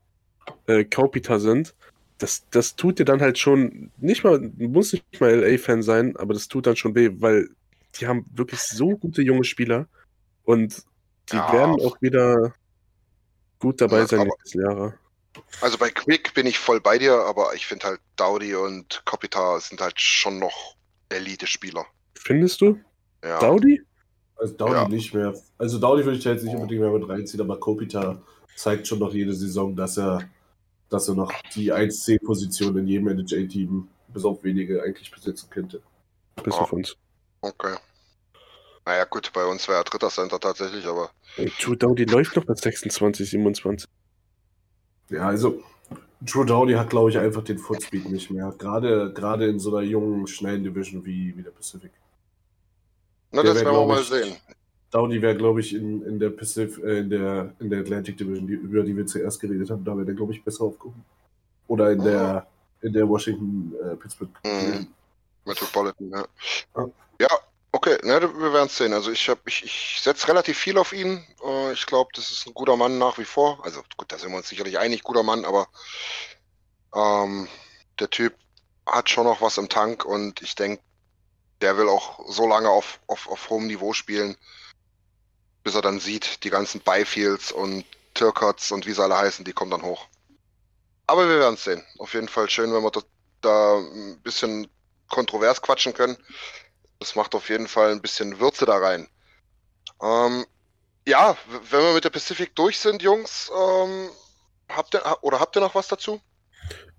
äh, 0.67 0.83
Kaupita 0.83 1.37
sind, 1.39 1.75
das, 2.17 2.47
das 2.49 2.75
tut 2.75 2.99
dir 2.99 3.05
dann 3.05 3.21
halt 3.21 3.37
schon, 3.37 3.91
nicht 3.97 4.23
mal, 4.23 4.39
du 4.39 4.67
musst 4.67 4.93
nicht 4.93 5.21
mal 5.21 5.31
LA-Fan 5.39 5.81
sein, 5.83 6.17
aber 6.17 6.33
das 6.33 6.47
tut 6.47 6.65
dann 6.67 6.75
schon 6.75 6.95
weh, 6.95 7.09
weil 7.19 7.49
die 7.99 8.07
haben 8.07 8.25
wirklich 8.33 8.59
so 8.61 8.97
gute 8.97 9.21
junge 9.21 9.43
Spieler 9.43 9.87
und 10.43 10.83
die 11.31 11.35
Ja. 11.35 11.53
werden 11.53 11.75
auch 11.81 12.01
wieder 12.01 12.53
gut 13.59 13.79
dabei 13.81 13.99
Ja, 13.99 14.07
sein 14.07 14.19
aber- 14.21 14.29
nächstes 14.29 14.53
Jahr. 14.53 14.93
Also 15.61 15.77
bei 15.77 15.89
Quick 15.89 16.33
bin 16.33 16.47
ich 16.47 16.57
voll 16.59 16.81
bei 16.81 16.97
dir, 16.97 17.13
aber 17.25 17.53
ich 17.53 17.65
finde 17.65 17.87
halt 17.87 17.99
Dowdy 18.17 18.55
und 18.55 19.03
Kopitar 19.05 19.59
sind 19.61 19.79
halt 19.81 19.99
schon 19.99 20.39
noch 20.39 20.75
Elite-Spieler. 21.09 21.85
Findest 22.15 22.61
du? 22.61 22.79
Ja. 23.23 23.39
Daudi? 23.39 23.81
Also 24.37 24.53
Dowdy 24.55 24.73
Ja. 24.73 24.87
nicht 24.87 25.13
mehr. 25.13 25.33
Also 25.57 25.79
Dowdy 25.79 26.05
würde 26.05 26.17
ich 26.17 26.23
da 26.23 26.31
jetzt 26.31 26.43
nicht 26.43 26.55
unbedingt 26.55 26.81
mehr 26.81 26.91
mit 26.91 27.07
reinziehen, 27.07 27.41
aber 27.41 27.59
Kopita 27.59 28.21
zeigt 28.55 28.87
schon 28.87 28.99
noch 28.99 29.13
jede 29.13 29.33
Saison, 29.33 29.75
dass 29.75 29.97
er, 29.97 30.27
dass 30.89 31.07
er 31.07 31.15
noch 31.15 31.31
die 31.55 31.71
1C-Position 31.71 32.77
in 32.77 32.87
jedem 32.87 33.07
NHL-Team, 33.09 33.87
bis 34.09 34.25
auf 34.25 34.43
wenige, 34.43 34.81
eigentlich 34.81 35.11
besitzen 35.11 35.49
könnte. 35.49 35.81
Bis 36.43 36.53
Oh. 36.55 36.59
auf 36.59 36.73
uns. 36.73 36.95
Okay. 37.41 37.75
Naja, 38.85 39.05
gut, 39.05 39.31
bei 39.33 39.45
uns 39.45 39.67
wäre 39.67 39.79
er 39.79 39.83
dritter 39.83 40.09
Center 40.09 40.39
tatsächlich, 40.39 40.85
aber 40.85 41.11
Ey, 41.37 41.51
Drew 41.61 41.75
Dowdy 41.75 42.05
läuft 42.05 42.35
noch 42.35 42.47
mit 42.47 42.57
26, 42.57 43.29
27. 43.29 43.87
Ja, 45.09 45.27
also 45.27 45.61
Drew 46.21 46.43
Dowdy 46.43 46.73
hat, 46.73 46.89
glaube 46.89 47.09
ich, 47.09 47.17
einfach 47.17 47.43
den 47.43 47.57
Footspeed 47.57 48.09
nicht 48.09 48.29
mehr. 48.29 48.53
Gerade, 48.57 49.11
gerade 49.13 49.47
in 49.47 49.59
so 49.59 49.75
einer 49.75 49.87
jungen, 49.87 50.27
schnellen 50.27 50.63
Division 50.63 51.05
wie, 51.05 51.35
wie 51.35 51.41
der 51.41 51.51
Pacific. 51.51 51.91
na, 53.31 53.41
Der 53.41 53.53
das 53.53 53.63
werden 53.63 53.75
wir 53.75 53.87
mal 53.87 54.01
ich, 54.01 54.07
sehen. 54.07 54.35
Dowdy 54.91 55.21
wäre, 55.21 55.37
glaube 55.37 55.61
ich, 55.61 55.73
in, 55.75 56.01
in 56.03 56.19
der 56.19 56.29
Pacific, 56.31 56.83
äh, 56.83 56.99
in 56.99 57.09
der, 57.09 57.53
in 57.59 57.69
der 57.69 57.79
Atlantic 57.81 58.17
Division, 58.17 58.47
die, 58.47 58.53
über 58.53 58.83
die 58.83 58.95
wir 58.95 59.05
zuerst 59.05 59.39
geredet 59.39 59.69
haben, 59.69 59.83
da 59.85 59.95
wäre 59.95 60.05
der, 60.05 60.15
glaube 60.15 60.33
ich, 60.33 60.43
besser 60.43 60.65
aufgehoben. 60.65 61.03
Oder 61.67 61.91
in 61.91 62.03
der, 62.03 62.47
in 62.81 62.93
der 62.93 63.07
Washington, 63.07 63.73
äh, 63.81 63.95
Pittsburgh. 63.95 64.31
Mhm. 64.43 64.87
Metropolitan, 65.45 66.09
ja. 66.09 66.25
Ja. 66.75 66.89
Ja, 67.21 67.27
okay, 67.71 67.97
ne, 68.03 68.21
wir 68.21 68.53
werden 68.53 68.67
es 68.67 68.77
sehen. 68.77 68.93
Also 68.93 69.11
ich 69.11 69.29
hab, 69.29 69.47
ich, 69.47 69.63
ich 69.63 69.99
setze 70.01 70.27
relativ 70.27 70.57
viel 70.57 70.77
auf 70.77 70.93
ihn. 70.93 71.25
Äh, 71.43 71.73
Ich 71.73 71.85
glaube, 71.85 72.11
das 72.13 72.31
ist 72.31 72.47
ein 72.47 72.53
guter 72.53 72.75
Mann 72.75 72.97
nach 72.97 73.17
wie 73.17 73.25
vor. 73.25 73.63
Also 73.63 73.83
gut, 73.97 74.11
da 74.11 74.17
sind 74.17 74.31
wir 74.31 74.37
uns 74.37 74.49
sicherlich 74.49 74.79
einig, 74.79 75.03
guter 75.03 75.23
Mann, 75.23 75.45
aber 75.45 75.67
ähm, 76.95 77.47
der 77.99 78.09
Typ 78.09 78.35
hat 78.85 79.09
schon 79.09 79.25
noch 79.25 79.41
was 79.41 79.57
im 79.57 79.69
Tank 79.69 80.05
und 80.05 80.41
ich 80.41 80.55
denke, 80.55 80.81
der 81.61 81.77
will 81.77 81.89
auch 81.89 82.19
so 82.29 82.47
lange 82.47 82.69
auf, 82.69 82.99
auf, 83.07 83.27
auf 83.27 83.49
hohem 83.49 83.67
Niveau 83.67 83.93
spielen, 83.93 84.37
bis 85.63 85.75
er 85.75 85.81
dann 85.81 85.99
sieht, 85.99 86.43
die 86.43 86.49
ganzen 86.49 86.81
Byfields 86.81 87.51
und 87.51 87.85
Turcots 88.13 88.71
und 88.71 88.85
wie 88.85 88.93
sie 88.93 89.03
alle 89.03 89.17
heißen, 89.17 89.45
die 89.45 89.53
kommen 89.53 89.71
dann 89.71 89.83
hoch. 89.83 90.07
Aber 91.05 91.27
wir 91.27 91.39
werden 91.39 91.55
es 91.55 91.63
sehen. 91.63 91.83
Auf 91.97 92.13
jeden 92.13 92.29
Fall 92.29 92.49
schön, 92.49 92.73
wenn 92.73 92.83
wir 92.83 92.91
da, 92.91 93.01
da 93.41 93.77
ein 93.77 94.19
bisschen 94.21 94.69
kontrovers 95.09 95.61
quatschen 95.61 95.93
können. 95.93 96.17
Das 96.99 97.15
macht 97.15 97.33
auf 97.33 97.49
jeden 97.49 97.67
Fall 97.67 97.91
ein 97.91 98.01
bisschen 98.01 98.39
Würze 98.39 98.65
da 98.65 98.77
rein. 98.77 99.07
Ähm, 100.01 100.45
ja, 101.07 101.35
wenn 101.69 101.81
wir 101.81 101.93
mit 101.93 102.03
der 102.03 102.09
Pacific 102.09 102.55
durch 102.55 102.77
sind, 102.77 103.01
Jungs, 103.01 103.49
ähm, 103.57 104.09
habt 104.67 104.93
ihr 104.93 105.01
oder 105.21 105.39
habt 105.39 105.55
ihr 105.55 105.61
noch 105.61 105.75
was 105.75 105.87
dazu? 105.87 106.21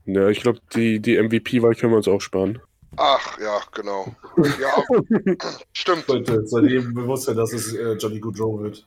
Ja, 0.06 0.28
ich 0.28 0.40
glaube, 0.40 0.60
die, 0.74 1.00
die 1.00 1.20
MVP-Wahl 1.20 1.74
können 1.74 1.92
wir 1.92 1.98
uns 1.98 2.08
auch 2.08 2.20
sparen. 2.20 2.60
Ach, 2.96 3.38
ja, 3.38 3.60
genau. 3.72 4.14
Ja, 4.60 4.82
stimmt. 5.72 6.08
Leute, 6.08 6.46
seitdem 6.46 6.94
bewusst 6.94 7.24
sein, 7.24 7.36
dass 7.36 7.52
es 7.52 7.72
äh, 7.74 7.92
Johnny 7.92 8.18
Goodrow 8.18 8.60
wird. 8.60 8.86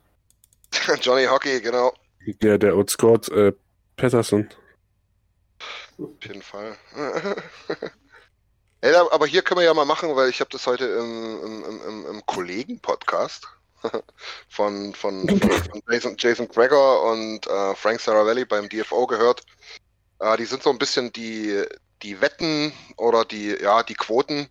Johnny 1.01 1.25
Hockey, 1.25 1.61
genau. 1.61 1.93
Ja, 2.41 2.57
der 2.57 2.73
outscored 2.73 3.29
äh, 3.29 3.53
Patterson. 3.95 4.49
Auf 5.97 6.25
jeden 6.25 6.41
Fall. 6.41 6.75
Da- 8.91 9.11
aber 9.11 9.25
hier 9.27 9.41
können 9.41 9.59
wir 9.59 9.65
ja 9.65 9.73
mal 9.73 9.85
machen, 9.85 10.15
weil 10.15 10.29
ich 10.29 10.39
habe 10.41 10.49
das 10.51 10.67
heute 10.67 10.85
im, 10.85 11.43
im, 11.43 11.81
im, 11.87 12.05
im, 12.07 12.25
Kollegen-Podcast 12.25 13.47
von, 13.79 13.91
von, 14.93 15.27
von, 15.27 15.39
von 15.39 15.81
Jason, 15.89 16.15
Jason 16.17 16.47
Gregor 16.49 17.03
und 17.11 17.47
äh, 17.47 17.75
Frank 17.75 18.01
Saravelli 18.01 18.45
beim 18.45 18.67
DFO 18.67 19.07
gehört. 19.07 19.41
Äh, 20.19 20.37
die 20.37 20.45
sind 20.45 20.63
so 20.63 20.69
ein 20.69 20.77
bisschen 20.77 21.13
die, 21.13 21.63
die 22.01 22.19
Wetten 22.19 22.73
oder 22.97 23.23
die, 23.25 23.55
ja, 23.61 23.83
die 23.83 23.95
Quoten 23.95 24.49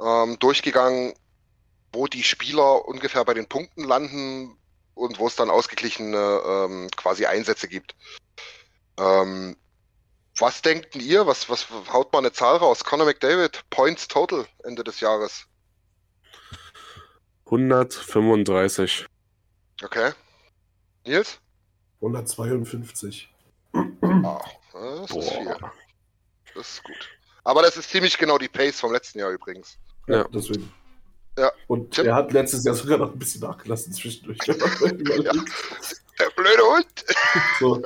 ähm, 0.00 0.38
durchgegangen, 0.38 1.12
wo 1.92 2.06
die 2.06 2.22
Spieler 2.22 2.86
ungefähr 2.88 3.24
bei 3.24 3.34
den 3.34 3.46
Punkten 3.48 3.84
landen 3.84 4.56
und 4.94 5.18
wo 5.18 5.26
es 5.26 5.36
dann 5.36 5.50
ausgeglichene 5.50 6.42
ähm, 6.46 6.88
quasi 6.96 7.26
Einsätze 7.26 7.68
gibt. 7.68 7.94
Ähm, 8.98 9.56
was 10.40 10.62
denkt 10.62 10.94
denn 10.94 11.02
ihr? 11.02 11.26
Was, 11.26 11.48
was 11.48 11.66
haut 11.92 12.12
mal 12.12 12.20
eine 12.20 12.32
Zahl 12.32 12.56
raus? 12.56 12.84
Conor 12.84 13.06
McDavid, 13.06 13.62
Points 13.70 14.08
total 14.08 14.46
Ende 14.64 14.84
des 14.84 15.00
Jahres. 15.00 15.46
135. 17.46 19.06
Okay. 19.82 20.12
Nils? 21.04 21.40
152. 22.00 23.32
Ah, 23.72 24.40
das 24.72 25.10
ist 25.10 25.30
viel. 25.30 25.56
Das 26.54 26.72
ist 26.72 26.84
gut. 26.84 27.08
Aber 27.44 27.62
das 27.62 27.76
ist 27.76 27.90
ziemlich 27.90 28.18
genau 28.18 28.36
die 28.38 28.48
Pace 28.48 28.80
vom 28.80 28.92
letzten 28.92 29.18
Jahr 29.20 29.30
übrigens. 29.30 29.78
Ja. 30.06 30.24
Deswegen. 30.24 30.72
Ja. 31.38 31.52
Und 31.68 31.92
Tim? 31.92 32.06
er 32.06 32.14
hat 32.14 32.32
letztes 32.32 32.64
Jahr 32.64 32.74
sogar 32.74 32.98
noch 32.98 33.12
ein 33.12 33.18
bisschen 33.18 33.40
nachgelassen 33.42 33.92
zwischendurch. 33.92 34.38
überlegt. 34.48 35.34
Der 36.18 36.30
blöde 36.34 36.62
Hund! 36.62 37.04
so, 37.60 37.80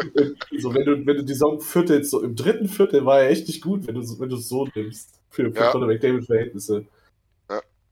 so, 0.59 0.74
wenn, 0.74 0.84
du, 0.86 1.07
wenn 1.07 1.16
du 1.18 1.22
die 1.24 1.32
Saison 1.34 1.61
viertelst, 1.61 2.11
so 2.11 2.22
im 2.22 2.34
dritten 2.34 2.66
Viertel 2.66 3.05
war 3.05 3.20
er 3.20 3.28
echt 3.28 3.46
nicht 3.46 3.62
gut, 3.62 3.86
wenn 3.86 3.94
du 3.94 4.03
so- 4.03 4.18
wenn 4.18 4.30
du 4.30 4.36
es 4.36 4.48
so 4.48 4.66
nimmst. 4.74 5.20
Für, 5.28 5.53
für 5.53 5.59
Ja. 5.61 5.70
Conor 5.70 5.88
McDavid-Verhältnisse. 5.88 6.86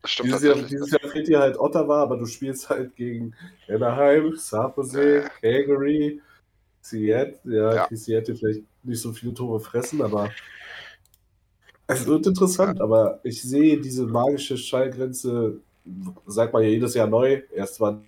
Das 0.02 0.11
stimmt 0.12 0.28
Dieses 0.28 0.42
Jahr, 0.42 0.54
dieses 0.56 0.90
Jahr 0.92 1.11
fehlt 1.11 1.28
dir 1.28 1.40
halt 1.40 1.58
Ottawa, 1.58 2.02
aber 2.02 2.16
du 2.16 2.24
spielst 2.24 2.70
halt 2.70 2.96
gegen 2.96 3.34
Anaheim, 3.68 4.34
San 4.36 4.72
Jose, 4.74 5.30
Calgary, 5.42 6.22
Seattle. 6.80 7.38
Ja, 7.44 7.74
Ja. 7.74 7.86
die 7.90 7.96
Seattle 7.96 8.34
vielleicht 8.34 8.62
nicht 8.82 9.00
so 9.02 9.12
viele 9.12 9.34
Tore 9.34 9.61
fressen, 9.61 10.00
aber 10.00 10.30
es 11.93 12.07
wird 12.07 12.26
interessant. 12.26 12.80
Aber 12.80 13.20
ich 13.24 13.43
sehe 13.43 13.80
diese 13.80 14.07
magische 14.07 14.57
Schallgrenze, 14.57 15.61
sagt 16.26 16.53
man 16.53 16.62
ja 16.62 16.68
jedes 16.68 16.95
Jahr 16.95 17.07
neu. 17.07 17.43
Erst 17.53 17.80
war 17.80 18.01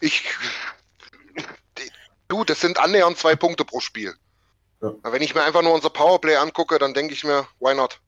Ich. 0.00 0.22
Du, 2.28 2.44
das 2.44 2.60
sind 2.60 2.78
annähernd 2.78 3.16
zwei 3.18 3.34
Punkte 3.34 3.64
pro 3.64 3.80
Spiel. 3.80 4.14
Ja. 4.80 4.94
Wenn 5.02 5.22
ich 5.22 5.34
mir 5.34 5.42
einfach 5.42 5.62
nur 5.62 5.74
unser 5.74 5.90
Powerplay 5.90 6.36
angucke, 6.36 6.78
dann 6.78 6.94
denke 6.94 7.12
ich 7.12 7.24
mir, 7.24 7.46
why 7.58 7.74
not? 7.74 8.00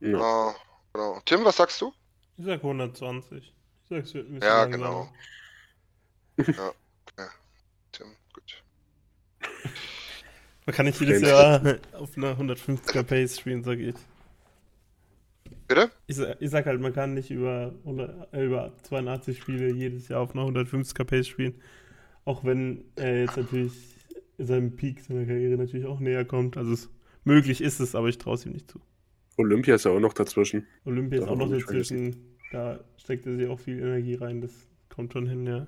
Ja. 0.00 0.50
Äh, 0.50 0.54
genau. 0.92 1.20
Tim, 1.24 1.44
was 1.44 1.56
sagst 1.56 1.80
du? 1.80 1.92
Ich 2.36 2.44
sag 2.44 2.62
120. 2.62 3.38
Ich 3.38 3.88
sag, 3.88 4.04
es 4.04 4.14
wird 4.14 4.28
ein 4.28 4.34
bisschen 4.34 4.48
Ja, 4.48 4.64
genau. 4.66 5.08
Ja, 6.36 6.72
okay. 7.16 7.28
Tim, 7.92 8.06
gut. 8.32 8.62
Man 10.66 10.74
kann 10.74 10.86
nicht 10.86 11.00
jedes. 11.00 11.22
Jahr 11.22 11.62
auf 11.92 12.16
einer 12.16 12.36
150er 12.36 13.04
Pace 13.04 13.38
spielen, 13.38 13.62
sag 13.62 13.78
ich. 13.78 13.94
Bitte? 15.68 15.90
Ich 16.06 16.16
sag, 16.16 16.36
ich 16.40 16.50
sag 16.50 16.66
halt, 16.66 16.80
man 16.80 16.92
kann 16.92 17.14
nicht 17.14 17.30
über, 17.30 17.72
100, 17.84 18.34
äh, 18.34 18.44
über 18.44 18.72
82 18.82 19.38
Spiele 19.38 19.72
jedes 19.72 20.08
Jahr 20.08 20.20
auf 20.20 20.34
einer 20.34 20.42
150er 20.44 21.04
Pace 21.04 21.28
spielen. 21.28 21.60
Auch 22.24 22.44
wenn 22.44 22.84
er 22.96 23.20
jetzt 23.20 23.36
natürlich 23.36 23.93
seinem 24.38 24.76
Peak 24.76 25.00
seiner 25.00 25.24
Karriere 25.24 25.56
natürlich 25.56 25.86
auch 25.86 26.00
näher 26.00 26.24
kommt. 26.24 26.56
Also 26.56 26.72
es, 26.72 26.88
möglich 27.24 27.60
ist 27.60 27.80
es, 27.80 27.94
aber 27.94 28.08
ich 28.08 28.18
traue 28.18 28.34
es 28.34 28.46
ihm 28.46 28.52
nicht 28.52 28.70
zu. 28.70 28.80
Olympia 29.36 29.74
ist 29.74 29.84
ja 29.84 29.90
auch 29.90 30.00
noch 30.00 30.12
dazwischen. 30.12 30.66
Olympia 30.84 31.22
ist 31.22 31.28
auch 31.28 31.36
noch 31.36 31.50
dazwischen. 31.50 32.36
Da 32.52 32.80
steckt 32.96 33.26
er 33.26 33.36
sich 33.36 33.48
auch 33.48 33.58
viel 33.58 33.80
Energie 33.80 34.14
rein. 34.14 34.40
Das 34.40 34.52
kommt 34.88 35.12
schon 35.12 35.26
hin, 35.26 35.46
ja. 35.46 35.66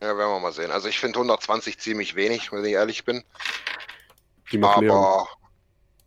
Ja, 0.00 0.16
werden 0.16 0.30
wir 0.30 0.40
mal 0.40 0.52
sehen. 0.52 0.70
Also 0.70 0.88
ich 0.88 0.98
finde 0.98 1.18
120 1.18 1.78
ziemlich 1.78 2.14
wenig, 2.14 2.52
wenn 2.52 2.64
ich 2.64 2.72
ehrlich 2.72 3.04
bin. 3.04 3.22
Die. 4.50 4.62
Aber, 4.62 5.28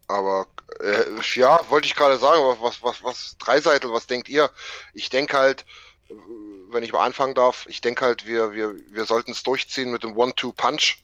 aber 0.08 0.48
äh, 0.80 1.06
ja, 1.36 1.62
wollte 1.70 1.86
ich 1.86 1.96
gerade 1.96 2.18
sagen, 2.18 2.42
aber 2.42 2.60
was, 2.62 2.82
was, 2.82 3.04
was, 3.04 3.38
Dreiseitel, 3.38 3.92
was 3.92 4.08
denkt 4.08 4.30
ihr? 4.30 4.50
Ich 4.94 5.10
denke 5.10 5.38
halt, 5.38 5.66
äh, 6.10 6.14
wenn 6.74 6.84
ich 6.84 6.94
mal 6.94 7.06
anfangen 7.06 7.36
darf, 7.36 7.66
ich 7.68 7.82
denke 7.82 8.06
halt, 8.06 8.26
wir, 8.26 8.54
wir, 8.54 8.76
wir 8.92 9.06
sollten 9.06 9.32
es 9.32 9.44
durchziehen 9.44 9.92
mit 9.92 10.04
dem 10.04 10.18
One-Two-Punch. 10.18 10.98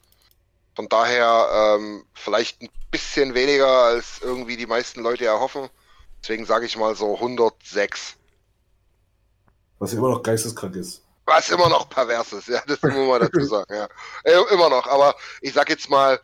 Von 0.74 0.88
daher 0.88 1.76
ähm, 1.78 2.04
vielleicht 2.14 2.62
ein 2.62 2.68
bisschen 2.90 3.34
weniger, 3.34 3.84
als 3.84 4.20
irgendwie 4.22 4.56
die 4.56 4.66
meisten 4.66 5.02
Leute 5.02 5.26
erhoffen. 5.26 5.68
Deswegen 6.22 6.44
sage 6.44 6.66
ich 6.66 6.76
mal 6.76 6.94
so 6.94 7.14
106. 7.14 8.16
was 9.78 9.92
immer 9.92 10.10
noch 10.10 10.22
geisteskrank 10.22 10.76
ist. 10.76 11.02
Was 11.26 11.50
immer 11.50 11.68
noch 11.68 11.88
pervers 11.88 12.32
ist, 12.32 12.48
ja, 12.48 12.62
das 12.66 12.82
muss 12.82 12.92
man 12.92 13.20
dazu 13.20 13.40
sagen, 13.44 13.72
ja. 13.72 13.88
Äh, 14.24 14.52
immer 14.52 14.68
noch, 14.68 14.86
aber 14.86 15.14
ich 15.40 15.52
sag 15.52 15.68
jetzt 15.68 15.88
mal, 15.88 16.20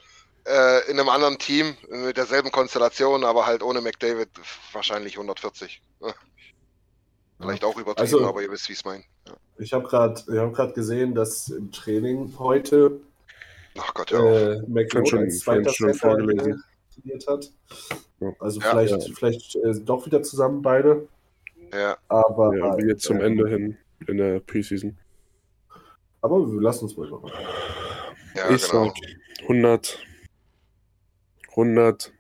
äh, 0.47 0.91
in 0.91 0.99
einem 0.99 1.09
anderen 1.09 1.39
Team 1.39 1.77
mit 1.89 2.17
derselben 2.17 2.51
Konstellation, 2.51 3.25
aber 3.25 3.47
halt 3.47 3.63
ohne 3.63 3.81
McDavid 3.81 4.29
wahrscheinlich 4.73 5.15
140. 5.15 5.83
Vielleicht 7.41 7.65
auch 7.65 7.77
übertrieben, 7.77 8.01
Also- 8.01 8.27
aber 8.27 8.43
ihr 8.43 8.51
wisst, 8.51 8.69
wie 8.69 8.73
ich 8.73 8.79
es 8.79 8.85
meine. 8.85 9.05
Ja. 9.27 9.35
Ich 9.59 9.73
habe 9.73 9.87
gerade 9.89 10.23
hab 10.57 10.75
gesehen, 10.75 11.15
dass 11.15 11.49
im 11.49 11.71
Training 11.73 12.35
heute 12.39 13.01
Ach 13.79 13.93
Gott, 13.95 14.11
ja. 14.11 14.19
äh, 14.25 14.63
McLeod 14.67 15.09
schon- 15.09 15.19
als 15.21 15.41
zweiter 15.41 15.65
kann 15.65 15.75
schon 15.75 15.95
vorgelesen. 15.95 16.53
äh, 16.53 17.01
trainiert 17.01 17.27
hat. 17.27 17.53
Also 18.41 18.61
Ja. 18.61 18.71
vielleicht, 18.71 19.09
Ja. 19.09 19.15
vielleicht 19.15 19.57
äh, 19.57 19.75
doch 19.85 20.07
wieder 20.07 20.23
zusammen 20.23 20.63
beide. 20.63 21.09
ja. 21.75 21.97
Aber, 22.09 22.57
Ja, 22.57 22.79
wie 22.79 22.87
jetzt 22.89 23.03
zum 23.03 23.19
äh, 23.21 23.25
Ende 23.27 23.49
hin 23.49 23.77
in 24.07 24.17
der 24.19 24.41
Preseason. 24.41 24.97
Aber 26.23 26.51
wir 26.51 26.61
lassen 26.61 26.85
uns 26.85 26.97
mal 26.97 27.07
überraschen. 27.09 27.39
ja, 28.35 28.51
ich 28.51 28.67
genau. 28.71 28.87
sag 28.87 28.95
100, 29.49 29.99
100, 31.55 32.13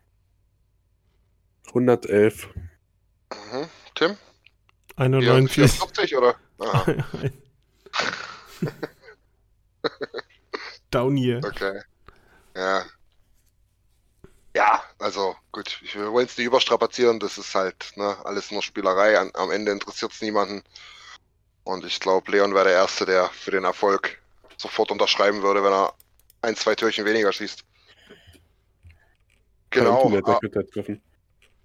111. 1.72 2.48
Mhm. 3.32 3.66
Tim? 3.94 4.16
91. 4.96 5.54
44 5.72 6.16
oder? 6.16 6.36
Aha, 6.58 6.86
Down 10.90 11.16
hier. 11.16 11.40
okay. 11.44 11.80
Ja. 12.56 12.84
Ja, 14.54 14.82
also 14.98 15.36
gut, 15.52 15.78
ich- 15.82 15.94
wir 15.94 16.10
wollen 16.12 16.26
es 16.26 16.38
nicht 16.38 16.46
überstrapazieren, 16.46 17.20
das 17.20 17.36
ist 17.36 17.54
halt 17.54 17.92
ne, 17.96 18.16
alles 18.24 18.50
nur 18.50 18.62
Spielerei. 18.62 19.18
An, 19.18 19.30
am 19.34 19.50
Ende 19.50 19.70
interessiert 19.72 20.12
es 20.12 20.22
niemanden. 20.22 20.62
Und 21.64 21.84
ich 21.84 22.00
glaube, 22.00 22.30
Leon 22.32 22.54
wäre 22.54 22.64
der 22.64 22.74
Erste, 22.74 23.04
der 23.04 23.26
für 23.28 23.50
den 23.50 23.64
Erfolg 23.64 24.22
sofort 24.56 24.90
unterschreiben 24.90 25.42
würde, 25.42 25.62
wenn 25.62 25.72
er 25.72 25.92
ein, 26.40 26.56
zwei 26.56 26.74
Türchen 26.74 27.04
weniger 27.04 27.32
schießt. 27.32 27.64
Genau. 29.70 30.08
Ah, 30.24 30.38
treffen. 30.72 31.02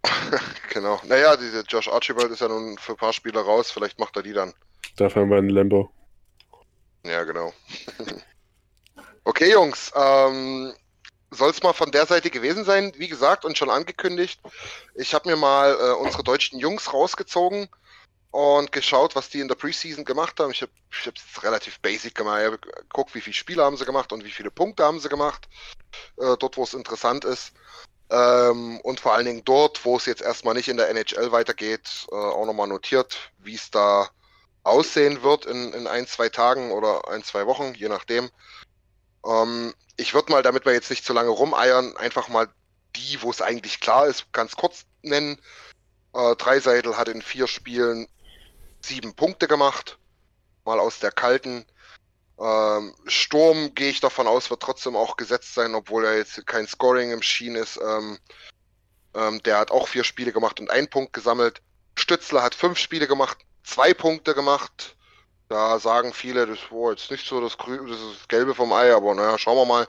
genau. 0.74 1.00
Naja, 1.06 1.38
diese 1.38 1.62
Josh 1.62 1.88
Archibald 1.88 2.32
ist 2.32 2.42
ja 2.42 2.48
nun 2.48 2.78
für 2.78 2.94
ein 2.94 2.98
paar 2.98 3.14
Spiele 3.14 3.40
raus, 3.40 3.72
vielleicht 3.72 4.00
macht 4.00 4.16
er 4.16 4.24
die 4.24 4.34
dann. 4.34 4.54
Dafür 4.96 5.22
haben 5.22 5.30
wir 5.30 5.38
einen 5.38 5.50
Lambo. 5.50 5.92
Ja, 7.06 7.24
genau. 7.24 7.54
okay, 9.24 9.52
Jungs, 9.52 9.92
ähm, 9.96 10.74
soll 11.32 11.50
es 11.50 11.64
mal 11.64 11.74
von 11.74 11.92
der 11.92 12.06
Seite 12.06 12.30
gewesen 12.30 12.66
sein, 12.66 12.92
wie 12.98 13.08
gesagt 13.08 13.46
und 13.46 13.58
schon 13.58 13.70
angekündigt. 13.70 14.40
Ich 14.96 15.14
habe 15.14 15.30
mir 15.30 15.36
mal 15.36 15.74
äh, 15.74 15.94
unsere 15.94 16.24
deutschen 16.24 16.60
Jungs 16.60 16.94
rausgezogen 16.94 17.70
und 18.32 18.72
geschaut, 18.72 19.16
was 19.16 19.30
die 19.30 19.40
in 19.40 19.48
der 19.48 19.56
Preseason 19.56 20.06
gemacht 20.06 20.40
haben. 20.40 20.52
Ich 20.52 20.62
habe 20.62 20.72
es 20.92 21.44
relativ 21.44 21.80
basic 21.80 22.16
gemacht. 22.16 22.40
Ich 22.42 22.46
habe 22.48 22.58
geguckt, 22.58 23.16
wie 23.16 23.22
viele 23.22 23.34
Spiele 23.34 23.64
haben 23.64 23.78
sie 23.78 23.86
gemacht 23.86 24.12
und 24.14 24.24
wie 24.24 24.32
viele 24.32 24.52
Punkte 24.52 24.84
haben 24.84 25.00
sie 25.00 25.10
gemacht. 25.10 25.48
Äh, 26.18 26.38
dort, 26.38 26.58
wo 26.58 26.64
es 26.64 26.74
interessant 26.74 27.26
ist. 27.26 27.54
Ähm, 28.12 28.82
und 28.82 29.00
vor 29.00 29.14
allen 29.14 29.26
Dingen 29.26 29.46
dort, 29.46 29.86
wo 29.86 29.96
es 29.96 30.06
jetzt 30.06 30.22
erstmal 30.22 30.54
nicht 30.54 30.68
in 30.68 30.76
der 30.76 30.90
NHL 30.90 31.32
weitergeht, 31.32 32.08
äh, 32.12 32.16
auch 32.16 32.46
nochmal 32.46 32.68
notiert, 32.68 33.32
wie 33.38 33.56
es 33.56 33.72
da 33.72 34.10
aussehen 34.64 35.24
wird 35.24 35.46
in, 35.46 35.72
in 35.72 35.88
ein, 35.88 36.06
zwei 36.06 36.28
Tagen 36.28 36.72
oder 36.72 37.08
ein, 37.08 37.24
zwei 37.24 37.48
Wochen, 37.48 37.74
je 37.74 37.88
nachdem. 37.88 38.30
Ähm, 39.26 39.74
ich 39.96 40.14
würde 40.14 40.30
mal, 40.30 40.44
damit 40.44 40.66
wir 40.66 40.74
jetzt 40.74 40.90
nicht 40.90 41.06
zu 41.06 41.14
lange 41.14 41.30
rumeiern, 41.30 41.96
einfach 41.96 42.28
mal 42.28 42.50
die, 42.98 43.22
wo 43.22 43.30
es 43.30 43.42
eigentlich 43.42 43.80
klar 43.80 44.08
ist, 44.08 44.32
ganz 44.34 44.58
kurz 44.58 44.84
nennen. 45.02 45.40
Äh, 46.14 46.36
Dreiseitel 46.36 46.98
hat 46.98 47.08
in 47.08 47.22
vier 47.22 47.48
Spielen 47.48 48.10
sieben 48.82 49.16
Punkte 49.16 49.48
gemacht, 49.48 50.00
mal 50.66 50.80
aus 50.80 51.00
der 51.00 51.12
kalten. 51.12 51.66
Ähm, 52.42 52.96
Sturm, 53.06 53.76
gehe 53.76 53.90
ich 53.90 54.00
davon 54.00 54.26
aus, 54.26 54.50
wird 54.50 54.64
trotzdem 54.64 54.96
auch 54.96 55.16
gesetzt 55.16 55.54
sein, 55.54 55.76
obwohl 55.76 56.06
er 56.06 56.18
jetzt 56.18 56.46
kein 56.48 56.68
Scoring 56.68 57.12
im 57.12 57.22
Schien 57.22 57.56
ist. 57.56 57.78
Ähm, 57.78 58.18
ähm, 59.14 59.44
der 59.44 59.60
hat 59.60 59.70
auch 59.70 59.88
vier 59.88 60.04
Spiele 60.04 60.32
gemacht 60.32 60.60
und 60.60 60.72
einen 60.72 60.90
Punkt 60.90 61.14
gesammelt. 61.14 61.62
Stützler 61.96 62.42
hat 62.42 62.56
fünf 62.56 62.80
Spiele 62.80 63.08
gemacht, 63.08 63.38
zwei 63.64 63.94
Punkte 63.94 64.34
gemacht. 64.34 64.96
Da 65.50 65.78
sagen 65.80 66.14
viele, 66.14 66.48
das 66.48 66.60
war 66.72 66.92
jetzt 66.92 67.12
nicht 67.12 67.28
so 67.28 67.42
das, 67.42 67.58
Grü 67.58 67.88
das, 67.88 68.00
das 68.00 68.28
Gelbe 68.28 68.56
vom 68.56 68.74
Ei, 68.74 68.92
aber 68.96 69.14
naja, 69.14 69.38
schauen 69.38 69.58
wir 69.58 69.66
mal. 69.66 69.88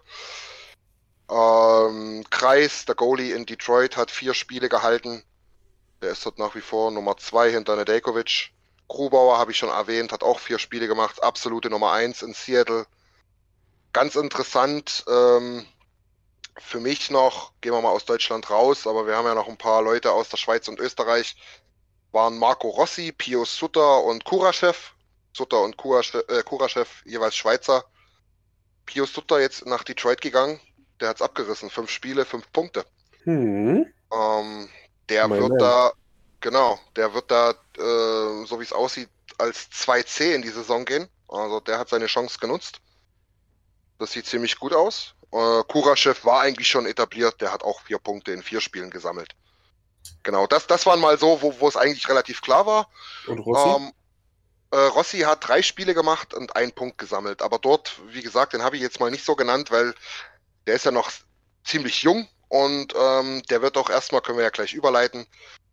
Ähm, 1.30 2.24
Kreis, 2.28 2.84
der 2.84 2.96
Goalie 2.96 3.32
in 3.32 3.46
Detroit, 3.46 3.96
hat 3.96 4.10
vier 4.10 4.34
Spiele 4.34 4.68
gehalten. 4.68 5.22
Der 6.02 6.10
ist 6.10 6.26
dort 6.26 6.38
nach 6.38 6.54
wie 6.54 6.60
vor 6.60 6.90
Nummer 6.90 7.16
zwei 7.16 7.50
hinter 7.50 7.76
Nedeljkovic. 7.76 8.50
Grubauer 8.88 9.38
habe 9.38 9.52
ich 9.52 9.58
schon 9.58 9.70
erwähnt, 9.70 10.12
hat 10.12 10.22
auch 10.22 10.38
vier 10.38 10.58
Spiele 10.58 10.86
gemacht. 10.86 11.22
Absolute 11.22 11.70
Nummer 11.70 11.92
eins 11.92 12.22
in 12.22 12.34
Seattle. 12.34 12.86
Ganz 13.92 14.16
interessant, 14.16 15.04
ähm, 15.08 15.66
für 16.58 16.80
mich 16.80 17.10
noch, 17.10 17.52
gehen 17.60 17.72
wir 17.72 17.80
mal 17.80 17.90
aus 17.90 18.04
Deutschland 18.04 18.50
raus, 18.50 18.86
aber 18.86 19.06
wir 19.06 19.16
haben 19.16 19.26
ja 19.26 19.34
noch 19.34 19.48
ein 19.48 19.56
paar 19.56 19.82
Leute 19.82 20.12
aus 20.12 20.28
der 20.28 20.36
Schweiz 20.36 20.68
und 20.68 20.80
Österreich, 20.80 21.36
waren 22.12 22.38
Marco 22.38 22.68
Rossi, 22.68 23.12
Pio 23.12 23.44
Sutter 23.44 24.04
und 24.04 24.24
Kuraschew. 24.24 24.74
Sutter 25.34 25.62
und 25.62 25.78
Kuraschew, 25.78 26.20
äh, 26.28 26.42
Kuraschew 26.42 26.84
jeweils 27.04 27.34
Schweizer. 27.34 27.84
Pio 28.84 29.06
Sutter 29.06 29.40
jetzt 29.40 29.64
nach 29.66 29.82
Detroit 29.82 30.20
gegangen. 30.20 30.60
Der 31.00 31.08
hat's 31.08 31.22
abgerissen. 31.22 31.70
Fünf 31.70 31.90
Spiele, 31.90 32.26
fünf 32.26 32.52
Punkte. 32.52 32.84
Hm. 33.24 33.86
Ähm, 34.12 34.68
der 35.08 35.28
Mein 35.28 35.40
wird 35.40 35.60
da, 35.60 35.92
genau, 36.40 36.78
der 36.96 37.14
wird 37.14 37.30
da, 37.30 37.54
äh, 37.78 38.46
so 38.46 38.58
wie 38.58 38.64
es 38.64 38.72
aussieht, 38.72 39.08
als 39.38 39.70
2C 39.70 40.34
in 40.34 40.42
die 40.42 40.50
Saison 40.50 40.84
gehen. 40.84 41.08
Also 41.28 41.60
der 41.60 41.78
hat 41.78 41.88
seine 41.88 42.06
Chance 42.06 42.38
genutzt. 42.38 42.80
Das 43.98 44.12
sieht 44.12 44.26
ziemlich 44.26 44.58
gut 44.58 44.72
aus. 44.72 45.14
Äh, 45.32 45.62
Kuraschew 45.68 46.14
war 46.24 46.40
eigentlich 46.40 46.68
schon 46.68 46.86
etabliert, 46.86 47.40
der 47.40 47.52
hat 47.52 47.62
auch 47.62 47.80
vier 47.82 47.98
Punkte 47.98 48.32
in 48.32 48.42
vier 48.42 48.60
Spielen 48.60 48.90
gesammelt. 48.90 49.34
Genau, 50.22 50.46
das, 50.46 50.66
das 50.66 50.86
waren 50.86 51.00
mal 51.00 51.18
so, 51.18 51.40
wo, 51.40 51.58
wo 51.60 51.68
es 51.68 51.76
eigentlich 51.76 52.08
relativ 52.08 52.42
klar 52.42 52.66
war. 52.66 52.88
Und 53.26 53.38
Rossi? 53.38 53.68
Ähm, 53.68 53.92
äh, 54.72 54.76
Rossi 54.76 55.20
hat 55.20 55.46
drei 55.46 55.62
Spiele 55.62 55.94
gemacht 55.94 56.34
und 56.34 56.56
einen 56.56 56.72
Punkt 56.72 56.98
gesammelt. 56.98 57.42
Aber 57.42 57.58
dort, 57.58 58.00
wie 58.08 58.22
gesagt, 58.22 58.52
den 58.52 58.62
habe 58.62 58.76
ich 58.76 58.82
jetzt 58.82 59.00
mal 59.00 59.10
nicht 59.10 59.24
so 59.24 59.36
genannt, 59.36 59.70
weil 59.70 59.94
der 60.66 60.74
ist 60.74 60.84
ja 60.84 60.90
noch 60.90 61.10
ziemlich 61.64 62.02
jung 62.02 62.28
und 62.48 62.94
ähm, 62.94 63.42
der 63.50 63.62
wird 63.62 63.76
auch 63.76 63.90
erstmal, 63.90 64.20
können 64.20 64.38
wir 64.38 64.44
ja 64.44 64.50
gleich 64.50 64.74
überleiten, 64.74 65.26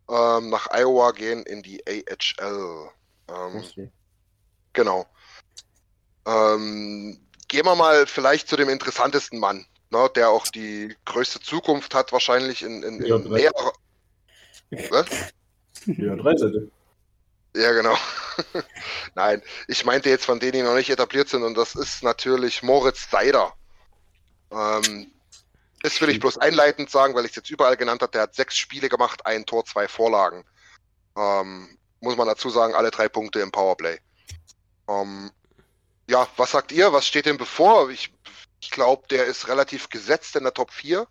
ähm, 0.09 0.49
nach 0.49 0.67
Iowa 0.71 1.11
gehen 1.11 1.43
in 1.43 1.61
die 1.61 1.83
AHL. 1.87 2.89
Ähm, 3.27 3.57
Rossi. 3.57 3.91
Genau. 4.73 5.05
Ähm, 6.25 7.19
gehen 7.47 7.65
wir 7.65 7.75
mal 7.75 8.07
vielleicht 8.07 8.47
zu 8.47 8.55
dem 8.55 8.69
interessantesten 8.69 9.39
Mann, 9.39 9.65
ne, 9.89 10.09
der 10.15 10.29
auch 10.29 10.47
die 10.47 10.95
größte 11.05 11.39
Zukunft 11.39 11.95
hat, 11.95 12.11
wahrscheinlich 12.11 12.63
in, 12.63 12.83
in, 12.83 13.05
Ja, 13.05 13.15
in 13.15 13.29
näherer. 13.29 13.73
Was? 14.89 15.07
Ja, 15.85 16.15
Dreiseite. 16.15 16.69
Ja, 17.55 17.71
genau. 17.71 17.95
Nein, 19.15 19.41
ich 19.67 19.83
meinte 19.85 20.09
jetzt 20.09 20.25
von 20.25 20.39
denen, 20.39 20.53
die 20.53 20.61
noch 20.61 20.75
nicht 20.75 20.89
etabliert 20.89 21.29
sind, 21.29 21.43
und 21.43 21.55
das 21.55 21.75
ist 21.75 22.03
natürlich 22.03 22.61
Moritz 22.61 23.09
Seider. 23.09 23.53
Ähm, 24.51 25.11
das 25.81 25.99
will 26.01 26.09
ich 26.09 26.19
bloß 26.19 26.37
einleitend 26.37 26.89
sagen, 26.89 27.15
weil 27.15 27.25
ich 27.25 27.31
es 27.31 27.37
jetzt 27.37 27.51
überall 27.51 27.77
genannt 27.77 28.01
habe. 28.01 28.11
Der 28.11 28.23
hat 28.23 28.35
sechs 28.35 28.57
Spiele 28.57 28.89
gemacht, 28.89 29.25
ein 29.25 29.45
Tor, 29.45 29.65
zwei 29.65 29.87
Vorlagen. 29.87 30.43
Ähm, 31.17 31.77
muss 32.01 32.17
man 32.17 32.27
dazu 32.27 32.49
sagen, 32.49 32.73
alle 32.73 32.91
drei 32.91 33.09
Punkte 33.09 33.39
im 33.39 33.51
Powerplay. 33.51 33.97
Ähm, 34.87 35.31
ja, 36.09 36.27
was 36.37 36.51
sagt 36.51 36.71
ihr? 36.71 36.91
Was 36.91 37.07
steht 37.07 37.25
denn 37.25 37.37
bevor? 37.37 37.89
Ich, 37.89 38.13
ich 38.61 38.71
glaube, 38.71 39.07
der 39.09 39.25
ist 39.25 39.47
relativ 39.47 39.89
gesetzt 39.89 40.35
in 40.35 40.43
der 40.43 40.53
Top 40.53 40.71
4. 40.71 41.07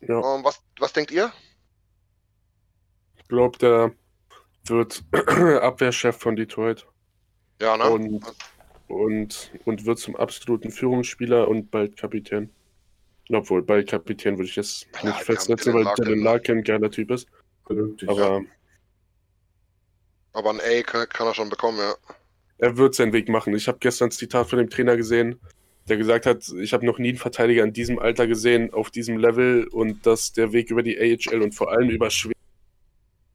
Ja. 0.00 0.34
Ähm, 0.34 0.44
was, 0.44 0.60
was 0.78 0.92
denkt 0.92 1.10
ihr? 1.10 1.32
Ich 3.16 3.28
glaube, 3.28 3.58
der 3.58 3.92
wird 4.64 5.02
Abwehrchef 5.62 6.16
von 6.16 6.36
Detroit 6.36 6.86
Ja, 7.60 7.76
ne? 7.76 7.88
und, 7.88 8.24
und, 8.88 9.50
und 9.64 9.86
wird 9.86 9.98
zum 9.98 10.16
absoluten 10.16 10.70
Führungsspieler 10.70 11.48
und 11.48 11.70
bald 11.70 11.96
Kapitän. 11.96 12.50
Obwohl, 13.34 13.62
bald 13.62 13.88
Kapitän 13.88 14.36
würde 14.38 14.48
ich 14.48 14.56
jetzt 14.56 14.86
Ja, 14.94 15.06
nicht 15.06 15.16
haben 15.16 15.24
festsetzen, 15.24 15.72
weil 15.74 15.82
Larkin. 15.84 16.04
Dylan 16.04 16.18
Larkin 16.20 16.58
ein 16.58 16.64
geiler 16.64 16.90
Typ 16.90 17.10
ist. 17.10 17.28
Aber 18.06 18.42
Aber 20.32 20.50
ein 20.50 20.60
A 20.60 20.82
kann, 20.82 21.08
kann 21.08 21.26
er 21.26 21.34
schon 21.34 21.48
bekommen, 21.50 21.78
ja. 21.78 21.94
er 22.58 22.76
wird 22.76 22.94
seinen 22.94 23.12
Weg 23.12 23.28
machen. 23.28 23.54
Ich 23.54 23.68
habe 23.68 23.78
gestern 23.80 24.08
ein 24.08 24.12
Zitat 24.12 24.48
von 24.48 24.58
dem 24.58 24.70
Trainer 24.70 24.96
gesehen, 24.96 25.38
der 25.88 25.96
gesagt 25.96 26.26
hat, 26.26 26.48
ich 26.60 26.72
habe 26.72 26.86
noch 26.86 26.98
nie 26.98 27.10
einen 27.10 27.18
Verteidiger 27.18 27.64
in 27.64 27.72
diesem 27.72 27.98
Alter 27.98 28.26
gesehen, 28.26 28.72
auf 28.72 28.90
diesem 28.90 29.18
Level 29.18 29.66
und 29.68 30.06
dass 30.06 30.32
der 30.32 30.52
Weg 30.52 30.70
über 30.70 30.82
die 30.82 30.98
AHL 30.98 31.42
und 31.42 31.54
vor 31.54 31.70
allem 31.72 31.90
über 31.90 32.10
Schweden 32.10 32.38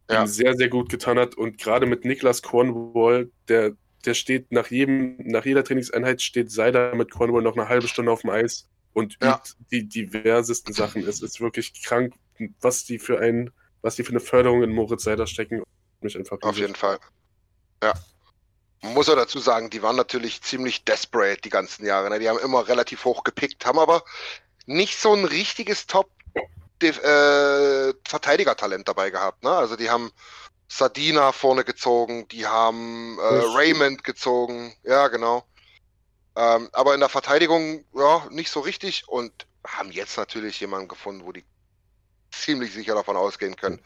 Ja. 0.09 0.25
sehr, 0.27 0.55
sehr 0.55 0.69
gut 0.69 0.89
getan 0.89 1.19
hat. 1.19 1.35
Und 1.35 1.57
gerade 1.57 1.85
mit 1.85 2.05
Niklas 2.05 2.41
Cornwall, 2.41 3.29
der, 3.49 3.73
der 4.05 4.13
steht 4.13 4.51
nach 4.51 4.67
jedem, 4.71 5.17
nach 5.19 5.45
jeder 5.45 5.63
Trainingseinheit 5.63 6.21
steht 6.21 6.49
Seider 6.51 6.95
mit 6.95 7.11
Cornwall 7.11 7.41
noch 7.43 7.57
eine 7.57 7.67
halbe 7.69 7.87
Stunde 7.87 8.11
auf 8.11 8.21
dem 8.21 8.29
Eis 8.31 8.67
und 8.93 9.15
übt 9.15 9.25
Ja. 9.25 9.41
die 9.71 9.87
diversesten 9.87 10.73
Sachen. 10.73 11.07
Es 11.07 11.21
ist 11.21 11.39
wirklich 11.39 11.83
krank, 11.83 12.13
was 12.61 12.85
die 12.85 12.99
für 12.99 13.19
ein, 13.19 13.51
was 13.81 13.95
die 13.95 14.03
für 14.03 14.11
eine 14.11 14.19
Förderung 14.19 14.63
in 14.63 14.71
Moritz 14.71 15.03
Seider 15.03 15.27
stecken. 15.27 15.63
Mich 16.01 16.17
einfach 16.17 16.37
Auf 16.41 16.57
jeden 16.57 16.75
Fall. 16.75 16.99
Ja. 17.83 17.93
Man 18.81 18.93
muss 18.93 19.07
ja 19.07 19.15
dazu 19.15 19.39
sagen, 19.39 19.69
die 19.71 19.81
waren 19.81 19.95
natürlich 19.95 20.41
ziemlich 20.41 20.83
desperate 20.85 21.41
die 21.41 21.49
ganzen 21.49 21.85
Jahre. 21.85 22.09
Ne? 22.09 22.19
Die 22.19 22.29
haben 22.29 22.39
immer 22.39 22.67
relativ 22.67 23.05
hoch 23.05 23.23
gepickt, 23.23 23.65
haben 23.65 23.79
aber 23.79 24.03
nicht 24.67 24.99
so 24.99 25.13
ein 25.13 25.25
richtiges 25.25 25.87
Top 25.87 26.11
äh, 26.81 27.93
Verteidigertalent 28.07 28.87
dabei 28.87 29.09
gehabt. 29.09 29.43
Ne? 29.43 29.49
Also 29.49 29.75
die 29.75 29.89
haben 29.89 30.11
Sardina 30.67 31.31
vorne 31.31 31.63
gezogen, 31.63 32.27
die 32.27 32.45
haben 32.45 33.17
äh, 33.17 33.21
Raymond 33.23 34.03
gezogen, 34.03 34.75
ja 34.83 35.07
genau. 35.07 35.43
Ähm, 36.37 36.69
aber 36.71 36.93
in 36.93 36.99
der 36.99 37.09
Verteidigung 37.09 37.83
ja 37.95 38.27
nicht 38.29 38.51
so 38.51 38.59
richtig 38.59 39.07
und 39.07 39.31
haben 39.65 39.91
jetzt 39.91 40.17
natürlich 40.17 40.59
jemanden 40.59 40.87
gefunden, 40.87 41.25
wo 41.25 41.31
die 41.31 41.43
ziemlich 42.31 42.73
sicher 42.73 42.93
davon 42.93 43.15
ausgehen 43.15 43.55
können. 43.55 43.79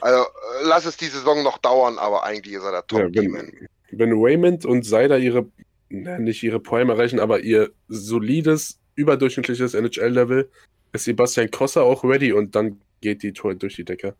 Also 0.00 0.22
äh, 0.22 0.26
lass 0.62 0.84
es 0.84 0.96
die 0.96 1.06
Saison 1.06 1.42
noch 1.42 1.58
dauern, 1.58 1.98
aber 1.98 2.22
eigentlich 2.22 2.54
ist 2.54 2.62
er 2.62 2.70
der 2.70 2.86
top 2.86 3.00
ja, 3.12 3.22
wenn, 3.22 3.68
wenn 3.90 4.12
Raymond 4.12 4.64
und 4.64 4.84
Seider 4.84 5.18
ihre, 5.18 5.46
na, 5.88 6.18
nicht 6.18 6.44
ihre 6.44 6.60
Prime 6.60 6.92
erreichen, 6.92 7.18
aber 7.18 7.40
ihr 7.40 7.72
solides, 7.88 8.78
überdurchschnittliches 8.94 9.74
NHL-Level, 9.74 10.48
ist 10.92 11.04
Sebastian 11.04 11.50
Kosser 11.50 11.82
auch 11.82 12.04
ready 12.04 12.32
und 12.32 12.54
dann 12.54 12.80
geht 13.00 13.24
die 13.24 13.32
Tour 13.32 13.56
durch 13.56 13.74
die 13.74 13.84
Decke. 13.84 14.14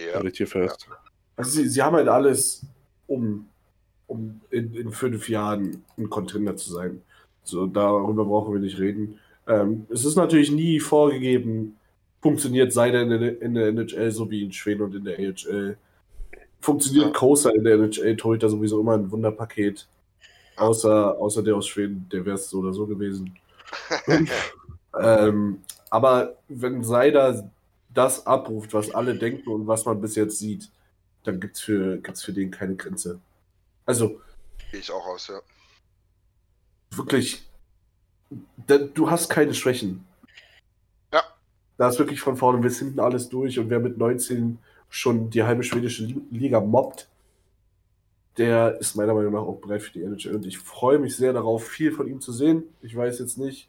Ja. 0.00 0.20
fest. 0.46 0.88
Also 1.36 1.50
sie, 1.50 1.68
sie 1.68 1.82
haben 1.82 1.96
halt 1.96 2.08
alles, 2.08 2.64
um, 3.08 3.48
um 4.06 4.40
in, 4.50 4.72
in 4.74 4.92
fünf 4.92 5.28
Jahren 5.28 5.84
ein 5.98 6.08
Contender 6.08 6.56
zu 6.56 6.72
sein. 6.72 7.02
So, 7.44 7.66
darüber 7.66 8.24
brauchen 8.24 8.54
wir 8.54 8.60
nicht 8.60 8.78
reden. 8.78 9.18
Ähm, 9.46 9.86
es 9.90 10.04
ist 10.04 10.16
natürlich 10.16 10.50
nie 10.50 10.80
vorgegeben, 10.80 11.76
funktioniert 12.20 12.72
Seider 12.72 13.02
in, 13.02 13.10
in 13.10 13.54
der 13.54 13.68
NHL 13.68 14.10
so 14.10 14.30
wie 14.30 14.42
in 14.42 14.52
Schweden 14.52 14.82
und 14.82 14.94
in 14.94 15.04
der 15.04 15.18
AHL. 15.18 15.76
Funktioniert. 16.60 17.12
Kosa 17.12 17.50
in 17.50 17.64
der 17.64 17.74
NHL, 17.74 18.16
Torhüter 18.16 18.48
sowieso 18.48 18.80
immer 18.80 18.94
ein 18.94 19.10
Wunderpaket. 19.10 19.86
Außer, 20.56 21.18
außer 21.18 21.42
der 21.42 21.56
aus 21.56 21.66
Schweden, 21.66 22.08
der 22.10 22.24
wäre 22.24 22.36
es 22.36 22.48
so 22.48 22.60
oder 22.60 22.72
so 22.72 22.86
gewesen. 22.86 23.36
ähm, 24.98 25.62
aber 25.90 26.36
wenn 26.48 26.82
Seider 26.82 27.50
das 27.92 28.26
abruft, 28.26 28.72
was 28.72 28.90
alle 28.94 29.14
denken 29.14 29.50
und 29.50 29.66
was 29.66 29.84
man 29.84 30.00
bis 30.00 30.14
jetzt 30.14 30.38
sieht, 30.38 30.70
dann 31.24 31.40
gibt 31.40 31.56
es 31.56 31.62
für, 31.62 31.98
gibt's 31.98 32.24
für 32.24 32.32
den 32.32 32.50
keine 32.50 32.76
Grenze. 32.76 33.20
Also. 33.84 34.20
Gehe 34.70 34.80
ich 34.80 34.90
auch 34.90 35.06
aus, 35.06 35.28
ja. 35.28 35.40
Wirklich. 36.96 37.42
Da, 38.66 38.78
du 38.78 39.10
hast 39.10 39.28
keine 39.28 39.54
Schwächen. 39.54 40.06
Da 41.76 41.88
ist 41.88 41.98
wirklich 41.98 42.20
von 42.20 42.36
vorne 42.36 42.58
bis 42.58 42.78
hinten 42.78 43.00
alles 43.00 43.28
durch 43.28 43.58
und 43.58 43.68
wer 43.68 43.80
mit 43.80 43.98
19 43.98 44.58
schon 44.88 45.30
die 45.30 45.42
halbe 45.42 45.64
schwedische 45.64 46.04
Liga 46.30 46.60
mobbt, 46.60 47.08
der 48.36 48.78
ist 48.80 48.94
meiner 48.94 49.14
Meinung 49.14 49.32
nach 49.32 49.42
auch 49.42 49.60
bereit 49.60 49.82
für 49.82 49.92
die 49.92 50.02
NHL. 50.02 50.36
Und 50.36 50.46
ich 50.46 50.58
freue 50.58 50.98
mich 50.98 51.16
sehr 51.16 51.32
darauf, 51.32 51.66
viel 51.66 51.92
von 51.92 52.06
ihm 52.06 52.20
zu 52.20 52.32
sehen. 52.32 52.64
Ich 52.80 52.94
weiß 52.94 53.18
jetzt 53.18 53.38
nicht, 53.38 53.68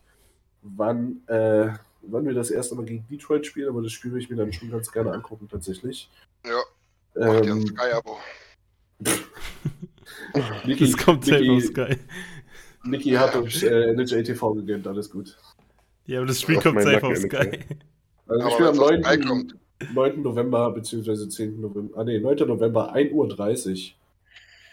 wann, 0.61 1.21
äh, 1.28 1.69
wann 2.01 2.26
wir 2.26 2.34
das 2.34 2.51
erste 2.51 2.76
Mal 2.76 2.86
gegen 2.86 3.05
Detroit 3.09 3.45
spielen, 3.45 3.69
aber 3.69 3.82
das 3.82 3.91
Spiel 3.91 4.11
will 4.11 4.21
ich 4.21 4.30
mir 4.30 4.36
dann 4.36 4.53
schon 4.53 4.69
ganz 4.69 4.91
gerne 4.91 5.11
angucken, 5.11 5.47
tatsächlich. 5.49 6.09
Ja. 6.45 6.61
Ähm, 7.15 7.61
dir 7.61 7.67
Sky-Abo. 7.67 8.17
Niki, 10.65 10.86
das 10.91 10.97
kommt 10.97 11.26
selber 11.26 11.53
auf 11.53 11.63
Sky. 11.63 11.97
Niki 12.86 13.11
hat 13.11 13.36
uns 13.36 13.63
äh, 13.63 13.91
NHL 13.91 14.23
TV 14.23 14.53
gegönnt, 14.53 14.88
alles 14.88 15.09
gut. 15.09 15.38
Ja, 16.05 16.19
aber 16.19 16.27
das 16.27 16.41
Spiel 16.41 16.59
kommt 16.59 16.81
safe 16.81 17.03
auf 17.03 17.17
Sky. 17.17 17.59
Also 18.27 18.47
ich 18.47 18.53
spiele 18.53 18.69
am 18.69 18.75
9. 18.75 19.53
9. 19.93 20.21
November 20.21 20.71
bzw. 20.71 21.27
10. 21.27 21.59
November. 21.59 21.97
Ah 21.97 22.03
ne, 22.03 22.19
9. 22.19 22.47
November, 22.47 22.95
1.30 22.95 23.11
Uhr. 23.11 23.93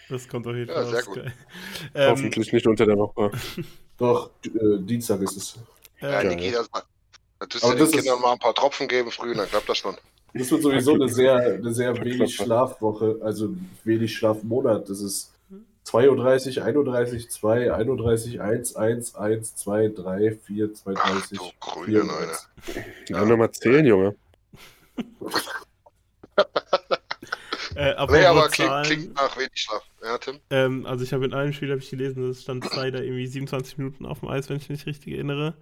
Das 0.09 0.29
kommt 0.29 0.47
auf 0.47 0.55
jeden 0.55 0.71
Fall 0.71 0.91
ja, 0.91 0.99
auf 0.99 1.05
Sky. 1.05 1.21
Ähm, 1.95 2.11
Hoffentlich 2.11 2.53
nicht 2.53 2.67
unter 2.67 2.87
der 2.87 2.97
Woche. 2.97 3.31
Doch, 3.99 4.31
äh, 4.45 4.79
Dienstag 4.79 5.21
ist 5.23 5.37
es. 5.37 5.59
Ja, 6.01 6.23
ja. 6.23 6.29
Niki, 6.29 6.51
das, 6.51 6.69
da 6.71 7.47
tust 7.47 7.65
du 7.65 7.75
den 7.75 7.91
Kindern 7.91 8.21
mal 8.21 8.33
ein 8.33 8.39
paar 8.39 8.55
Tropfen 8.55 8.89
geben 8.89 9.11
früh, 9.11 9.35
dann 9.35 9.49
klappt 9.49 9.69
das 9.69 9.79
schon. 9.79 9.97
Das 10.35 10.51
wird 10.51 10.63
sowieso 10.63 10.95
eine 10.95 11.09
sehr, 11.09 11.37
eine 11.37 11.75
sehr 11.75 11.95
wenig 12.03 12.35
Schlafwoche, 12.35 13.19
also 13.23 13.55
wenig 13.85 14.17
Schlafmonat. 14.17 14.89
Das 14.89 15.01
ist 15.01 15.32
2.30 15.87 16.59
Uhr, 16.59 16.65
31, 16.65 17.31
2, 17.31 17.75
31, 17.75 18.41
1, 18.41 18.77
1, 18.77 19.15
1, 19.15 19.57
2, 19.57 19.89
3, 19.89 20.39
4, 20.47 20.75
2, 20.75 20.95
30. 20.95 21.03
Ach, 21.03 21.27
du 21.29 21.51
grüne 21.61 22.05
Neune. 22.05 22.33
Ja, 23.09 23.25
nochmal 23.25 23.51
zählen, 23.51 23.85
Junge. 23.85 24.15
äh, 27.75 27.95
nee, 28.11 28.25
aber 28.25 28.49
klingt, 28.49 28.85
klingt, 28.85 29.15
nach 29.15 29.37
wenig 29.37 29.51
Schlaf. 29.55 29.83
Ja, 30.03 30.19
Tim? 30.19 30.41
Ähm, 30.51 30.87
also 30.87 31.05
ich 31.05 31.13
habe 31.13 31.25
in 31.25 31.35
einem 31.35 31.53
Spiel 31.53 31.71
habe 31.71 31.81
ich 31.81 31.91
gelesen, 31.91 32.29
dass 32.29 32.39
es 32.39 32.43
stand 32.45 32.65
leider 32.75 33.03
irgendwie 33.03 33.27
27 33.27 33.79
Minuten 33.79 34.07
auf 34.07 34.21
dem 34.21 34.29
Eis, 34.29 34.49
wenn 34.49 34.59
ich 34.59 34.69
mich 34.69 34.87
richtig 34.87 35.15
erinnere. 35.15 35.55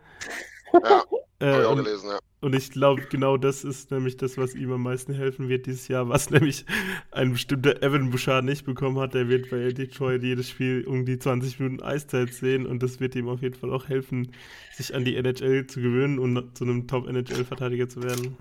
Ja. 0.72 1.04
Äh, 1.40 1.64
und, 1.64 1.84
gelesen, 1.84 2.10
ja. 2.10 2.18
und, 2.40 2.54
ich 2.54 2.70
glaube, 2.70 3.02
genau 3.08 3.38
das 3.38 3.64
ist 3.64 3.90
nämlich 3.90 4.18
das, 4.18 4.36
was 4.36 4.54
ihm 4.54 4.72
am 4.72 4.82
meisten 4.82 5.14
helfen 5.14 5.48
wird 5.48 5.64
dieses 5.64 5.88
Jahr, 5.88 6.08
was 6.08 6.28
nämlich 6.30 6.66
ein 7.10 7.32
bestimmter 7.32 7.82
Evan 7.82 8.10
Bouchard 8.10 8.44
nicht 8.44 8.66
bekommen 8.66 8.98
hat. 8.98 9.14
Der 9.14 9.28
wird 9.28 9.50
bei 9.50 9.72
Detroit 9.72 10.22
jedes 10.22 10.50
Spiel 10.50 10.84
um 10.86 11.06
die 11.06 11.18
20 11.18 11.58
Minuten 11.58 11.82
Eiszeit 11.82 12.34
sehen 12.34 12.66
und 12.66 12.82
das 12.82 13.00
wird 13.00 13.14
ihm 13.14 13.28
auf 13.28 13.40
jeden 13.40 13.54
Fall 13.54 13.72
auch 13.72 13.88
helfen, 13.88 14.32
sich 14.74 14.94
an 14.94 15.04
die 15.04 15.16
NHL 15.16 15.66
zu 15.66 15.80
gewöhnen 15.80 16.18
und 16.18 16.56
zu 16.56 16.64
einem 16.64 16.86
Top-NHL-Verteidiger 16.86 17.88
zu 17.88 18.02
werden. 18.02 18.36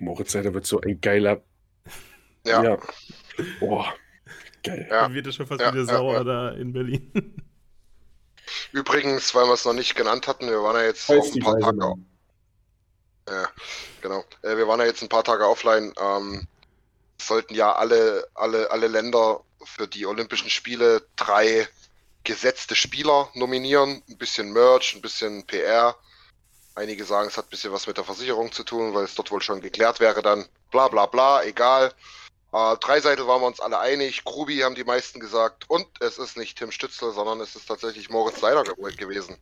Moritz 0.00 0.32
Seider 0.32 0.52
wird 0.52 0.66
so 0.66 0.80
ein 0.80 1.00
geiler. 1.00 1.42
Ja. 2.44 2.64
ja. 2.64 2.78
Boah, 3.60 3.94
geil. 4.64 4.86
Ja. 4.90 5.02
Dann 5.02 5.14
wird 5.14 5.26
er 5.26 5.32
schon 5.32 5.46
fast 5.46 5.60
ja, 5.60 5.72
wieder 5.72 5.84
sauer 5.84 6.24
da 6.24 6.50
in 6.50 6.72
Berlin. 6.72 7.12
Übrigens, 8.72 9.34
weil 9.34 9.46
wir 9.46 9.54
es 9.54 9.64
noch 9.64 9.72
nicht 9.72 9.94
genannt 9.94 10.28
hatten, 10.28 10.48
wir 10.48 10.62
waren 10.62 10.76
ja 10.76 10.84
jetzt 10.84 11.10
auch 11.10 11.24
ein 11.24 11.40
paar 11.40 11.58
Tage. 11.58 11.84
Auf. 11.84 11.98
Ja, 13.28 13.48
genau. 14.00 14.24
Äh, 14.42 14.56
wir 14.56 14.66
waren 14.68 14.80
ja 14.80 14.86
jetzt 14.86 15.02
ein 15.02 15.08
paar 15.08 15.24
Tage 15.24 15.48
offline. 15.48 15.92
Ähm, 15.98 16.46
sollten 17.20 17.54
ja 17.54 17.72
alle, 17.72 18.26
alle, 18.34 18.70
alle 18.70 18.88
Länder 18.88 19.42
für 19.64 19.86
die 19.86 20.06
Olympischen 20.06 20.50
Spiele 20.50 21.02
drei 21.16 21.68
gesetzte 22.24 22.74
Spieler 22.74 23.28
nominieren. 23.34 24.02
Ein 24.08 24.18
bisschen 24.18 24.52
Merch, 24.52 24.94
ein 24.94 25.02
bisschen 25.02 25.46
PR. 25.46 25.96
Einige 26.74 27.04
sagen, 27.04 27.28
es 27.28 27.36
hat 27.36 27.46
ein 27.46 27.50
bisschen 27.50 27.72
was 27.72 27.86
mit 27.86 27.96
der 27.96 28.04
Versicherung 28.04 28.52
zu 28.52 28.64
tun, 28.64 28.94
weil 28.94 29.04
es 29.04 29.14
dort 29.14 29.30
wohl 29.30 29.42
schon 29.42 29.60
geklärt 29.60 30.00
wäre 30.00 30.22
dann. 30.22 30.46
Bla 30.70 30.88
bla 30.88 31.06
bla, 31.06 31.42
egal. 31.44 31.92
Äh, 32.52 32.76
Dreiseitel 32.78 33.26
waren 33.26 33.42
wir 33.42 33.46
uns 33.46 33.60
alle 33.60 33.78
einig. 33.78 34.24
Grubi 34.24 34.58
haben 34.58 34.74
die 34.74 34.84
meisten 34.84 35.20
gesagt. 35.20 35.68
Und 35.68 35.86
es 36.00 36.18
ist 36.18 36.36
nicht 36.36 36.58
Tim 36.58 36.72
Stützler, 36.72 37.12
sondern 37.12 37.40
es 37.40 37.56
ist 37.56 37.66
tatsächlich 37.66 38.10
Moritz 38.10 38.40
Seider 38.40 38.64
gewesen. 38.64 39.36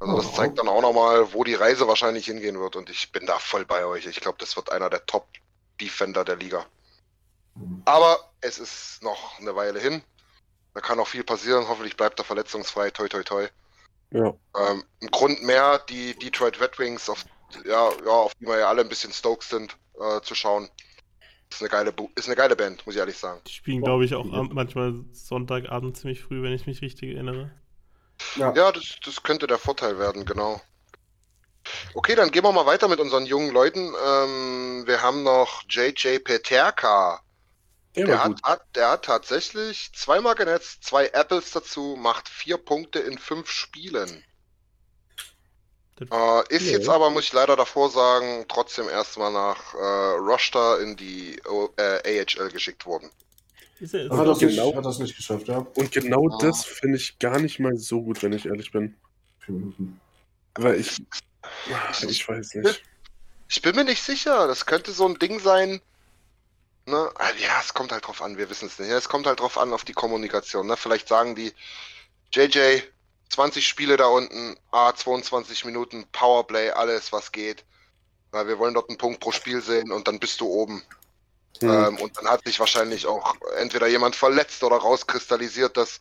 Also 0.00 0.16
das 0.16 0.34
zeigt 0.34 0.58
dann 0.58 0.68
auch 0.68 0.80
nochmal, 0.80 1.32
wo 1.32 1.42
die 1.42 1.54
Reise 1.54 1.88
wahrscheinlich 1.88 2.26
hingehen 2.26 2.60
wird. 2.60 2.76
Und 2.76 2.88
ich 2.88 3.10
bin 3.10 3.26
da 3.26 3.38
voll 3.38 3.64
bei 3.64 3.84
euch. 3.84 4.06
Ich 4.06 4.20
glaube, 4.20 4.38
das 4.38 4.56
wird 4.56 4.70
einer 4.70 4.90
der 4.90 5.04
Top-Defender 5.06 6.24
der 6.24 6.36
Liga. 6.36 6.66
Aber 7.84 8.30
es 8.40 8.58
ist 8.58 9.02
noch 9.02 9.38
eine 9.40 9.56
Weile 9.56 9.80
hin. 9.80 10.02
Da 10.74 10.80
kann 10.80 11.00
auch 11.00 11.08
viel 11.08 11.24
passieren. 11.24 11.66
Hoffentlich 11.68 11.96
bleibt 11.96 12.20
er 12.20 12.24
verletzungsfrei. 12.24 12.90
Toi, 12.90 13.08
toi, 13.08 13.24
toi. 13.24 13.48
Ja. 14.10 14.32
Ähm, 14.56 14.84
ein 15.02 15.10
Grund 15.10 15.42
mehr, 15.42 15.80
die 15.80 16.14
Detroit 16.14 16.60
Red 16.60 16.78
Wings, 16.78 17.08
auf, 17.08 17.24
ja, 17.64 17.90
ja, 18.04 18.10
auf 18.10 18.34
die 18.36 18.46
wir 18.46 18.58
ja 18.58 18.68
alle 18.68 18.82
ein 18.82 18.88
bisschen 18.88 19.12
stoked 19.12 19.42
sind, 19.42 19.76
äh, 20.00 20.20
zu 20.22 20.34
schauen. 20.34 20.70
Ist 21.50 21.62
eine 21.62 21.70
geile, 21.70 21.94
ist 22.14 22.26
eine 22.26 22.36
geile 22.36 22.56
Band, 22.56 22.84
muss 22.86 22.94
ich 22.94 23.00
ehrlich 23.00 23.16
sagen. 23.16 23.40
Die 23.46 23.52
spielen, 23.52 23.82
glaube 23.82 24.04
ich, 24.04 24.14
auch 24.14 24.24
manchmal 24.24 24.94
Sonntagabend 25.12 25.96
ziemlich 25.96 26.22
früh, 26.22 26.42
wenn 26.42 26.52
ich 26.52 26.66
mich 26.66 26.82
richtig 26.82 27.14
erinnere. 27.14 27.50
Ja, 28.36 28.52
ja 28.52 28.72
das, 28.72 28.98
das 29.04 29.22
könnte 29.22 29.46
der 29.46 29.58
Vorteil 29.58 29.98
werden, 29.98 30.24
genau. 30.24 30.60
Okay, 31.94 32.14
dann 32.14 32.30
gehen 32.30 32.44
wir 32.44 32.52
mal 32.52 32.66
weiter 32.66 32.88
mit 32.88 33.00
unseren 33.00 33.26
jungen 33.26 33.52
Leuten. 33.52 33.92
Ähm, 34.06 34.86
wir 34.86 35.02
haben 35.02 35.22
noch 35.22 35.62
JJ 35.68 36.18
Peterka. 36.20 37.22
Der, 37.96 38.06
der 38.06 38.24
hat, 38.24 38.42
hat, 38.42 38.62
der 38.74 38.90
hat 38.90 39.04
tatsächlich 39.06 39.90
zweimal 39.94 40.34
genetzt, 40.34 40.84
zwei 40.84 41.06
Apples 41.08 41.50
dazu, 41.50 41.96
macht 41.98 42.28
vier 42.28 42.56
Punkte 42.56 43.00
in 43.00 43.18
fünf 43.18 43.50
Spielen. 43.50 44.24
Äh, 46.00 46.54
ist 46.54 46.66
ja. 46.66 46.72
jetzt 46.72 46.88
aber, 46.88 47.10
muss 47.10 47.24
ich 47.24 47.32
leider 47.32 47.56
davor 47.56 47.90
sagen, 47.90 48.44
trotzdem 48.48 48.88
erstmal 48.88 49.32
nach 49.32 49.74
äh, 49.74 50.18
Roster 50.18 50.80
in 50.80 50.96
die 50.96 51.40
äh, 51.76 52.20
AHL 52.22 52.50
geschickt 52.50 52.86
worden. 52.86 53.10
Ist 53.80 53.94
er 53.94 54.08
hat, 54.10 54.26
das 54.26 54.38
genau, 54.38 54.66
nicht, 54.66 54.76
hat 54.76 54.84
das 54.84 54.98
nicht 54.98 55.16
geschafft, 55.16 55.48
ja. 55.48 55.58
Und 55.58 55.92
genau 55.92 56.28
ah. 56.28 56.38
das 56.40 56.64
finde 56.64 56.96
ich 56.96 57.18
gar 57.18 57.38
nicht 57.38 57.60
mal 57.60 57.76
so 57.76 58.02
gut, 58.02 58.22
wenn 58.22 58.32
ich 58.32 58.46
ehrlich 58.46 58.72
bin. 58.72 58.96
Weil 60.54 60.80
ich. 60.80 61.02
Ich 62.08 62.28
weiß 62.28 62.54
nicht. 62.54 62.82
Ich 63.48 63.62
bin 63.62 63.76
mir 63.76 63.84
nicht 63.84 64.02
sicher. 64.02 64.46
Das 64.46 64.66
könnte 64.66 64.92
so 64.92 65.06
ein 65.06 65.18
Ding 65.18 65.40
sein. 65.40 65.80
Ne? 66.86 67.10
Ah, 67.16 67.30
ja, 67.40 67.60
es 67.60 67.74
kommt 67.74 67.92
halt 67.92 68.06
drauf 68.06 68.22
an, 68.22 68.38
wir 68.38 68.50
wissen 68.50 68.66
es 68.66 68.78
nicht. 68.78 68.90
Es 68.90 69.08
kommt 69.08 69.26
halt 69.26 69.40
drauf 69.40 69.58
an 69.58 69.72
auf 69.72 69.84
die 69.84 69.92
Kommunikation. 69.92 70.66
Ne? 70.66 70.76
Vielleicht 70.76 71.08
sagen 71.08 71.34
die, 71.34 71.52
JJ, 72.32 72.80
20 73.30 73.66
Spiele 73.66 73.96
da 73.96 74.06
unten, 74.06 74.56
A, 74.70 74.94
22 74.94 75.64
Minuten, 75.64 76.06
Powerplay, 76.12 76.70
alles 76.70 77.12
was 77.12 77.32
geht. 77.32 77.64
Weil 78.30 78.46
wir 78.46 78.58
wollen 78.58 78.74
dort 78.74 78.88
einen 78.88 78.98
Punkt 78.98 79.20
pro 79.20 79.32
Spiel 79.32 79.62
sehen 79.62 79.90
und 79.90 80.08
dann 80.08 80.18
bist 80.18 80.40
du 80.40 80.46
oben. 80.46 80.82
Hm. 81.60 81.70
Ähm, 81.70 81.98
und 81.98 82.16
dann 82.16 82.28
hat 82.28 82.44
sich 82.44 82.60
wahrscheinlich 82.60 83.06
auch 83.06 83.34
entweder 83.56 83.86
jemand 83.86 84.16
verletzt 84.16 84.62
oder 84.62 84.76
rauskristallisiert, 84.76 85.76
dass 85.76 86.00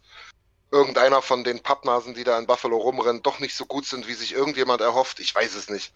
irgendeiner 0.72 1.22
von 1.22 1.44
den 1.44 1.62
Pappnasen, 1.62 2.14
die 2.14 2.24
da 2.24 2.38
in 2.38 2.48
Buffalo 2.48 2.78
rumrennen, 2.78 3.24
doch 3.24 3.40
nicht 3.40 3.56
so 3.56 3.66
gut 3.66 3.86
sind, 3.86 4.08
wie 4.08 4.14
sich 4.14 4.34
irgendjemand 4.34 4.82
erhofft. 4.82 5.20
Ich 5.20 5.34
weiß 5.34 5.56
es 5.56 5.70
nicht. 5.70 5.94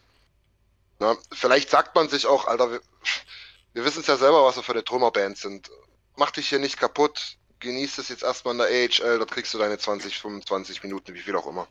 Na, 0.99 1.17
vielleicht 1.31 1.69
sagt 1.69 1.95
man 1.95 2.09
sich 2.09 2.27
auch, 2.27 2.45
Alter, 2.45 2.71
wir, 2.71 2.81
wir 3.73 3.85
wissen 3.85 4.01
es 4.01 4.07
ja 4.07 4.17
selber, 4.17 4.45
was 4.45 4.55
wir 4.55 4.63
für 4.63 4.73
eine 4.73 4.83
Trümmerband 4.83 5.37
sind. 5.37 5.69
Mach 6.15 6.31
dich 6.31 6.49
hier 6.49 6.59
nicht 6.59 6.79
kaputt, 6.79 7.37
genieß 7.61 7.97
es 7.97 8.09
jetzt 8.09 8.23
erstmal 8.23 8.55
in 8.55 8.57
der 8.59 8.67
AHL, 8.67 9.19
dort 9.19 9.31
kriegst 9.31 9.53
du 9.53 9.57
deine 9.57 9.77
20, 9.77 10.17
25 10.19 10.83
Minuten, 10.83 11.13
wie 11.13 11.19
viel 11.19 11.35
auch 11.35 11.47
immer. 11.47 11.67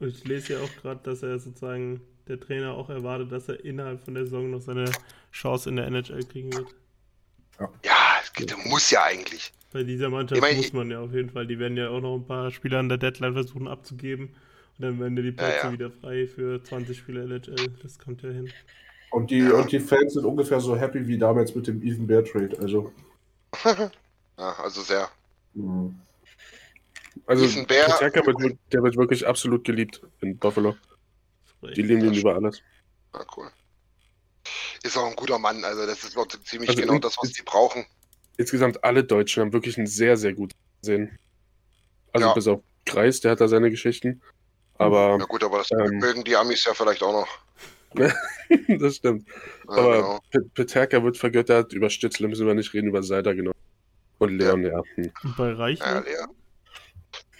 Und 0.00 0.08
ich 0.08 0.24
lese 0.24 0.54
ja 0.54 0.60
auch 0.60 0.82
gerade, 0.82 1.00
dass 1.04 1.22
er 1.22 1.38
sozusagen 1.38 2.00
der 2.26 2.40
Trainer 2.40 2.74
auch 2.74 2.90
erwartet, 2.90 3.30
dass 3.30 3.48
er 3.48 3.64
innerhalb 3.64 4.02
von 4.04 4.14
der 4.14 4.24
Saison 4.24 4.50
noch 4.50 4.60
seine 4.60 4.90
Chance 5.32 5.68
in 5.68 5.76
der 5.76 5.86
NHL 5.86 6.24
kriegen 6.24 6.52
wird. 6.52 6.68
Ja, 7.84 8.16
es 8.22 8.32
geht, 8.32 8.54
muss 8.66 8.90
ja 8.90 9.04
eigentlich. 9.04 9.52
Bei 9.72 9.84
dieser 9.84 10.10
Mannschaft 10.10 10.36
Ich 10.36 10.42
meine, 10.42 10.56
muss 10.56 10.72
man 10.72 10.90
ja 10.90 11.00
auf 11.00 11.12
jeden 11.12 11.30
Fall. 11.30 11.46
Die 11.46 11.58
werden 11.58 11.76
ja 11.76 11.88
auch 11.88 12.00
noch 12.00 12.16
ein 12.16 12.26
paar 12.26 12.50
Spieler 12.50 12.78
an 12.78 12.88
der 12.88 12.98
Deadline 12.98 13.34
versuchen 13.34 13.68
abzugeben. 13.68 14.34
Und 14.78 14.84
dann 14.84 14.98
werden 14.98 15.16
ja 15.16 15.22
die 15.22 15.32
Plätze 15.32 15.66
ja. 15.66 15.72
wieder 15.72 15.90
frei 15.90 16.26
für 16.26 16.62
20 16.62 16.98
Spieler 16.98 17.22
NHL. 17.24 17.68
Das 17.82 17.98
kommt 17.98 18.22
ja 18.22 18.30
hin. 18.30 18.50
Und 19.10 19.30
die, 19.30 19.42
und 19.42 19.70
die 19.70 19.80
Fans 19.80 20.14
sind 20.14 20.24
ungefähr 20.24 20.58
so 20.60 20.76
happy 20.76 21.06
wie 21.06 21.18
damals 21.18 21.54
mit 21.54 21.66
dem 21.66 21.82
Even 21.82 22.06
Bear 22.06 22.24
Trade. 22.24 22.56
Also, 22.60 22.92
Ja, 24.42 24.54
also 24.58 24.82
sehr. 24.82 25.08
mh. 25.54 25.92
Also, 27.26 27.44
Ethan 27.44 27.66
Bear- 27.66 27.86
Peterka 27.86 28.26
wird, 28.26 28.40
wir- 28.40 28.58
der 28.72 28.82
wird 28.82 28.96
wirklich 28.96 29.24
absolut 29.24 29.62
geliebt 29.64 30.02
in 30.20 30.36
Buffalo. 30.36 30.76
Die 31.76 31.82
lieben 31.82 32.04
ihn 32.06 32.14
über 32.14 32.34
alles. 32.34 32.60
Ja, 33.14 33.24
cool. 33.36 33.48
Ist 34.82 34.96
auch 34.98 35.06
ein 35.06 35.14
guter 35.14 35.38
Mann, 35.38 35.62
also 35.64 35.86
das 35.86 36.02
ist 36.02 36.16
noch 36.16 36.26
ziemlich 36.26 36.70
Also 36.70 36.80
genau 36.82 36.94
in- 36.94 37.00
das, 37.00 37.16
was 37.18 37.30
die 37.32 37.42
brauchen. 37.42 37.86
Insgesamt 38.36 38.82
alle 38.82 39.04
Deutschen 39.04 39.42
haben 39.42 39.52
wirklich 39.52 39.78
ein 39.78 39.86
sehr, 39.86 40.16
sehr 40.16 40.32
gutes 40.32 40.58
Sehen. 40.80 41.16
Also 42.12 42.26
Ja. 42.26 42.34
bis 42.34 42.48
auf 42.48 42.62
Kreis, 42.84 43.20
der 43.20 43.30
hat 43.32 43.40
da 43.40 43.46
seine 43.46 43.70
Geschichten. 43.70 44.20
Aber 44.74 45.18
Ja 45.20 45.24
gut, 45.26 45.44
aber 45.44 45.58
das 45.58 45.70
ähm, 45.70 45.98
mögen 45.98 46.24
die 46.24 46.34
Amis 46.34 46.64
ja 46.64 46.74
vielleicht 46.74 47.04
auch 47.04 47.12
noch. 47.12 47.28
das 48.80 48.96
stimmt. 48.96 49.28
Ja, 49.68 49.74
Aber 49.76 49.96
genau. 49.96 50.20
Pe- 50.32 50.50
Peterka 50.54 51.04
wird 51.04 51.16
vergöttert, 51.16 51.72
über 51.74 51.90
Stützle 51.90 52.26
müssen 52.26 52.46
wir 52.46 52.54
nicht 52.54 52.74
reden, 52.74 52.88
über 52.88 53.04
Seider 53.04 53.34
genau. 53.36 53.52
Und 54.22 54.38
Leon, 54.38 54.64
ja. 54.64 54.80
Hm. 54.94 55.12
Und 55.24 55.36
bei 55.36 55.52
Reichel? 55.52 56.06
Ja. 56.12 56.28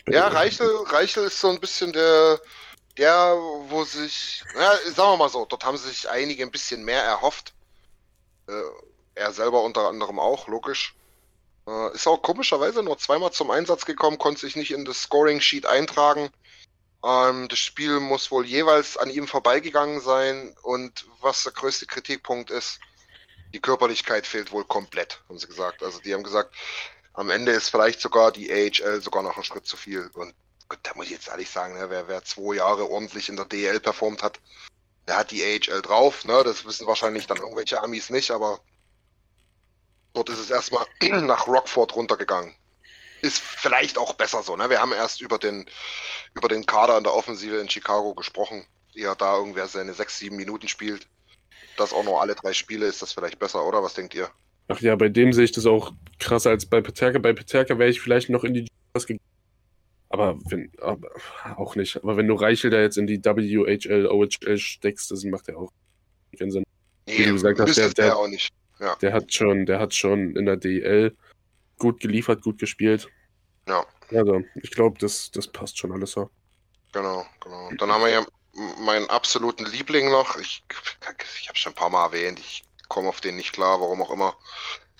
Ja, 0.09 0.27
Reichel, 0.27 0.69
Reichel 0.87 1.25
ist 1.27 1.41
so 1.41 1.49
ein 1.49 1.61
bisschen 1.61 1.93
der, 1.93 2.41
der, 2.99 3.37
wo 3.69 3.85
sich, 3.85 4.43
ja, 4.57 4.73
sagen 4.91 5.13
wir 5.13 5.17
mal 5.17 5.29
so, 5.29 5.45
dort 5.45 5.65
haben 5.65 5.77
sich 5.77 6.11
einige 6.11 6.43
ein 6.43 6.51
bisschen 6.51 6.85
mehr 6.85 7.05
erhofft. 7.05 7.55
Äh, 8.49 8.53
er 9.15 9.31
selber 9.31 9.63
unter 9.63 9.89
anderem 9.89 10.19
auch, 10.19 10.49
logisch. 10.49 10.97
Äh, 11.69 11.95
ist 11.95 12.09
auch 12.09 12.21
komischerweise 12.21 12.83
nur 12.83 12.99
zweimal 12.99 13.31
zum 13.31 13.53
Einsatz 13.53 13.85
gekommen, 13.85 14.19
konnte 14.19 14.41
sich 14.41 14.57
nicht 14.57 14.73
in 14.73 14.85
das 14.85 15.03
Scoring-Sheet 15.03 15.67
eintragen. 15.67 16.31
Ähm, 17.05 17.47
das 17.49 17.61
Spiel 17.61 18.01
muss 18.01 18.33
wohl 18.33 18.45
jeweils 18.45 18.97
an 18.97 19.09
ihm 19.09 19.29
vorbeigegangen 19.29 20.01
sein 20.01 20.57
und 20.63 21.07
was 21.21 21.45
der 21.45 21.53
größte 21.53 21.87
Kritikpunkt 21.87 22.51
ist, 22.51 22.81
die 23.53 23.61
Körperlichkeit 23.61 24.27
fehlt 24.27 24.53
wohl 24.53 24.65
komplett, 24.65 25.23
haben 25.29 25.39
sie 25.39 25.47
gesagt. 25.47 25.83
Also 25.83 26.01
die 26.01 26.15
haben 26.15 26.23
gesagt, 26.23 26.55
am 27.15 27.31
Ende 27.31 27.53
ist 27.53 27.69
vielleicht 27.69 28.01
sogar 28.01 28.33
die 28.33 28.51
AHL 28.51 29.03
sogar 29.03 29.23
noch 29.23 29.37
ein 29.37 29.45
Schritt 29.45 29.67
zu 29.67 29.77
viel. 29.77 30.11
Und 30.15 30.35
gut, 30.69 30.79
da 30.83 30.93
muss 30.95 31.07
ich 31.07 31.13
jetzt 31.13 31.29
ehrlich 31.29 31.51
sagen, 31.51 31.75
ne, 31.75 31.91
wer, 31.91 32.09
wer 32.09 32.25
zwei 32.25 32.57
Jahre 32.57 32.89
ordentlich 32.89 33.29
in 33.29 33.37
der 33.37 33.45
DL 33.45 33.81
performt 33.81 34.23
hat, 34.23 34.41
der 35.07 35.19
hat 35.19 35.31
die 35.31 35.43
AHL 35.43 35.83
drauf. 35.83 36.25
Ne? 36.25 36.43
Das 36.45 36.65
wissen 36.65 36.87
wahrscheinlich 36.87 37.27
dann 37.27 37.39
irgendwelche 37.39 37.83
Amis 37.83 38.11
nicht, 38.11 38.31
aber 38.31 38.61
dort 40.15 40.31
ist 40.31 40.39
es 40.39 40.51
erstmal 40.51 40.87
nach 41.03 41.47
Rockford 41.47 41.95
runtergegangen. 41.95 42.55
Ist 43.21 43.39
vielleicht 43.39 43.99
auch 43.99 44.15
besser 44.15 44.43
so. 44.43 44.57
Ne? 44.57 44.71
Wir 44.71 44.81
haben 44.81 44.93
erst 44.93 45.21
über 45.21 45.39
den, 45.39 45.69
über 46.35 46.49
den 46.49 46.67
Kader 46.67 46.97
in 46.99 47.05
der 47.05 47.15
Offensive 47.15 47.59
in 47.59 47.69
Chicago 47.69 48.15
gesprochen. 48.15 48.67
Eher 48.95 49.15
da 49.15 49.37
irgendwer 49.37 49.69
seine 49.69 49.95
sechs, 49.95 50.19
sieben 50.19 50.37
Minuten 50.37 50.69
spielt. 50.69 51.07
Das 51.77 51.93
auch 51.93 52.05
nur 52.05 52.21
alle 52.21 52.35
drei 52.35 52.53
Spiele, 52.53 52.87
ist 52.87 53.03
das 53.03 53.13
vielleicht 53.13 53.39
besser, 53.39 53.65
oder? 53.67 53.83
Was 53.83 53.95
denkt 53.95 54.15
ihr? 54.15 54.29
Ach 54.69 54.81
ja, 54.81 54.95
bei 54.97 55.09
dem 55.09 55.33
sehe 55.33 55.45
ich 55.45 55.53
das 55.53 55.67
auch 55.67 55.93
krasser 56.19 56.51
als 56.51 56.67
bei 56.67 56.81
Peterka. 56.81 57.19
Bei 57.19 57.33
Peterka 57.33 57.79
wäre 57.79 57.91
ich 57.91 58.01
vielleicht 58.01 58.29
noch 58.31 58.45
in 58.45 58.55
die 58.55 58.61
Juniors 58.95 59.07
gegangen. 59.07 59.21
Aber 60.09 60.39
wenn, 60.51 60.71
aber 60.81 61.09
auch 61.57 61.75
nicht. 61.75 61.97
Aber 61.97 62.17
wenn 62.17 62.29
du 62.29 62.35
Reichel 62.35 62.71
da 62.71 62.81
jetzt 62.81 62.99
in 62.99 63.07
die 63.07 63.23
WHL, 63.25 64.07
OHL 64.07 64.59
steckst, 64.59 65.11
das 65.11 65.25
macht 65.25 65.49
ja 65.49 65.57
auch 65.57 65.71
keinen 66.39 66.51
Sinn. 66.51 66.65
Wie 67.07 67.25
du 67.25 67.33
gesagt 67.33 67.59
hast, 67.61 67.77
der- 67.77 67.89
der- 67.91 68.17
auch 68.17 68.29
nicht. 68.29 68.51
Ja, 68.79 68.95
Der 68.97 69.13
hat 69.13 69.33
schon, 69.33 69.65
der 69.67 69.79
hat 69.79 69.95
schon 69.95 70.37
in 70.37 70.45
der 70.45 70.57
DL 70.57 71.17
gut 71.79 72.01
geliefert, 72.01 72.43
gut 72.43 72.59
gespielt. 72.59 73.09
ja. 73.69 73.85
Also, 74.11 74.43
ich 74.57 74.71
glaube, 74.71 74.99
das, 74.99 75.31
das 75.31 75.49
passt 75.49 75.79
schon 75.79 75.91
alles 75.93 76.13
so. 76.13 76.29
Genau, 76.93 77.25
genau. 77.43 77.71
Dann 77.79 77.91
haben 77.91 78.03
wir 78.03 78.11
ja 78.11 78.27
meinen 78.55 79.09
absoluten 79.11 79.65
Liebling 79.67 80.11
noch. 80.11 80.37
Ich, 80.37 80.63
ich 81.41 81.49
habe 81.49 81.59
schon 81.59 81.73
ein 81.73 81.77
paar 81.77 81.91
Mal 81.91 82.07
erwähnt. 82.07 82.39
Ich 82.39 82.65
komme 82.89 83.09
auf 83.09 83.21
den 83.21 83.37
nicht 83.37 83.53
klar, 83.53 83.81
warum 83.81 84.03
auch 84.03 84.11
immer. 84.11 84.37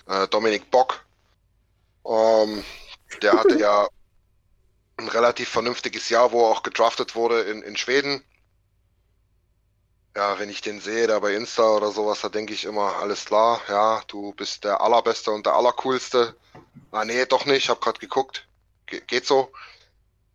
Äh, 0.07 0.27
Dominik 0.27 0.71
Bock. 0.71 1.05
Ähm, 2.05 2.63
der 3.21 3.33
hatte 3.33 3.57
ja 3.57 3.87
ein 4.97 5.07
relativ 5.07 5.49
vernünftiges 5.49 6.09
Jahr, 6.09 6.31
wo 6.31 6.43
er 6.43 6.51
auch 6.51 6.63
gedraftet 6.63 7.15
wurde 7.15 7.41
in, 7.41 7.61
in 7.61 7.77
Schweden. 7.77 8.23
Ja, 10.15 10.37
wenn 10.37 10.49
ich 10.49 10.61
den 10.61 10.79
sehe, 10.79 11.07
da 11.07 11.19
bei 11.19 11.33
Insta 11.33 11.63
oder 11.71 11.91
sowas, 11.91 12.21
da 12.21 12.29
denke 12.29 12.53
ich 12.53 12.65
immer, 12.65 12.97
alles 12.97 13.25
klar, 13.25 13.59
ja, 13.67 14.03
du 14.07 14.31
bist 14.33 14.63
der 14.63 14.79
Allerbeste 14.79 15.31
und 15.31 15.47
der 15.47 15.55
Allercoolste. 15.55 16.35
Ah, 16.91 17.03
nee, 17.03 17.25
doch 17.25 17.45
nicht, 17.45 17.63
ich 17.63 17.69
habe 17.69 17.79
gerade 17.79 17.99
geguckt. 17.99 18.47
Ge 18.85 19.01
geht 19.07 19.25
so 19.25 19.51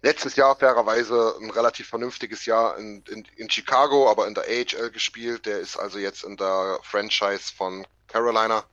letztes 0.03 0.36
Jahr 0.36 0.57
fairerweise 0.57 1.34
ein 1.40 1.51
relativ 1.51 1.88
vernünftiges 1.88 2.46
Jahr 2.46 2.78
in, 2.78 3.03
in, 3.11 3.24
in 3.36 3.51
Chicago, 3.51 4.11
aber 4.11 4.26
in 4.28 4.34
der 4.34 4.44
AHL 4.44 4.90
gespielt. 4.90 5.46
Der 5.46 5.59
ist 5.59 5.76
also 5.76 5.99
jetzt 5.99 6.24
in 6.24 6.36
der 6.36 6.78
Franchise 6.82 7.53
von 7.55 7.86
Carolina. 8.07 8.64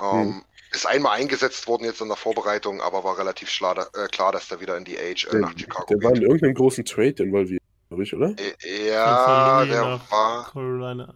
Ähm, 0.00 0.34
Hm. 0.36 0.44
Ist 0.72 0.86
einmal 0.86 1.20
eingesetzt 1.20 1.68
worden 1.68 1.84
jetzt 1.84 2.00
in 2.00 2.08
der 2.08 2.16
Vorbereitung, 2.16 2.80
aber 2.80 3.04
war 3.04 3.16
relativ 3.16 3.48
schla- 3.48 3.86
äh, 3.96 4.08
klar, 4.08 4.32
dass 4.32 4.48
der 4.48 4.58
wieder 4.60 4.76
in 4.76 4.84
die 4.84 4.98
AHL 4.98 5.14
Der, 5.30 5.40
nach 5.40 5.56
Chicago 5.56 5.86
der 5.86 6.02
war 6.02 6.08
in 6.10 6.14
geht. 6.14 6.22
irgendeinem 6.24 6.54
großen 6.54 6.84
Trade 6.84 7.22
involviert, 7.22 7.62
glaube 7.88 8.02
ich, 8.02 8.12
oder? 8.12 8.34
Äh, 8.36 8.88
Ja, 8.90 9.16
Von 9.24 9.68
Louis 9.68 9.68
der 9.68 10.10
war. 10.10 10.50
Carolina. 10.50 11.14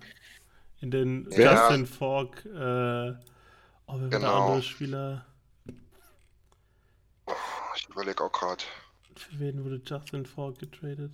In 0.80 0.92
den 0.92 1.28
Ja. 1.32 1.68
Justin 1.68 1.86
Falk, 1.86 2.44
äh, 2.46 2.48
oh, 2.50 2.54
wer 2.54 3.14
war 3.88 3.98
der 3.98 4.08
Genau. 4.20 4.46
andere 4.46 4.62
Spieler? 4.62 5.26
Ich 7.74 7.88
überlege 7.88 8.22
auch 8.22 8.30
gerade. 8.32 8.62
Für 9.18 9.38
wen 9.40 9.64
wurde 9.64 9.80
Justin 9.84 10.24
Falk 10.24 10.58
getradet? 10.58 11.12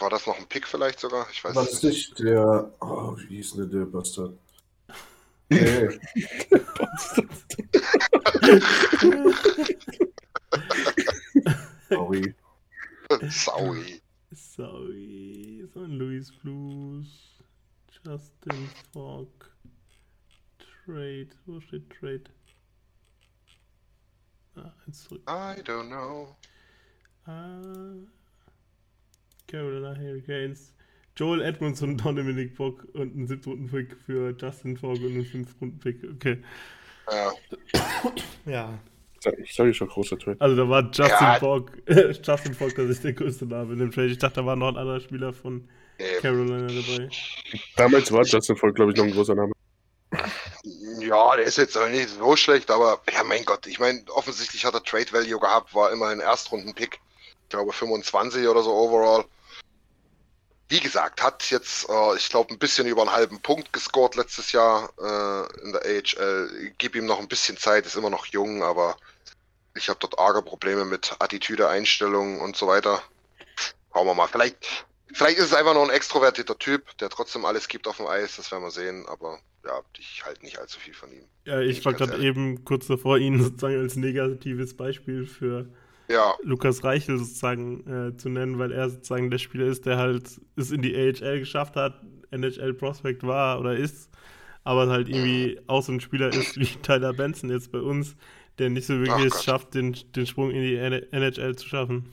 War 0.00 0.10
das 0.10 0.26
noch 0.26 0.36
ein 0.38 0.48
Pick 0.48 0.66
vielleicht 0.66 0.98
sogar? 1.00 1.26
Ich 1.30 1.44
weiß 1.44 1.54
War 1.54 1.62
es 1.64 1.70
das 1.72 1.82
nicht. 1.84 2.10
nicht 2.10 2.18
der. 2.20 2.72
Oh, 2.80 3.16
wie 3.16 3.36
hieß 3.36 3.54
denn 3.54 3.70
der 3.70 3.84
Bastard? 3.86 4.36
Nee, 5.50 5.88
sorry. 11.88 12.34
Saui. 13.28 14.00
Sorry, 14.34 15.68
so 15.74 15.80
ein 15.80 15.90
Louis 15.92 16.32
Blues, 16.32 17.06
Justin 18.02 18.70
Falk, 18.92 19.54
Trade, 20.58 21.28
wo 21.44 21.60
steht 21.60 21.90
Trade? 21.90 22.24
Ah, 24.56 24.72
eins 24.86 25.04
zurück. 25.04 25.20
I 25.28 25.60
don't 25.62 25.88
know. 25.88 26.34
Ah, 27.26 27.60
Carolina 29.46 29.94
Hurricanes. 29.96 30.72
Joel 31.16 31.42
Edmonds 31.42 31.82
und 31.82 31.98
Dominic 31.98 32.56
Bock 32.56 32.86
und 32.94 33.14
ein 33.14 33.26
7. 33.26 33.68
Pick 33.70 33.94
für 34.06 34.34
Justin 34.38 34.76
Falk 34.76 34.98
und 35.00 35.12
einen 35.12 35.24
5. 35.24 35.80
Pick. 35.80 35.98
Okay. 36.14 36.42
Ja. 37.10 37.32
Ja. 38.46 38.78
Ich 39.44 39.54
sage 39.54 39.72
schon 39.74 39.88
großer 39.88 40.18
Trade. 40.18 40.36
Also 40.40 40.56
da 40.56 40.68
war 40.68 40.82
Justin 40.84 41.04
Ja. 41.08 41.38
Falk, 41.38 41.82
Justin 42.24 42.54
Falk, 42.54 42.74
das 42.74 42.86
ist 42.86 43.04
der 43.04 43.12
größte 43.12 43.46
Name 43.46 43.74
in 43.74 43.78
dem 43.78 43.90
Trade. 43.92 44.08
Ich 44.08 44.18
dachte, 44.18 44.36
da 44.36 44.46
war 44.46 44.56
noch 44.56 44.68
ein 44.68 44.76
anderer 44.76 45.00
Spieler 45.00 45.32
von 45.32 45.68
Nee. 45.98 46.04
Carolina 46.20 46.66
dabei. 46.66 47.08
Damals 47.76 48.10
war 48.10 48.24
Justin 48.24 48.56
Volk, 48.56 48.74
glaube 48.74 48.90
ich, 48.92 48.96
noch 48.96 49.04
ein 49.04 49.12
großer 49.12 49.34
Name. 49.34 49.52
Ja, 51.00 51.36
der 51.36 51.44
ist 51.44 51.58
jetzt 51.58 51.76
auch 51.76 51.88
nicht 51.88 52.08
so 52.08 52.34
schlecht, 52.36 52.70
aber 52.70 53.00
ja, 53.12 53.22
mein 53.22 53.44
Gott, 53.44 53.66
ich 53.66 53.78
meine, 53.78 54.02
offensichtlich 54.08 54.64
hat 54.64 54.74
er 54.74 54.82
Trade 54.82 55.12
Value 55.12 55.38
gehabt, 55.38 55.74
war 55.74 55.92
immerhin 55.92 56.20
Erstrunden-Pick. 56.20 56.98
Ich 57.52 57.54
glaube 57.54 57.74
25 57.74 58.48
oder 58.48 58.62
so 58.62 58.72
overall. 58.72 59.26
Wie 60.70 60.80
gesagt, 60.80 61.22
hat 61.22 61.50
jetzt, 61.50 61.86
äh, 61.86 62.16
ich 62.16 62.30
glaube, 62.30 62.50
ein 62.50 62.58
bisschen 62.58 62.86
über 62.86 63.02
einen 63.02 63.12
halben 63.12 63.42
Punkt 63.42 63.74
gescored 63.74 64.16
letztes 64.16 64.52
Jahr 64.52 64.88
äh, 64.98 65.62
in 65.62 65.72
der 65.72 65.82
AHL. 65.84 66.72
Gib 66.78 66.96
ihm 66.96 67.04
noch 67.04 67.20
ein 67.20 67.28
bisschen 67.28 67.58
Zeit, 67.58 67.84
ist 67.84 67.94
immer 67.94 68.08
noch 68.08 68.24
jung, 68.24 68.62
aber 68.62 68.96
ich 69.74 69.90
habe 69.90 69.98
dort 70.00 70.18
arge 70.18 70.40
Probleme 70.40 70.86
mit 70.86 71.14
Attitüde, 71.18 71.68
Einstellung 71.68 72.40
und 72.40 72.56
so 72.56 72.68
weiter. 72.68 73.02
Schauen 73.92 74.06
wir 74.06 74.14
mal. 74.14 74.28
Vielleicht 74.28 74.86
Vielleicht 75.12 75.36
ist 75.36 75.44
es 75.44 75.52
einfach 75.52 75.74
nur 75.74 75.82
ein 75.82 75.90
extrovertierter 75.90 76.58
Typ, 76.58 76.96
der 76.96 77.10
trotzdem 77.10 77.44
alles 77.44 77.68
gibt 77.68 77.86
auf 77.86 77.98
dem 77.98 78.06
Eis, 78.06 78.36
das 78.36 78.50
werden 78.50 78.64
wir 78.64 78.70
sehen, 78.70 79.04
aber 79.08 79.40
ja, 79.62 79.78
ich 79.98 80.24
halte 80.24 80.42
nicht 80.42 80.58
allzu 80.58 80.80
viel 80.80 80.94
von 80.94 81.12
ihm. 81.12 81.24
Ja, 81.44 81.60
ich 81.60 81.84
war 81.84 81.92
gerade 81.92 82.16
eben 82.24 82.64
kurz 82.64 82.86
davor, 82.86 83.18
ihn 83.18 83.42
sozusagen 83.42 83.78
als 83.78 83.96
negatives 83.96 84.74
Beispiel 84.74 85.26
für 85.26 85.68
Ja, 86.12 86.36
Lukas 86.42 86.82
Reichel 86.84 87.18
sozusagen 87.18 87.86
äh, 88.10 88.16
zu 88.16 88.28
nennen, 88.28 88.58
weil 88.58 88.72
er 88.72 88.90
sozusagen 88.90 89.30
der 89.30 89.38
Spieler 89.38 89.66
ist, 89.66 89.86
der 89.86 89.98
halt 89.98 90.40
es 90.56 90.70
in 90.72 90.82
die 90.82 90.94
AHL 90.96 91.40
geschafft 91.40 91.76
hat, 91.76 92.02
NHL 92.30 92.74
Prospect 92.74 93.22
war 93.24 93.60
oder 93.60 93.76
ist, 93.76 94.10
aber 94.64 94.88
halt 94.88 95.08
irgendwie 95.08 95.60
auch 95.68 95.82
so 95.82 95.92
ein 95.92 96.00
Spieler 96.00 96.32
ist 96.32 96.58
wie 96.58 96.66
Tyler 96.82 97.12
Benson 97.14 97.50
jetzt 97.50 97.72
bei 97.72 97.80
uns, 97.80 98.16
der 98.58 98.70
nicht 98.70 98.86
so 98.86 98.98
wirklich 99.00 99.24
Ach 99.24 99.26
es 99.26 99.42
Gott. 99.44 99.44
schafft, 99.44 99.74
den, 99.74 99.96
den 100.16 100.26
Sprung 100.26 100.50
in 100.50 100.62
die 100.62 100.76
NHL 100.76 101.56
zu 101.56 101.68
schaffen. 101.68 102.08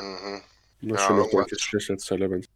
mhm. 0.00 0.42
Das 0.88 0.90
Ja, 0.92 1.00
ist 1.00 1.04
schon 1.06 1.16
noch 1.16 1.30
deutlich 1.30 1.62
schlechter 1.62 1.92
als 1.94 2.04
Tyler 2.04 2.28
Benson. 2.28 2.52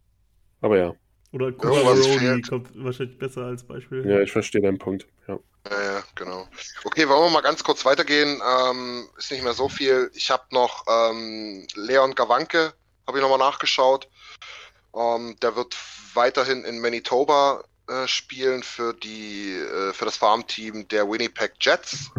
Aber 0.62 0.78
ja, 0.78 0.94
Oder 1.32 1.52
Cooper 1.52 1.98
fehlt. 1.98 2.46
kommt 2.48 2.70
wahrscheinlich 2.82 3.18
besser 3.18 3.44
als 3.44 3.64
Beispiel. 3.64 4.11
ja, 4.11 4.20
ich 4.22 4.30
verstehe 4.32 4.61
deinen 4.61 4.78
Punkt. 4.78 5.09
Ja. 5.26 5.38
Ja, 5.70 5.82
ja, 5.82 6.02
genau. 6.14 6.46
Okay, 6.84 7.08
wollen 7.08 7.22
wir 7.22 7.30
mal 7.30 7.40
ganz 7.40 7.64
kurz 7.64 7.84
weitergehen. 7.84 8.42
Ähm, 8.46 9.08
ist 9.16 9.30
nicht 9.30 9.42
mehr 9.42 9.54
so 9.54 9.68
viel. 9.68 10.10
Ich 10.14 10.30
habe 10.30 10.44
noch 10.50 10.84
ähm, 10.86 11.66
Leon 11.74 12.14
Gawanke, 12.14 12.74
habe 13.06 13.18
ich 13.18 13.22
nochmal 13.22 13.38
nachgeschaut. 13.38 14.08
Ähm, 14.94 15.36
der 15.40 15.56
wird 15.56 15.74
weiterhin 16.12 16.64
in 16.64 16.80
Manitoba 16.80 17.64
äh, 17.88 18.06
spielen 18.06 18.62
für 18.62 18.94
die 18.94 19.52
äh, 19.52 19.92
für 19.92 20.04
das 20.04 20.16
Farmteam 20.16 20.86
der 20.88 21.08
Winnipeg 21.08 21.54
Jets. 21.60 22.10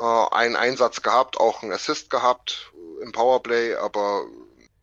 Äh, 0.00 0.04
einen 0.04 0.56
Einsatz 0.56 1.02
gehabt, 1.02 1.38
auch 1.38 1.62
einen 1.62 1.72
Assist 1.72 2.10
gehabt 2.10 2.72
im 3.02 3.12
Powerplay, 3.12 3.74
aber 3.76 4.26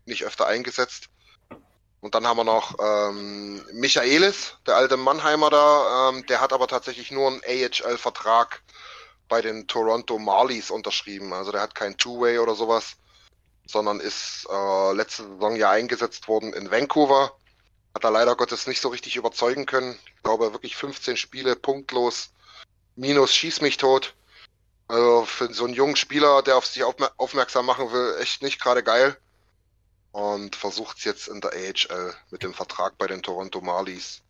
nicht 0.05 0.23
öfter 0.23 0.47
eingesetzt. 0.47 1.09
Und 2.05 2.13
dann 2.13 2.27
haben 2.27 2.37
wir 2.37 2.43
noch 2.43 2.75
ähm, 2.79 3.65
Michaelis, 3.73 4.57
der 4.67 4.75
alte 4.75 4.95
Mannheimer 4.95 5.49
da, 5.49 6.09
ähm, 6.09 6.23
der 6.27 6.39
hat 6.39 6.53
aber 6.53 6.67
tatsächlich 6.67 7.09
nur 7.09 7.31
einen 7.31 7.41
AHL-Vertrag 7.43 8.61
bei 9.27 9.41
den 9.41 9.65
Toronto 9.65 10.19
Marlies 10.19 10.69
unterschrieben. 10.69 11.33
Also 11.33 11.51
der 11.51 11.61
hat 11.61 11.73
kein 11.73 11.97
Two-Way 11.97 12.37
oder 12.37 12.53
sowas, 12.53 12.97
sondern 13.65 13.99
ist 13.99 14.47
äh, 14.51 14.93
letzte 14.93 15.23
Saison 15.23 15.55
ja 15.55 15.71
eingesetzt 15.71 16.27
worden 16.27 16.53
in 16.53 16.69
Vancouver. 16.69 17.35
Hat 17.95 18.03
er 18.03 18.11
leider 18.11 18.35
Gottes 18.35 18.67
nicht 18.67 18.81
so 18.81 18.89
richtig 18.89 19.15
überzeugen 19.15 19.65
können. 19.65 19.97
Ich 20.05 20.21
glaube 20.21 20.53
wirklich 20.53 20.75
15 20.75 21.17
Spiele 21.17 21.55
punktlos, 21.55 22.29
minus 22.95 23.33
schieß 23.33 23.61
mich 23.61 23.77
tot. 23.77 24.13
Also 24.87 25.25
für 25.25 25.51
so 25.51 25.65
einen 25.65 25.73
jungen 25.73 25.95
Spieler, 25.95 26.43
der 26.43 26.57
auf 26.57 26.67
sich 26.67 26.83
aufmer 26.83 27.11
aufmerksam 27.17 27.65
machen 27.65 27.91
will, 27.91 28.17
echt 28.21 28.43
nicht 28.43 28.61
gerade 28.61 28.83
geil 28.83 29.17
und 30.15 30.55
versucht 30.55 30.97
es 30.97 31.03
jetzt 31.03 31.27
in 31.27 31.41
der 31.41 31.51
AHL 31.51 32.13
mit 32.31 32.41
dem 32.41 32.53
Vertrag 32.53 32.97
bei 32.97 33.05
den 33.05 33.21
Toronto 33.21 33.59
Marlies. 33.59 34.21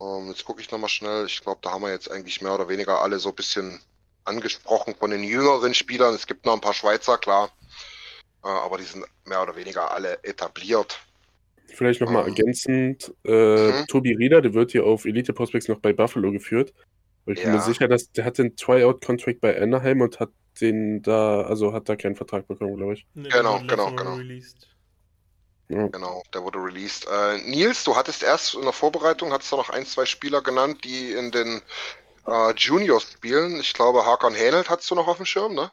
Ähm, 0.00 0.26
jetzt 0.30 0.44
gucke 0.44 0.60
ich 0.60 0.68
nochmal 0.72 0.88
schnell. 0.88 1.26
Ich 1.26 1.40
glaube, 1.42 1.60
da 1.62 1.70
haben 1.70 1.82
wir 1.82 1.92
jetzt 1.92 2.10
eigentlich 2.10 2.42
mehr 2.42 2.54
oder 2.54 2.68
weniger 2.68 3.00
alle 3.00 3.20
so 3.20 3.28
ein 3.28 3.36
bisschen 3.36 3.80
angesprochen 4.24 4.96
von 4.98 5.12
den 5.12 5.22
jüngeren 5.22 5.74
Spielern. 5.74 6.12
Es 6.12 6.26
gibt 6.26 6.44
noch 6.44 6.54
ein 6.54 6.60
paar 6.60 6.74
Schweizer, 6.74 7.18
klar. 7.18 7.52
Äh, 8.42 8.48
aber 8.48 8.78
die 8.78 8.84
sind 8.84 9.04
mehr 9.24 9.40
oder 9.42 9.54
weniger 9.54 9.92
alle 9.92 10.18
etabliert. 10.24 10.98
Vielleicht 11.68 12.00
nochmal 12.00 12.22
Ähm. 12.24 12.30
ergänzend, 12.30 13.14
äh, 13.24 13.70
Mhm. 13.70 13.86
Tobi 13.86 14.16
Rieder, 14.16 14.40
der 14.42 14.54
wird 14.54 14.72
hier 14.72 14.84
auf 14.84 15.04
Elite 15.04 15.34
Prospects 15.34 15.68
noch 15.68 15.78
bei 15.78 15.92
Buffalo 15.92 16.32
geführt. 16.32 16.74
Ich 17.26 17.36
bin 17.36 17.44
Ja. 17.44 17.50
mir 17.58 17.62
sicher, 17.62 17.86
dass 17.86 18.10
der 18.10 18.24
hat 18.24 18.38
den 18.38 18.56
Tryout-Contract 18.56 19.40
bei 19.40 19.56
Anaheim 19.60 20.00
und 20.00 20.18
hat 20.18 20.30
den 20.60 21.02
da, 21.02 21.42
also 21.42 21.72
hat 21.72 21.88
da 21.88 21.96
keinen 21.96 22.16
Vertrag 22.16 22.46
bekommen, 22.48 22.76
glaube 22.76 22.94
ich. 22.94 23.06
Nee, 23.14 23.28
Genau, 23.28 23.60
genau, 23.66 23.90
genau. 23.94 24.14
Released. 24.14 24.68
Ja. 25.68 25.86
Genau, 25.88 26.22
der 26.32 26.42
wurde 26.42 26.58
released. 26.58 27.06
Äh, 27.10 27.38
Nils, 27.48 27.84
du 27.84 27.94
hattest 27.94 28.22
erst 28.22 28.54
in 28.54 28.62
der 28.62 28.72
Vorbereitung, 28.72 29.32
hattest 29.32 29.52
du 29.52 29.56
noch 29.56 29.68
ein, 29.70 29.84
zwei 29.84 30.06
Spieler 30.06 30.40
genannt, 30.40 30.82
die 30.84 31.12
in 31.12 31.30
den 31.30 31.60
äh, 32.26 32.54
Juniors 32.56 33.02
spielen. 33.02 33.60
Ich 33.60 33.74
glaube, 33.74 34.06
Hakan 34.06 34.34
Hänelt 34.34 34.70
hattest 34.70 34.90
du 34.90 34.94
noch 34.94 35.06
auf 35.08 35.18
dem 35.18 35.26
Schirm, 35.26 35.54
ne? 35.54 35.70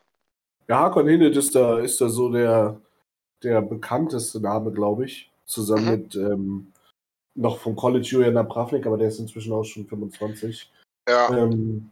Ja, 0.68 0.80
Hakon 0.82 1.08
Hinet 1.08 1.38
ist 1.38 1.54
da, 1.56 1.80
ist 1.80 2.02
da 2.02 2.10
so 2.10 2.30
der, 2.30 2.82
der 3.44 3.62
bekannteste 3.62 4.42
Name, 4.42 4.72
glaube 4.72 5.06
ich. 5.06 5.32
Zusammen 5.46 5.86
Mhm. 5.86 5.92
mit 5.92 6.16
ähm, 6.16 6.74
noch 7.36 7.60
vom 7.60 7.76
College 7.76 8.06
Julian 8.06 8.36
Abravnik, 8.38 8.86
aber 8.88 8.98
der 8.98 9.10
ist 9.10 9.20
inzwischen 9.20 9.54
auch 9.54 9.64
schon 9.64 9.86
25. 9.88 10.72
Ja, 11.08 11.30
Ähm, 11.30 11.92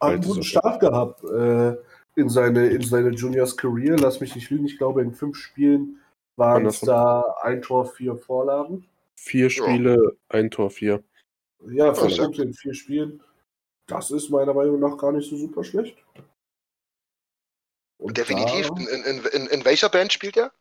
hat 0.00 0.12
einen 0.12 0.22
guten. 0.22 0.42
Start 0.42 0.80
gehabt 0.80 1.24
äh, 1.24 1.76
in, 2.16 2.28
seine, 2.28 2.68
in 2.68 2.82
seine 2.82 3.10
Juniors 3.10 3.56
Career. 3.56 3.96
Lass 3.96 4.20
mich 4.20 4.34
nicht 4.34 4.50
lügen, 4.50 4.66
ich 4.66 4.78
glaube, 4.78 5.02
in 5.02 5.12
fünf 5.14 5.36
Spielen 5.36 6.00
waren 6.36 6.66
es 6.66 6.80
da 6.80 7.22
ein 7.42 7.62
Tor, 7.62 7.86
vier 7.86 8.16
Vorlagen. 8.16 8.86
Vier 9.16 9.50
Spiele, 9.50 10.16
ein 10.28 10.50
Tor, 10.50 10.70
vier. 10.70 11.02
Ja, 11.66 11.94
fünf 11.94 12.16
Punkte 12.16 12.42
in 12.42 12.54
vier 12.54 12.74
Spielen. 12.74 13.22
Das 13.86 14.10
ist 14.10 14.30
meiner 14.30 14.54
Meinung 14.54 14.80
nach 14.80 14.96
gar 14.98 15.12
nicht 15.12 15.28
so 15.28 15.36
super 15.36 15.62
schlecht. 15.62 15.96
Und 17.98 18.18
definitiv. 18.18 18.68
Da, 18.68 18.74
In, 18.76 19.04
in, 19.04 19.24
in, 19.26 19.46
in 19.46 19.64
welcher 19.64 19.88
Band 19.88 20.12
spielt 20.12 20.36
er? 20.36 20.52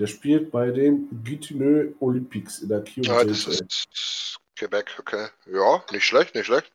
der 0.00 0.06
spielt 0.06 0.50
bei 0.50 0.70
den 0.70 1.08
Gitineau 1.24 1.92
Olympics 2.00 2.60
in 2.60 2.70
der 2.70 2.82
QJHL. 2.82 3.10
Ah, 3.10 3.22
das 3.22 3.46
ist 3.46 4.38
Quebec, 4.56 4.96
okay. 4.98 5.26
Ja, 5.52 5.84
nicht 5.92 6.04
schlecht, 6.04 6.34
nicht 6.34 6.46
schlecht. 6.46 6.72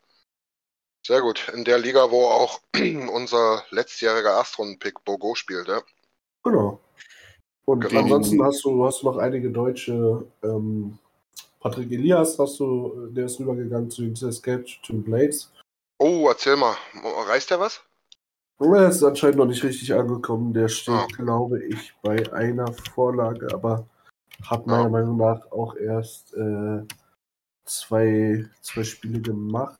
Sehr 1.05 1.21
gut. 1.21 1.51
In 1.53 1.63
der 1.63 1.77
Liga, 1.77 2.09
wo 2.09 2.25
auch 2.25 2.61
unser 3.13 3.63
letztjähriger 3.69 4.31
Erstrunden-Pick 4.31 5.03
Bogo 5.05 5.35
spielt, 5.35 5.67
ja. 5.67 5.81
Genau. 6.43 6.79
Und 7.65 7.81
Genau. 7.81 8.01
ansonsten 8.01 8.43
hast 8.43 8.63
du, 8.65 8.83
hast 8.83 9.03
du 9.03 9.05
noch 9.11 9.17
einige 9.17 9.51
Deutsche. 9.51 10.25
Ähm, 10.43 10.97
Patrick 11.59 11.91
Elias 11.91 12.39
hast 12.39 12.59
du, 12.59 13.07
der 13.11 13.25
ist 13.25 13.39
rübergegangen 13.39 13.91
zu 13.91 14.01
den 14.01 14.15
Saskatchewan 14.15 15.03
Blades. 15.03 15.51
Oh, 15.99 16.25
erzähl 16.27 16.55
mal. 16.55 16.75
Reißt 17.27 17.51
der 17.51 17.59
was? 17.59 17.81
Er 18.59 18.87
ist 18.89 19.03
anscheinend 19.03 19.37
noch 19.37 19.45
nicht 19.45 19.63
richtig 19.63 19.93
angekommen. 19.93 20.53
Der 20.55 20.69
steht, 20.69 20.93
Ah. 20.95 21.07
glaube 21.17 21.63
ich, 21.65 21.93
bei 22.01 22.31
einer 22.33 22.71
Vorlage, 22.95 23.47
aber 23.53 23.85
hat 24.43 24.65
meiner 24.65 24.83
Ja. 24.83 24.89
Meinung 24.89 25.17
nach 25.17 25.51
auch 25.51 25.75
erst 25.75 26.33
äh, 26.33 26.81
zwei, 27.65 28.45
zwei 28.61 28.83
Spiele 28.83 29.21
gemacht. 29.21 29.79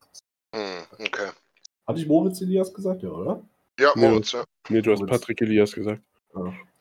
Hm, 0.56 1.06
okay. 1.06 1.30
Hatte 1.88 2.00
ich 2.00 2.08
Moritz 2.08 2.42
Elias 2.42 2.74
gesagt, 2.74 3.04
ja, 3.04 3.10
oder? 3.10 3.42
Ja, 3.80 3.92
Nee. 3.96 4.10
Moritz, 4.10 4.32
ja. 4.32 4.44
Nee, 4.70 4.82
du 4.82 4.92
hast 4.92 5.00
Moritz. 5.00 5.20
Patrick 5.20 5.42
Elias 5.42 5.72
gesagt. 5.74 6.02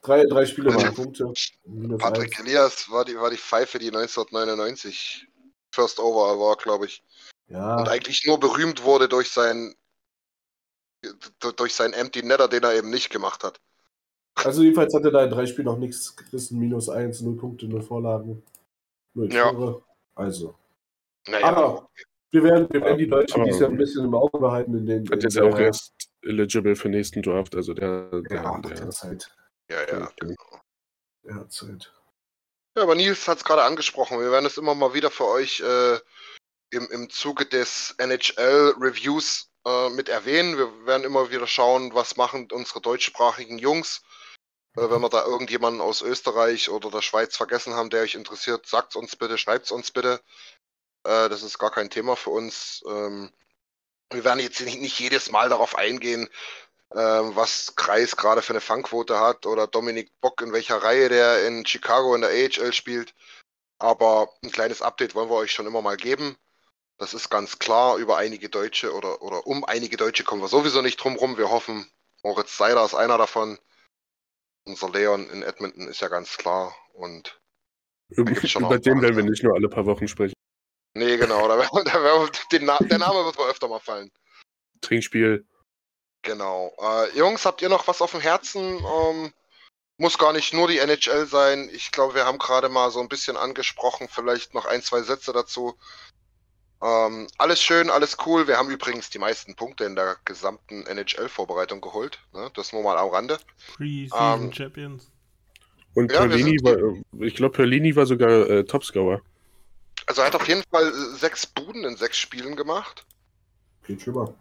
Drei, 0.03 0.25
drei 0.27 0.47
Spiele 0.47 0.75
waren 0.75 0.95
Punkte. 0.95 1.33
Minus 1.65 2.01
Patrick 2.01 2.39
eins. 2.39 2.47
Elias 2.47 2.91
war 2.91 3.05
die, 3.05 3.17
war 3.17 3.31
die 3.31 3.37
Pfeife, 3.37 3.79
die 3.79 3.89
1999 3.89 5.27
First 5.75 5.99
Overall 5.99 6.39
war, 6.39 6.57
glaube 6.57 6.87
ich. 6.87 7.03
Ja, 7.49 7.77
Und 7.79 7.89
eigentlich 7.89 8.25
nur 8.27 8.39
berühmt 8.39 8.85
wurde 8.85 9.09
durch 9.09 9.31
sein 9.31 9.75
durch 11.59 11.75
seinen 11.75 11.93
Empty 11.93 12.23
Netter, 12.23 12.49
den 12.49 12.63
er 12.63 12.75
eben 12.75 12.89
nicht 12.89 13.11
gemacht 13.11 13.45
hat. 13.45 13.61
also 14.37 14.63
jedenfalls 14.63 14.95
hat 14.95 15.05
er 15.05 15.11
da 15.11 15.25
in 15.25 15.31
drei 15.31 15.45
Spielen 15.47 15.67
noch 15.67 15.77
nichts 15.77 16.17
gerissen. 16.17 16.59
Minus 16.59 16.89
eins, 16.89 17.21
null 17.21 17.37
Punkte, 17.37 17.67
null 17.67 17.83
Vorlagen, 17.83 18.43
null 19.13 19.31
Ja. 19.33 19.51
Tore. 19.51 19.83
Also. 20.15 20.55
Naja, 21.29 21.47
Aber 21.47 21.91
wir 22.35 22.43
werden, 22.43 22.69
wir 22.71 22.81
werden 22.83 22.99
die 22.99 23.07
Deutschen 23.09 23.37
Aber- 23.37 23.45
dieses 23.45 23.61
Jahr 23.61 23.71
ein 23.71 23.77
bisschen 23.79 24.05
im 24.05 24.15
Auge 24.15 24.39
behalten 24.39 24.75
in 24.77 24.87
den. 24.87 25.07
In 25.07 25.21
jetzt 25.21 25.35
ja 25.37 25.45
auch 25.45 25.55
der- 25.55 25.67
erst 25.67 25.93
eligible 26.23 26.75
für 26.77 26.89
nächsten 26.89 27.23
Draft, 27.23 27.55
also 27.55 27.73
der, 27.75 28.11
der, 28.23 28.43
Ja, 28.43 28.59
der, 28.61 28.71
der 28.75 28.91
Zeit. 28.91 29.31
ja, 29.71 29.81
ja. 29.81 29.87
der 30.21 30.35
Der 31.25 31.35
hat 31.37 31.53
Zeit. 31.53 31.93
Ja, 32.77 32.83
aber 32.83 32.95
Nils 32.97 33.29
hat 33.29 33.39
es 33.39 33.45
gerade 33.45 33.63
angesprochen. 33.63 34.19
Wir 34.21 34.31
werden 34.33 34.47
es 34.47 34.59
immer 34.59 34.75
mal 34.75 34.93
wieder 34.95 35.11
für 35.11 35.27
euch 35.27 35.61
äh, 35.61 35.95
im, 36.71 36.91
im 36.91 37.09
Zuge 37.09 37.47
des 37.47 37.95
NHL-Reviews 37.99 39.51
äh, 39.65 39.91
mit 39.91 40.09
erwähnen. 40.09 40.57
Wir 40.59 40.87
werden 40.87 41.05
immer 41.05 41.31
wieder 41.31 41.47
schauen, 41.47 41.95
was 41.95 42.17
machen 42.17 42.49
unsere 42.53 42.81
deutschsprachigen 42.81 43.59
Jungs. 43.59 44.03
Äh, 44.77 44.91
wenn 44.91 45.01
wir 45.01 45.09
da 45.09 45.25
irgendjemanden 45.25 45.81
aus 45.81 46.03
Österreich 46.03 46.69
oder 46.69 46.91
der 46.91 47.03
Schweiz 47.03 47.37
vergessen 47.37 47.75
haben, 47.75 47.91
der 47.91 48.03
euch 48.03 48.17
interessiert, 48.17 48.67
sagt 48.67 48.97
uns 48.97 49.15
bitte, 49.15 49.39
schreibt 49.39 49.71
uns 49.71 49.93
bitte. 49.93 50.21
Äh, 51.05 51.29
das 51.29 51.43
ist 51.43 51.59
gar 51.59 51.71
kein 51.71 51.91
Thema 51.91 52.17
für 52.17 52.31
uns. 52.31 52.83
Ähm, 52.89 53.31
wir 54.11 54.25
werden 54.25 54.41
jetzt 54.41 54.61
nicht, 54.61 54.81
nicht 54.81 54.99
jedes 54.99 55.31
Mal 55.31 55.49
darauf 55.49 55.77
eingehen, 55.77 56.29
ähm, 56.93 57.35
was 57.35 57.75
Kreis 57.77 58.17
gerade 58.17 58.43
für 58.43 58.53
eine 58.53 58.61
Fangquote 58.61 59.19
hat 59.19 59.47
oder 59.47 59.67
Dominik 59.67 60.13
Bock 60.21 60.41
in 60.43 60.53
welcher 60.53 60.77
Reihe 60.77 61.09
der 61.09 61.47
in 61.47 61.67
Chicago 61.67 62.15
in 62.15 62.23
der 62.23 62.31
AHL 62.31 62.73
spielt. 62.73 63.15
Aber 63.79 64.29
ein 64.43 64.51
kleines 64.51 64.83
Update 64.83 65.15
wollen 65.15 65.29
wir 65.29 65.37
euch 65.37 65.53
schon 65.53 65.67
immer 65.67 65.83
mal 65.83 65.97
geben. 65.97 66.37
Das 66.99 67.13
ist 67.13 67.29
ganz 67.31 67.59
klar. 67.59 67.97
Über 67.97 68.17
einige 68.17 68.49
Deutsche 68.49 68.95
oder, 68.95 69.21
oder 69.23 69.47
um 69.47 69.65
einige 69.65 69.97
Deutsche 69.97 70.25
kommen 70.25 70.43
wir 70.43 70.49
sowieso 70.49 70.81
nicht 70.81 70.97
drum 70.97 71.17
rum. 71.17 71.37
Wir 71.37 71.51
hoffen, 71.51 71.91
Moritz 72.23 72.57
Seider 72.57 72.85
ist 72.85 72.95
einer 72.95 73.19
davon. 73.19 73.59
Unser 74.65 74.91
Leon 74.91 75.29
in 75.31 75.43
Edmonton 75.43 75.89
ist 75.89 76.01
ja 76.01 76.09
ganz 76.09 76.37
klar. 76.39 76.75
Und 76.93 77.41
Über, 78.11 78.31
über 78.31 78.79
den 78.79 79.03
werden 79.03 79.17
wir 79.17 79.25
nicht 79.25 79.43
nur 79.43 79.55
alle 79.55 79.69
paar 79.69 79.85
Wochen 79.85 80.07
sprechen. 80.07 80.34
Nee, 80.95 81.17
genau, 81.17 81.47
da, 81.49 81.59
wär- 81.59 81.85
da 81.85 82.03
wär, 82.03 82.29
den 82.53 82.65
Na 82.65 82.79
der 82.79 82.99
Name 82.99 83.25
wird 83.25 83.37
wohl 83.39 83.49
öfter 83.49 83.69
mal 83.69 83.81
fallen. 83.81 84.11
Trinkspiel. 84.81 85.47
Genau. 86.23 86.73
Äh, 86.81 87.17
Jungs, 87.19 87.45
habt 87.45 87.61
ihr 87.63 87.69
noch 87.69 87.87
was 87.87 88.01
auf 88.01 88.13
dem 88.13 88.21
Herzen? 88.21 88.79
Ähm, 88.79 89.33
Muss 89.99 90.19
gar 90.19 90.33
nicht 90.33 90.53
nur 90.55 90.69
die 90.69 90.79
NHL 90.79 91.27
sein. 91.27 91.69
Ich 91.73 91.93
glaube, 91.93 92.15
wir 92.15 92.25
haben 92.27 92.39
gerade 92.39 92.69
mal 92.69 92.91
so 92.91 93.01
ein 93.01 93.09
bisschen 93.09 93.37
angesprochen, 93.37 94.09
vielleicht 94.11 94.55
noch 94.55 94.65
ein, 94.67 94.83
zwei 94.83 95.03
Sätze 95.03 95.33
dazu. 95.33 95.77
Ähm, 96.83 97.29
alles 97.39 97.63
schön, 97.63 97.91
alles 97.91 98.17
cool. 98.27 98.47
Wir 98.49 98.59
haben 98.59 98.71
übrigens 98.71 99.09
die 99.11 99.19
meisten 99.19 99.55
Punkte 99.55 99.85
in 99.85 99.95
der 99.97 100.17
gesamten 100.25 100.85
NHL-Vorbereitung 100.87 101.81
geholt. 101.81 102.19
Ne? 102.33 102.51
Das 102.55 102.73
nur 102.73 102.83
mal 102.83 102.99
am 102.99 103.09
Rande. 103.11 103.39
Preseason 103.77 104.43
Ähm, 104.45 104.53
Champions. 104.53 105.11
Und 105.95 106.11
Ja, 106.11 106.27
Perlini 106.27 106.59
war, 106.63 106.77
ich 107.25 107.35
glaube, 107.37 107.55
Perlini 107.55 107.95
war 107.95 108.05
sogar 108.07 108.51
äh, 108.51 108.65
Topscorer. 108.65 109.23
Also 110.07 110.21
er 110.21 110.27
hat 110.29 110.35
auf 110.35 110.49
jeden 110.49 110.65
Fall 110.71 110.89
äh, 110.89 111.17
sechs 111.17 111.47
Buden 111.47 111.85
in 111.85 111.97
sechs 111.97 112.19
Spielen 112.19 112.57
gemacht. 112.57 113.07
Geht 113.87 114.03
schlimmer. 114.03 114.35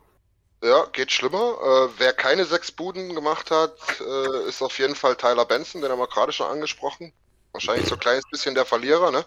Ja, 0.63 0.85
geht 0.93 1.11
schlimmer. 1.11 1.57
Äh, 1.61 1.99
wer 1.99 2.13
keine 2.13 2.45
sechs 2.45 2.71
Buden 2.71 3.13
gemacht 3.13 3.51
hat, 3.51 3.77
äh, 3.99 4.47
ist 4.47 4.61
auf 4.61 4.77
jeden 4.79 4.95
Fall 4.95 5.15
Tyler 5.15 5.45
Benson, 5.45 5.81
den 5.81 5.91
haben 5.91 5.99
wir 5.99 6.07
gerade 6.07 6.31
schon 6.31 6.47
angesprochen. 6.47 7.13
Wahrscheinlich 7.51 7.87
so 7.87 7.95
ein 7.95 7.99
kleines 7.99 8.23
bisschen 8.31 8.55
der 8.55 8.65
Verlierer, 8.65 9.11
ne? 9.11 9.25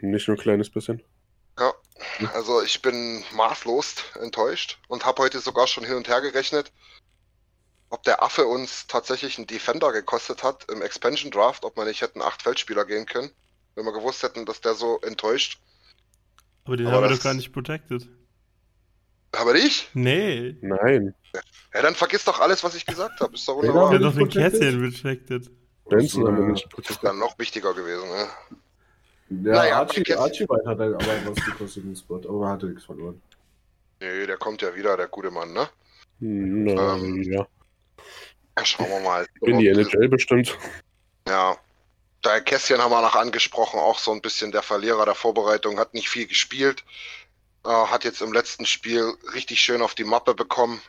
Nicht 0.00 0.28
nur 0.28 0.36
ein 0.36 0.40
kleines 0.40 0.70
bisschen. 0.70 1.02
Ja. 1.58 1.74
Also 2.34 2.62
ich 2.62 2.80
bin 2.80 3.24
maßlos 3.32 3.96
enttäuscht 4.20 4.78
und 4.88 5.04
habe 5.04 5.22
heute 5.22 5.40
sogar 5.40 5.66
schon 5.66 5.84
hin 5.84 5.96
und 5.96 6.08
her 6.08 6.20
gerechnet, 6.20 6.72
ob 7.90 8.02
der 8.04 8.22
Affe 8.22 8.46
uns 8.46 8.86
tatsächlich 8.86 9.36
einen 9.36 9.46
Defender 9.46 9.92
gekostet 9.92 10.42
hat 10.42 10.70
im 10.70 10.80
Expansion 10.80 11.30
Draft, 11.30 11.64
ob 11.64 11.76
wir 11.76 11.84
nicht 11.84 12.00
hätten 12.00 12.22
acht 12.22 12.42
Feldspieler 12.42 12.84
gehen 12.84 13.04
können, 13.04 13.30
wenn 13.80 13.86
wir 13.86 13.92
gewusst 13.98 14.22
hätten, 14.22 14.44
dass 14.44 14.60
der 14.60 14.74
so 14.74 15.00
enttäuscht. 15.00 15.58
Aber 16.64 16.76
den 16.76 16.86
Aber 16.86 16.96
haben 16.96 17.02
wir 17.10 17.16
doch 17.16 17.22
gar 17.22 17.34
nicht 17.34 17.52
protected. 17.52 18.06
Aber 19.32 19.54
ich? 19.54 19.88
Nee. 19.94 20.56
Nein. 20.60 21.14
Ja, 21.72 21.82
dann 21.82 21.94
vergiss 21.94 22.24
doch 22.24 22.40
alles, 22.40 22.62
was 22.62 22.74
ich 22.74 22.84
gesagt 22.84 23.20
habe. 23.20 23.34
Ist 23.34 23.48
doch 23.48 23.56
Ja, 23.56 23.62
Wir 23.62 23.68
wunderbar. 23.74 23.92
haben 23.92 24.02
doch 24.02 24.14
den? 24.14 24.28
Kästchen 24.28 24.92
protected. 24.92 25.50
Benson 25.88 26.26
haben 26.26 26.36
wir 26.36 26.44
Ja. 26.44 26.50
nicht 26.52 26.64
Ist 26.64 26.70
protected. 26.70 27.04
dann 27.04 27.18
noch 27.18 27.38
wichtiger 27.38 27.72
gewesen, 27.72 28.08
ne? 28.08 28.28
Ja, 29.48 29.52
Naja, 29.56 29.78
Archie. 29.80 30.14
Archie 30.14 30.44
White 30.48 30.68
hat 30.68 30.78
halt 30.78 30.94
aber 30.94 31.34
was 31.36 31.44
gekostet 31.44 31.84
im 31.84 31.94
Spot, 31.96 32.16
aber 32.28 32.46
er 32.46 32.50
hatte 32.52 32.66
nichts 32.66 32.84
verloren. 32.84 33.20
Nee, 34.00 34.26
der 34.26 34.36
kommt 34.36 34.60
ja 34.62 34.74
wieder, 34.74 34.96
der 34.96 35.06
gute 35.08 35.30
Mann, 35.30 35.52
ne? 35.52 35.68
Hm, 36.18 36.64
Na, 36.64 36.96
Ähm, 36.96 37.22
ja. 37.22 37.46
Ja, 38.58 38.64
schauen 38.64 38.88
wir 38.90 39.00
mal. 39.00 39.26
In 39.42 39.58
die 39.58 39.68
NHL 39.68 40.08
bestimmt. 40.08 40.58
Ja. 41.28 41.56
Da 42.22 42.40
Kästchen 42.40 42.82
haben 42.82 42.90
wir 42.90 43.00
noch 43.00 43.16
angesprochen, 43.16 43.80
auch 43.80 43.98
so 43.98 44.12
ein 44.12 44.20
bisschen 44.20 44.52
der 44.52 44.62
Verlierer 44.62 45.06
der 45.06 45.14
Vorbereitung, 45.14 45.78
hat 45.78 45.94
nicht 45.94 46.10
viel 46.10 46.26
gespielt, 46.26 46.84
äh, 47.64 47.68
hat 47.68 48.04
jetzt 48.04 48.20
im 48.20 48.32
letzten 48.32 48.66
Spiel 48.66 49.14
richtig 49.34 49.60
schön 49.60 49.80
auf 49.80 49.94
die 49.94 50.04
Mappe 50.04 50.34
bekommen. 50.34 50.82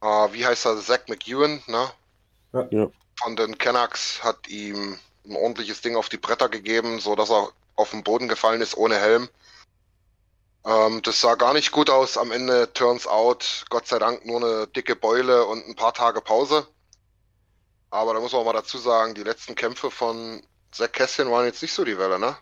Äh, 0.00 0.32
wie 0.32 0.44
heißt 0.44 0.66
er? 0.66 0.80
Zach 0.80 1.06
McEwen, 1.06 1.62
ne? 1.66 1.90
Ja. 2.52 2.66
Ja. 2.70 2.90
Von 3.16 3.36
den 3.36 3.56
Canucks 3.58 4.22
hat 4.24 4.48
ihm 4.48 4.98
ein 5.24 5.36
ordentliches 5.36 5.80
Ding 5.80 5.96
auf 5.96 6.08
die 6.08 6.18
Bretter 6.18 6.48
gegeben, 6.48 6.98
so 6.98 7.14
dass 7.14 7.30
er 7.30 7.50
auf 7.76 7.90
den 7.90 8.04
Boden 8.04 8.28
gefallen 8.28 8.60
ist 8.60 8.76
ohne 8.76 8.96
Helm. 8.96 9.28
Ähm, 10.66 11.02
das 11.02 11.20
sah 11.20 11.34
gar 11.34 11.52
nicht 11.52 11.72
gut 11.72 11.90
aus. 11.90 12.16
Am 12.16 12.32
Ende 12.32 12.72
turns 12.72 13.06
out, 13.06 13.64
Gott 13.70 13.86
sei 13.86 13.98
Dank, 13.98 14.24
nur 14.24 14.42
eine 14.42 14.66
dicke 14.66 14.96
Beule 14.96 15.44
und 15.46 15.66
ein 15.66 15.76
paar 15.76 15.94
Tage 15.94 16.20
Pause. 16.20 16.66
Aber 17.94 18.12
da 18.12 18.18
muss 18.18 18.32
man 18.32 18.44
mal 18.44 18.52
dazu 18.52 18.76
sagen, 18.76 19.14
die 19.14 19.22
letzten 19.22 19.54
Kämpfe 19.54 19.88
von 19.88 20.44
Zach 20.72 20.90
Kästchen 20.90 21.30
waren 21.30 21.44
jetzt 21.46 21.62
nicht 21.62 21.72
so 21.72 21.84
die 21.84 21.96
Welle, 21.96 22.18
ne? 22.18 22.36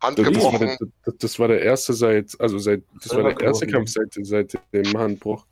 Hand 0.00 0.20
Das 0.20 0.26
war, 0.36 0.58
der, 0.60 0.78
das, 1.04 1.14
das 1.18 1.38
war 1.40 1.48
der 1.48 1.62
erste 1.62 1.94
seit, 1.94 2.40
also 2.40 2.60
seit, 2.60 2.84
das 3.02 3.12
war 3.12 3.24
der 3.24 3.40
erste 3.40 3.66
Kampf 3.66 3.90
seit, 3.90 4.14
seit 4.24 4.52
dem 4.72 4.96
Handbruch. 4.96 5.44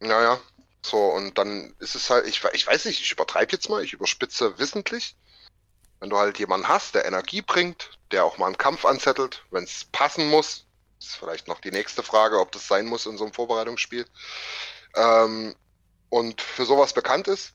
Naja, 0.00 0.40
so, 0.84 0.98
und 0.98 1.38
dann 1.38 1.72
ist 1.78 1.94
es 1.94 2.10
halt, 2.10 2.26
ich, 2.26 2.42
we- 2.42 2.50
ich 2.52 2.66
weiß 2.66 2.86
nicht, 2.86 3.00
ich 3.00 3.12
übertreibe 3.12 3.52
jetzt 3.52 3.68
mal, 3.68 3.84
ich 3.84 3.92
überspitze 3.92 4.58
wissentlich. 4.58 5.14
Wenn 6.00 6.10
du 6.10 6.18
halt 6.18 6.36
jemanden 6.40 6.66
hast, 6.66 6.96
der 6.96 7.04
Energie 7.04 7.42
bringt, 7.42 7.96
der 8.10 8.24
auch 8.24 8.38
mal 8.38 8.46
einen 8.46 8.58
Kampf 8.58 8.86
anzettelt, 8.86 9.44
wenn 9.52 9.62
es 9.62 9.84
passen 9.92 10.28
muss, 10.30 10.66
ist 10.98 11.14
vielleicht 11.14 11.46
noch 11.46 11.60
die 11.60 11.70
nächste 11.70 12.02
Frage, 12.02 12.40
ob 12.40 12.50
das 12.50 12.66
sein 12.66 12.86
muss 12.86 13.06
in 13.06 13.16
so 13.18 13.22
einem 13.24 13.32
Vorbereitungsspiel. 13.32 14.04
Ähm, 14.96 15.54
und 16.08 16.42
für 16.42 16.64
sowas 16.64 16.92
bekannt 16.92 17.28
ist, 17.28 17.54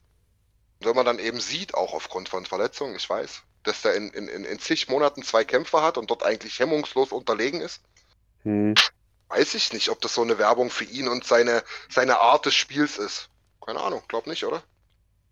wenn 0.80 0.96
man 0.96 1.06
dann 1.06 1.20
eben 1.20 1.40
sieht, 1.40 1.74
auch 1.74 1.94
aufgrund 1.94 2.30
von 2.30 2.46
Verletzungen, 2.46 2.96
ich 2.96 3.10
weiß, 3.10 3.44
dass 3.64 3.82
der 3.82 3.96
in, 3.96 4.10
in, 4.10 4.28
in, 4.28 4.60
zig 4.60 4.88
Monaten 4.90 5.24
zwei 5.24 5.44
Kämpfe 5.44 5.82
hat 5.82 5.98
und 5.98 6.10
dort 6.10 6.24
eigentlich 6.24 6.60
hemmungslos 6.60 7.12
unterlegen 7.12 7.62
ist, 7.62 7.82
Hm. 8.44 8.76
weiß 9.30 9.56
ich 9.56 9.74
nicht, 9.74 9.90
ob 9.90 10.00
das 10.02 10.14
so 10.14 10.22
eine 10.22 10.38
Werbung 10.38 10.70
für 10.70 10.84
ihn 10.84 11.08
und 11.08 11.26
seine, 11.26 11.64
seine 11.90 12.20
Art 12.20 12.46
des 12.46 12.54
Spiels 12.54 12.98
ist. 12.98 13.30
Keine 13.66 13.82
Ahnung, 13.82 14.04
glaub 14.08 14.28
nicht, 14.28 14.46
oder? 14.46 14.62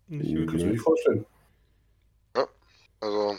Nicht 0.08 0.34
Mhm. 0.34 0.46
Kann 0.46 0.56
ich 0.56 0.64
mir 0.64 0.72
nicht 0.72 0.82
vorstellen. 0.82 1.24
Also, 3.00 3.38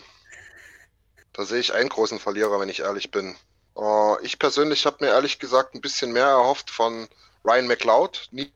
da 1.34 1.44
sehe 1.44 1.60
ich 1.60 1.74
einen 1.74 1.90
großen 1.90 2.20
Verlierer, 2.20 2.60
wenn 2.60 2.70
ich 2.70 2.82
ehrlich 2.82 3.10
bin. 3.10 3.36
Äh, 3.76 4.24
ich 4.24 4.38
persönlich 4.38 4.86
habe 4.86 5.04
mir 5.04 5.12
ehrlich 5.12 5.40
gesagt 5.40 5.74
ein 5.74 5.82
bisschen 5.82 6.14
mehr 6.14 6.28
erhofft 6.28 6.70
von 6.70 7.08
Ryan 7.44 7.66
McLeod. 7.68 8.28
Nie 8.32 8.54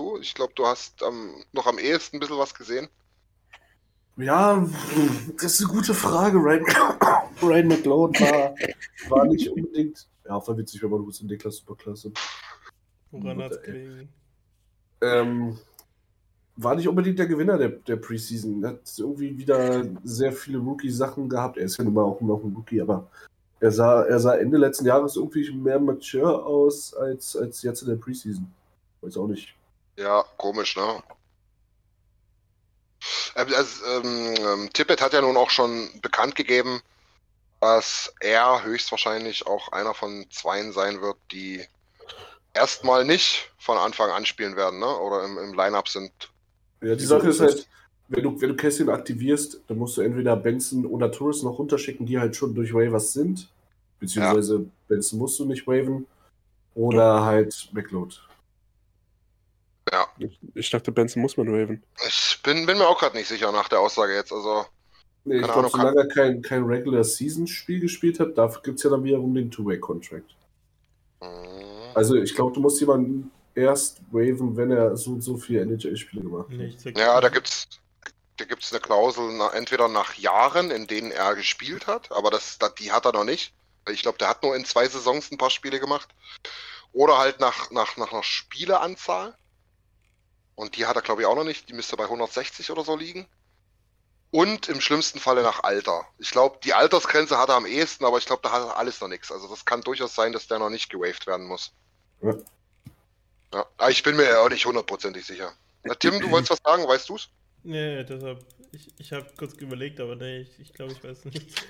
du. 0.00 0.18
Ich 0.18 0.34
glaube, 0.34 0.52
du 0.54 0.66
hast 0.66 1.02
ähm, 1.02 1.44
noch 1.52 1.66
am 1.66 1.78
ehesten 1.78 2.16
ein 2.16 2.20
bisschen 2.20 2.38
was 2.38 2.54
gesehen. 2.54 2.88
Ja, 4.16 4.66
das 5.36 5.54
ist 5.54 5.60
eine 5.60 5.70
gute 5.70 5.94
Frage. 5.94 6.38
Ryan, 6.38 6.64
Ryan 7.42 7.68
McLeod 7.68 8.20
war, 8.20 8.54
war 9.08 9.24
nicht 9.26 9.48
unbedingt. 9.48 10.06
Ja, 10.26 10.40
voll 10.40 10.58
witzig, 10.58 10.82
wenn 10.82 10.90
man 10.90 11.04
gut 11.04 11.20
in 11.20 11.26
Niklas 11.26 11.56
Superklasse. 11.56 12.12
Woran 13.10 13.42
hat's 13.42 13.62
gelegen? 13.62 14.08
Ähm, 15.00 15.58
war 16.56 16.74
nicht 16.74 16.86
unbedingt 16.86 17.18
der 17.18 17.26
Gewinner 17.26 17.56
der, 17.56 17.70
der 17.70 17.96
Preseason. 17.96 18.62
Er 18.62 18.70
hat 18.70 18.98
irgendwie 18.98 19.36
wieder 19.38 19.86
sehr 20.04 20.32
viele 20.32 20.58
Rookie-Sachen 20.58 21.28
gehabt. 21.28 21.56
Er 21.56 21.64
ist 21.64 21.78
ja 21.78 21.84
nun 21.84 21.94
mal 21.94 22.02
auch 22.02 22.20
noch 22.20 22.44
ein 22.44 22.54
Rookie, 22.54 22.82
aber 22.82 23.08
er 23.60 23.72
sah, 23.72 24.02
er 24.02 24.20
sah 24.20 24.34
Ende 24.36 24.58
letzten 24.58 24.86
Jahres 24.86 25.16
irgendwie 25.16 25.50
mehr 25.52 25.80
mature 25.80 26.44
aus 26.44 26.94
als, 26.94 27.34
als 27.34 27.62
jetzt 27.62 27.82
in 27.82 27.88
der 27.88 27.96
Preseason. 27.96 28.46
Weiß 29.00 29.16
auch 29.16 29.28
nicht. 29.28 29.54
Ja, 30.00 30.24
komisch, 30.38 30.76
ne? 30.76 31.02
Also, 33.34 33.84
ähm, 33.86 34.70
Tippett 34.72 35.02
hat 35.02 35.12
ja 35.12 35.20
nun 35.20 35.36
auch 35.36 35.50
schon 35.50 35.90
bekannt 36.00 36.34
gegeben, 36.34 36.80
dass 37.60 38.12
er 38.20 38.64
höchstwahrscheinlich 38.64 39.46
auch 39.46 39.72
einer 39.72 39.92
von 39.92 40.24
zweien 40.30 40.72
sein 40.72 41.02
wird, 41.02 41.18
die 41.32 41.62
erstmal 42.54 43.04
nicht 43.04 43.52
von 43.58 43.76
Anfang 43.76 44.10
an 44.10 44.24
spielen 44.24 44.56
werden, 44.56 44.80
ne? 44.80 44.86
Oder 44.86 45.24
im, 45.24 45.36
im 45.36 45.54
Line-Up 45.54 45.88
sind. 45.88 46.12
Ja, 46.80 46.94
die 46.94 47.04
Sache 47.04 47.28
ist 47.28 47.40
halt, 47.40 47.68
wenn 48.08 48.22
du, 48.22 48.40
wenn 48.40 48.48
du 48.48 48.56
Kästchen 48.56 48.88
aktivierst, 48.88 49.60
dann 49.66 49.76
musst 49.76 49.98
du 49.98 50.00
entweder 50.00 50.34
Benson 50.34 50.86
oder 50.86 51.12
Torres 51.12 51.42
noch 51.42 51.58
runterschicken, 51.58 52.06
die 52.06 52.18
halt 52.18 52.34
schon 52.34 52.54
durch 52.54 52.72
Waivers 52.72 53.12
sind. 53.12 53.48
Beziehungsweise 53.98 54.64
Benson 54.88 55.18
musst 55.18 55.38
du 55.38 55.44
nicht 55.44 55.66
waven. 55.66 56.06
Oder 56.74 57.22
halt 57.22 57.68
McLeod. 57.72 58.29
Ich, 60.54 60.70
dachte, 60.70 60.92
Benson 60.92 61.22
muss 61.22 61.36
man 61.36 61.48
waven. 61.48 61.82
ich 62.06 62.40
bin, 62.42 62.66
bin 62.66 62.78
mir 62.78 62.86
auch 62.86 62.98
gerade 62.98 63.16
nicht 63.16 63.28
sicher 63.28 63.52
nach 63.52 63.68
der 63.68 63.80
Aussage 63.80 64.14
jetzt. 64.14 64.32
Also, 64.32 64.66
Nee, 65.24 65.36
ich 65.36 65.42
glaube, 65.42 65.68
solange 65.68 66.00
er 66.00 66.08
kein, 66.08 66.40
kein 66.40 66.64
Regular-Season-Spiel 66.64 67.80
gespielt 67.80 68.20
hat, 68.20 68.38
dafür 68.38 68.62
gibt 68.62 68.78
es 68.78 68.84
ja 68.84 68.90
dann 68.90 69.04
wiederum 69.04 69.34
den 69.34 69.50
Two-Way-Contract. 69.50 70.34
mh, 71.20 71.92
Also 71.94 72.16
ich 72.16 72.34
glaube, 72.34 72.54
du 72.54 72.60
musst 72.60 72.80
jemanden 72.80 73.30
erst 73.54 74.00
waven, 74.10 74.56
wenn 74.56 74.70
er 74.70 74.96
so 74.96 75.10
und 75.12 75.20
so 75.20 75.36
viele 75.36 75.60
NHL-Spiele 75.62 76.22
gemacht 76.22 76.48
hat. 76.48 76.56
Nee, 76.56 76.74
ja, 76.96 77.20
da 77.20 77.28
gibt's, 77.28 77.68
da 78.38 78.44
gibt's 78.46 78.72
eine 78.72 78.80
Klausel, 78.80 79.30
na, 79.36 79.52
entweder 79.52 79.88
nach 79.88 80.14
Jahren, 80.14 80.70
in 80.70 80.86
denen 80.86 81.10
er 81.10 81.34
gespielt 81.34 81.86
hat, 81.86 82.10
aber 82.12 82.30
das, 82.30 82.58
das 82.58 82.74
die 82.76 82.90
hat 82.90 83.04
er 83.04 83.12
noch 83.12 83.24
nicht. 83.24 83.52
Ich 83.90 84.02
glaube, 84.02 84.18
der 84.18 84.28
hat 84.28 84.42
nur 84.42 84.56
in 84.56 84.64
zwei 84.64 84.88
Saisons 84.88 85.30
ein 85.30 85.38
paar 85.38 85.50
Spiele 85.50 85.80
gemacht. 85.80 86.08
Oder 86.92 87.18
halt 87.18 87.40
nach, 87.40 87.70
nach, 87.70 87.96
nach 87.96 88.12
einer 88.12 88.22
Spieleanzahl. 88.22 89.36
Und 90.60 90.76
die 90.76 90.84
hat 90.84 90.94
er, 90.94 91.00
glaube 91.00 91.22
ich, 91.22 91.26
auch 91.26 91.34
noch 91.34 91.44
nicht. 91.44 91.70
Die 91.70 91.72
müsste 91.72 91.96
bei 91.96 92.04
160 92.04 92.70
oder 92.70 92.84
so 92.84 92.94
liegen. 92.94 93.26
Und 94.30 94.68
im 94.68 94.82
schlimmsten 94.82 95.18
Falle 95.18 95.42
nach 95.42 95.62
Alter. 95.62 96.06
Ich 96.18 96.32
glaube, 96.32 96.58
die 96.62 96.74
Altersgrenze 96.74 97.38
hat 97.38 97.48
er 97.48 97.54
am 97.54 97.64
ehesten, 97.64 98.04
aber 98.04 98.18
ich 98.18 98.26
glaube, 98.26 98.42
da 98.42 98.52
hat 98.52 98.68
er 98.68 98.76
alles 98.76 99.00
noch 99.00 99.08
nichts. 99.08 99.32
Also 99.32 99.48
das 99.48 99.64
kann 99.64 99.80
durchaus 99.80 100.14
sein, 100.14 100.34
dass 100.34 100.48
der 100.48 100.58
noch 100.58 100.68
nicht 100.68 100.90
gewaved 100.90 101.26
werden 101.26 101.46
muss. 101.46 101.72
Ja. 102.20 102.34
Ja, 103.54 103.88
ich 103.88 104.02
bin 104.02 104.16
mir 104.16 104.24
ja 104.24 104.40
auch 104.42 104.50
nicht 104.50 104.66
hundertprozentig 104.66 105.24
sicher. 105.24 105.50
Na, 105.82 105.94
Tim, 105.94 106.20
du 106.20 106.30
wolltest 106.30 106.50
was 106.50 106.60
sagen, 106.62 106.86
weißt 106.86 107.08
du's? 107.08 107.30
Nee, 107.62 108.04
deshalb. 108.04 108.44
Ich, 108.72 108.92
ich 108.98 109.12
habe 109.12 109.26
kurz 109.38 109.54
überlegt, 109.54 109.98
aber 109.98 110.14
nee, 110.14 110.42
ich, 110.42 110.60
ich 110.60 110.74
glaube, 110.74 110.92
ich 110.92 111.02
weiß 111.02 111.24
nicht. 111.24 111.66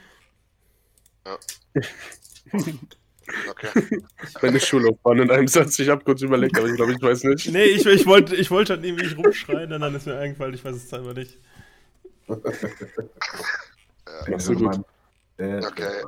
Okay. 3.48 4.00
Meine 4.42 4.60
Schullaufbahn 4.60 5.18
in 5.18 5.30
einem 5.30 5.48
Satz. 5.48 5.78
Ich 5.78 5.88
habe 5.88 6.04
kurz 6.04 6.22
überlegt, 6.22 6.58
aber 6.58 6.68
ich 6.68 6.76
glaube, 6.76 6.92
ich 6.92 7.02
weiß 7.02 7.24
nicht. 7.24 7.48
Nee, 7.52 7.64
ich, 7.64 7.86
ich 7.86 8.06
wollte 8.06 8.34
ich 8.36 8.50
wollte 8.50 8.74
halt 8.74 8.84
irgendwie 8.84 9.12
rumschreien 9.14 9.72
und 9.72 9.80
dann 9.80 9.94
ist 9.94 10.06
mir 10.06 10.18
eingefallen, 10.18 10.54
ich 10.54 10.64
weiß 10.64 10.76
es 10.76 10.92
einfach 10.92 11.14
nicht. 11.14 11.38
Machst 14.28 14.48
du 14.48 14.54
gut. 14.54 14.80
Äh, 15.38 15.64
Okay. 15.64 16.04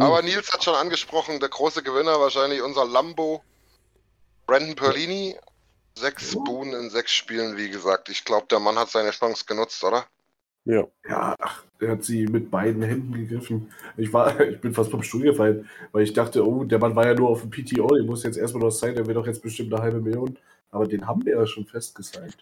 Aber 0.00 0.22
Nils 0.22 0.52
hat 0.52 0.62
schon 0.62 0.76
angesprochen, 0.76 1.40
der 1.40 1.48
große 1.48 1.82
Gewinner 1.82 2.20
wahrscheinlich 2.20 2.62
unser 2.62 2.86
Lambo, 2.86 3.42
Brandon 4.46 4.76
Perlini. 4.76 5.36
Sechs 5.96 6.36
Boon 6.36 6.72
in 6.74 6.90
sechs 6.90 7.10
Spielen, 7.10 7.56
wie 7.56 7.70
gesagt. 7.70 8.08
Ich 8.08 8.24
glaube, 8.24 8.46
der 8.48 8.60
Mann 8.60 8.78
hat 8.78 8.88
seine 8.90 9.10
Chance 9.10 9.44
genutzt, 9.44 9.82
oder? 9.82 10.06
Ja. 10.68 10.86
Ja, 11.08 11.34
ach, 11.40 11.64
er 11.80 11.92
hat 11.92 12.04
sie 12.04 12.26
mit 12.26 12.50
beiden 12.50 12.82
Händen 12.82 13.14
gegriffen. 13.14 13.72
Ich, 13.96 14.12
war, 14.12 14.38
ich 14.40 14.60
bin 14.60 14.74
fast 14.74 14.90
vom 14.90 15.02
Stuhl 15.02 15.22
gefallen, 15.22 15.68
weil 15.92 16.02
ich 16.04 16.12
dachte, 16.12 16.46
oh, 16.46 16.62
der 16.64 16.78
Mann 16.78 16.94
war 16.94 17.06
ja 17.06 17.14
nur 17.14 17.30
auf 17.30 17.40
dem 17.40 17.50
PTO, 17.50 17.88
der 17.88 18.04
muss 18.04 18.22
jetzt 18.22 18.36
erstmal 18.36 18.64
noch 18.64 18.70
sein, 18.70 18.94
der 18.94 19.06
wird 19.06 19.16
doch 19.16 19.26
jetzt 19.26 19.42
bestimmt 19.42 19.72
eine 19.72 19.82
halbe 19.82 20.00
Million. 20.00 20.38
Aber 20.70 20.86
den 20.86 21.06
haben 21.06 21.24
wir 21.24 21.36
ja 21.38 21.46
schon 21.46 21.64
festgesigned. 21.66 22.36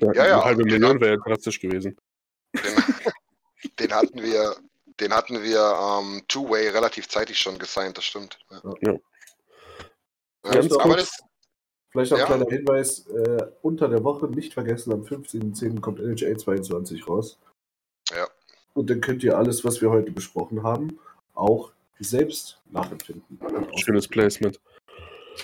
ja, 0.00 0.12
Ja, 0.12 0.26
ja. 0.26 0.34
Eine 0.34 0.44
halbe 0.44 0.64
Million 0.64 1.00
wäre 1.00 1.12
ja 1.12 1.16
drastisch 1.16 1.58
gewesen. 1.58 1.96
Den, 2.54 2.62
den 3.78 3.92
hatten 3.94 4.22
wir, 4.22 4.54
den 5.00 5.14
hatten 5.14 5.42
wir 5.42 5.58
ähm, 6.02 6.22
Two-Way 6.28 6.68
relativ 6.68 7.08
zeitig 7.08 7.38
schon 7.38 7.58
gesigned, 7.58 7.96
das 7.96 8.04
stimmt. 8.04 8.38
Ja. 8.50 8.60
Ja. 8.82 8.92
Ja, 10.44 10.50
Ganz 10.52 10.72
aber 10.72 10.82
kurz. 10.82 10.96
das, 11.00 11.22
Vielleicht 11.92 12.10
noch 12.10 12.18
ein 12.18 12.20
Ja. 12.20 12.26
kleiner 12.26 12.50
Hinweis: 12.50 13.06
äh, 13.06 13.46
unter 13.62 13.88
der 13.88 14.02
Woche 14.04 14.26
nicht 14.26 14.52
vergessen, 14.54 14.92
am 14.92 15.02
15.10. 15.02 15.80
kommt 15.80 16.00
NHL 16.00 16.36
22 16.36 17.06
raus. 17.08 17.38
Ja. 18.14 18.28
Und 18.74 18.90
dann 18.90 19.00
könnt 19.00 19.22
ihr 19.22 19.36
alles, 19.36 19.64
was 19.64 19.80
wir 19.80 19.90
heute 19.90 20.10
besprochen 20.12 20.62
haben, 20.62 20.98
auch 21.34 21.72
selbst 21.98 22.60
nachempfinden. 22.70 23.38
Schönes 23.76 24.08
Placement. 24.08 24.60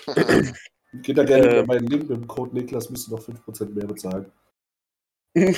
Geht 0.92 1.18
da 1.18 1.24
gerne 1.24 1.48
Äh, 1.48 1.66
meinen 1.66 1.86
Link 1.86 2.08
mit 2.08 2.18
dem 2.18 2.26
Code 2.26 2.54
Niklas, 2.54 2.90
müsst 2.90 3.08
ihr 3.08 3.16
noch 3.16 3.22
5% 3.22 3.70
mehr 3.74 3.86
bezahlen. 3.86 4.32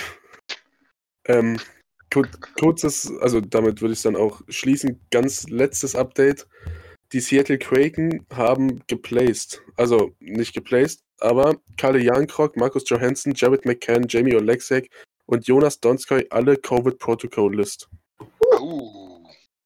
Ähm, 1.27 1.61
kur 2.11 2.27
kurzes, 2.59 3.13
also 3.21 3.41
damit 3.43 3.83
würde 3.83 3.93
ich 3.93 4.03
dann 4.03 4.17
auch 4.17 4.41
schließen. 4.49 4.99
Ganz 5.11 5.49
letztes 5.49 5.95
Update. 5.95 6.49
Die 7.13 7.21
Seattle 7.21 7.59
Kraken 7.59 8.27
haben 8.33 8.83
geplaced. 8.87 9.63
Also 9.77 10.15
nicht 10.19 10.55
geplaced, 10.55 11.03
aber 11.19 11.57
Kalle 11.77 12.01
Jankrock, 12.01 12.57
Markus 12.57 12.89
Johansson, 12.89 13.35
Jared 13.37 13.65
McCann, 13.65 14.07
Jamie 14.09 14.35
Oleksiak 14.35 14.87
und 15.31 15.47
Jonas 15.47 15.81
Donskoy 15.81 16.27
alle 16.31 16.57
Covid-Protocol-List. 16.57 17.89
uh, 18.61 19.25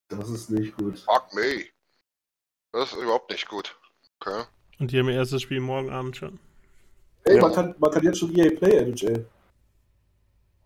Das 0.09 0.29
ist 0.29 0.51
nicht 0.51 0.77
gut. 0.77 0.99
fuck 1.01 1.33
me. 1.35 1.65
Das 2.73 2.93
ist 2.93 2.99
überhaupt 3.03 3.31
nicht 3.31 3.49
gut. 3.49 3.77
Okay. 4.21 4.45
Und 4.79 4.91
die 4.91 4.99
haben 4.99 5.09
ihr 5.09 5.15
erstes 5.15 5.43
Spiel 5.43 5.61
morgen 5.61 5.91
Abend 5.91 6.17
schon. 6.17 6.39
Ey, 7.25 7.37
Ja. 7.37 7.43
man, 7.43 7.53
kann, 7.53 7.75
man 7.79 7.91
kann 7.91 8.03
jetzt 8.03 8.19
schon 8.19 8.35
EA 8.37 8.51
Play 8.51 8.77
NHL. 8.79 9.27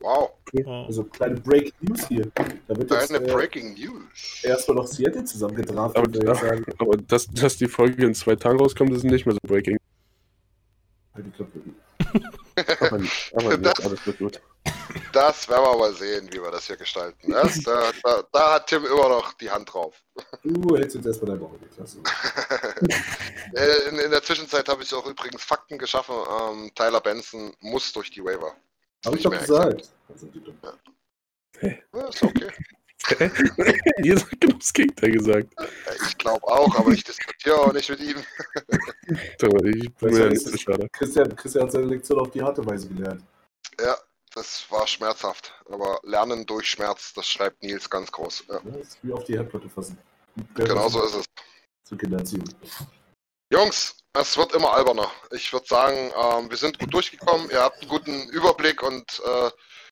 Wow. 0.01 0.31
Wow. 0.53 0.87
Also 0.87 1.05
kleine 1.05 1.41
Break 1.41 1.75
News 1.83 2.07
hier. 2.09 2.31
Da 2.35 2.77
wird 2.77 2.91
jetzt 2.91 3.11
Eine 3.15 3.27
äh, 3.27 3.33
Breaking 3.33 3.75
News. 3.75 4.41
erstmal 4.45 4.77
noch 4.77 4.87
Seattle 4.87 5.25
zusammengedraft. 5.25 5.97
Aber, 5.97 6.07
würde 6.15 6.33
ich 6.33 6.39
sagen. 6.39 6.65
aber 6.79 6.97
dass, 6.97 7.27
dass 7.27 7.57
die 7.57 7.67
Folge 7.67 8.07
in 8.07 8.15
zwei 8.15 8.37
Tagen 8.37 8.59
rauskommt, 8.61 8.91
ist 8.93 9.03
nicht 9.05 9.27
mehr 9.27 9.35
so 9.35 9.41
breaking. 9.47 9.77
Halt 11.15 11.27
die 11.27 11.31
Klappe. 11.33 11.61
Aber, 12.81 12.97
aber 13.35 13.57
nicht, 13.59 13.67
Das- 13.67 13.85
alles 13.85 14.07
wird 14.07 14.19
gut. 14.19 14.41
Das 15.13 15.49
werden 15.49 15.65
wir 15.65 15.79
mal 15.79 15.93
sehen, 15.95 16.29
wie 16.33 16.43
wir 16.43 16.51
das 16.51 16.67
hier 16.67 16.77
gestalten. 16.77 17.33
Das, 17.33 17.61
da, 17.63 17.91
da, 18.03 18.23
da 18.33 18.55
hat 18.55 18.67
Tim 18.67 18.85
immer 18.85 19.09
noch 19.09 19.33
die 19.35 19.51
Hand 19.51 19.73
drauf. 19.73 19.95
Du 20.43 20.77
hältst 20.77 20.97
jetzt 20.97 21.07
erstmal 21.07 21.39
deine 21.39 21.51
Niklas. 21.59 21.97
Äh, 23.55 23.89
in, 23.89 23.99
in 23.99 24.11
der 24.11 24.23
Zwischenzeit 24.23 24.69
habe 24.69 24.83
ich 24.83 24.93
auch 24.93 25.07
übrigens 25.07 25.43
Fakten 25.43 25.79
geschaffen. 25.79 26.15
Ähm, 26.15 26.71
Tyler 26.75 27.01
Benson 27.01 27.55
muss 27.61 27.91
durch 27.95 28.11
die 28.11 28.23
Waiver. 28.23 28.55
Hab 29.07 29.15
ich 29.15 29.23
doch 29.23 29.31
gesagt. 29.31 29.89
Also, 30.11 30.27
die 30.27 30.45
dumm. 30.45 30.59
Ja, 31.63 32.09
ist 32.09 32.23
okay. 32.23 32.51
Ihr 34.03 34.19
sagt 34.19 34.41
genau 34.41 34.59
das 34.59 34.73
Gegenteil 34.73 35.13
gesagt. 35.13 35.55
Ich 36.07 36.19
glaube 36.19 36.47
auch, 36.47 36.79
aber 36.79 36.91
ich 36.91 37.05
diskutiere 37.05 37.59
auch 37.59 37.73
nicht 37.73 37.89
mit 37.89 38.01
ihm. 38.01 38.17
Ich 39.11 39.95
bin 39.95 40.13
mir 40.13 40.25
ja 40.25 40.29
nicht 40.29 40.43
so 40.43 40.57
schade. 40.57 40.89
Christian, 40.93 41.35
Christian 41.35 41.65
hat 41.65 41.73
seine 41.73 41.87
Lektion 41.87 42.19
auf 42.19 42.31
die 42.31 42.43
harte 42.43 42.65
Weise 42.67 42.89
gelernt. 42.89 43.23
Ja, 43.81 43.97
das 44.35 44.71
war 44.71 44.87
schmerzhaft. 44.87 45.53
Aber 45.71 46.01
Lernen 46.03 46.47
durch 46.47 46.71
Schmerz, 46.71 47.13
das 47.15 47.29
schreibt 47.29 47.63
Nils 47.63 47.89
ganz 47.89 48.11
groß. 48.13 48.45
Ja, 48.49 48.55
Ja, 48.55 48.61
das 48.71 48.77
ist 48.89 48.99
wie 49.03 49.13
auf 49.13 49.25
die 49.25 49.35
Herdplatte 49.35 49.69
fassen. 49.69 49.99
genau 50.55 50.89
so 50.89 51.03
ist 51.05 51.15
es. 51.15 51.25
Zu 51.85 51.97
Kinder 51.97 52.19
erziehen. 52.19 52.45
Jungs, 53.51 53.97
es 54.13 54.37
wird 54.37 54.53
immer 54.55 54.73
alberner. 54.73 55.11
Ich 55.31 55.53
würde 55.53 55.67
sagen, 55.67 56.13
ähm, 56.15 56.51
wir 56.51 56.57
sind 56.57 56.79
gut 56.79 56.93
durchgekommen. 56.93 57.51
Ihr 57.51 57.63
habt 57.63 57.81
einen 57.81 57.89
guten 57.89 58.29
Überblick 58.29 58.83
und 58.83 59.23
äh, 59.25 59.51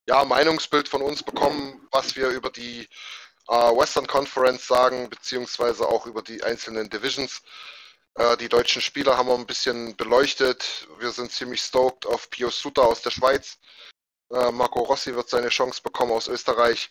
ja, 0.09 0.25
Meinungsbild 0.25 0.89
von 0.89 1.03
uns 1.03 1.23
bekommen, 1.23 1.87
was 1.91 2.17
wir 2.17 2.29
über 2.29 2.51
die 2.51 2.89
äh, 3.49 3.53
Western 3.53 4.07
Conference 4.07 4.67
sagen, 4.67 5.09
beziehungsweise 5.09 5.87
auch 5.89 6.07
über 6.07 6.23
die 6.23 6.43
einzelnen 6.43 6.91
Divisions. 6.91 7.43
Äh, 8.15 8.37
die 8.37 8.49
deutschen 8.49 8.83
Spieler 8.83 9.17
haben 9.17 9.29
wir 9.29 9.35
ein 9.35 9.47
bisschen 9.47 9.97
beleuchtet. 9.97 10.87
Wir 10.99 11.11
sind 11.11 11.33
ziemlich 11.33 11.63
stoked 11.63 12.07
auf 12.07 12.31
Pio 12.31 12.51
Suter 12.51 12.85
aus 12.85 13.03
der 13.03 13.11
Schweiz. 13.11 13.59
Äh, 14.33 14.51
Marco 14.51 14.81
Rossi 14.81 15.15
wird 15.15 15.29
seine 15.29 15.49
Chance 15.49 15.83
bekommen 15.83 16.13
aus 16.13 16.29
Österreich. 16.29 16.91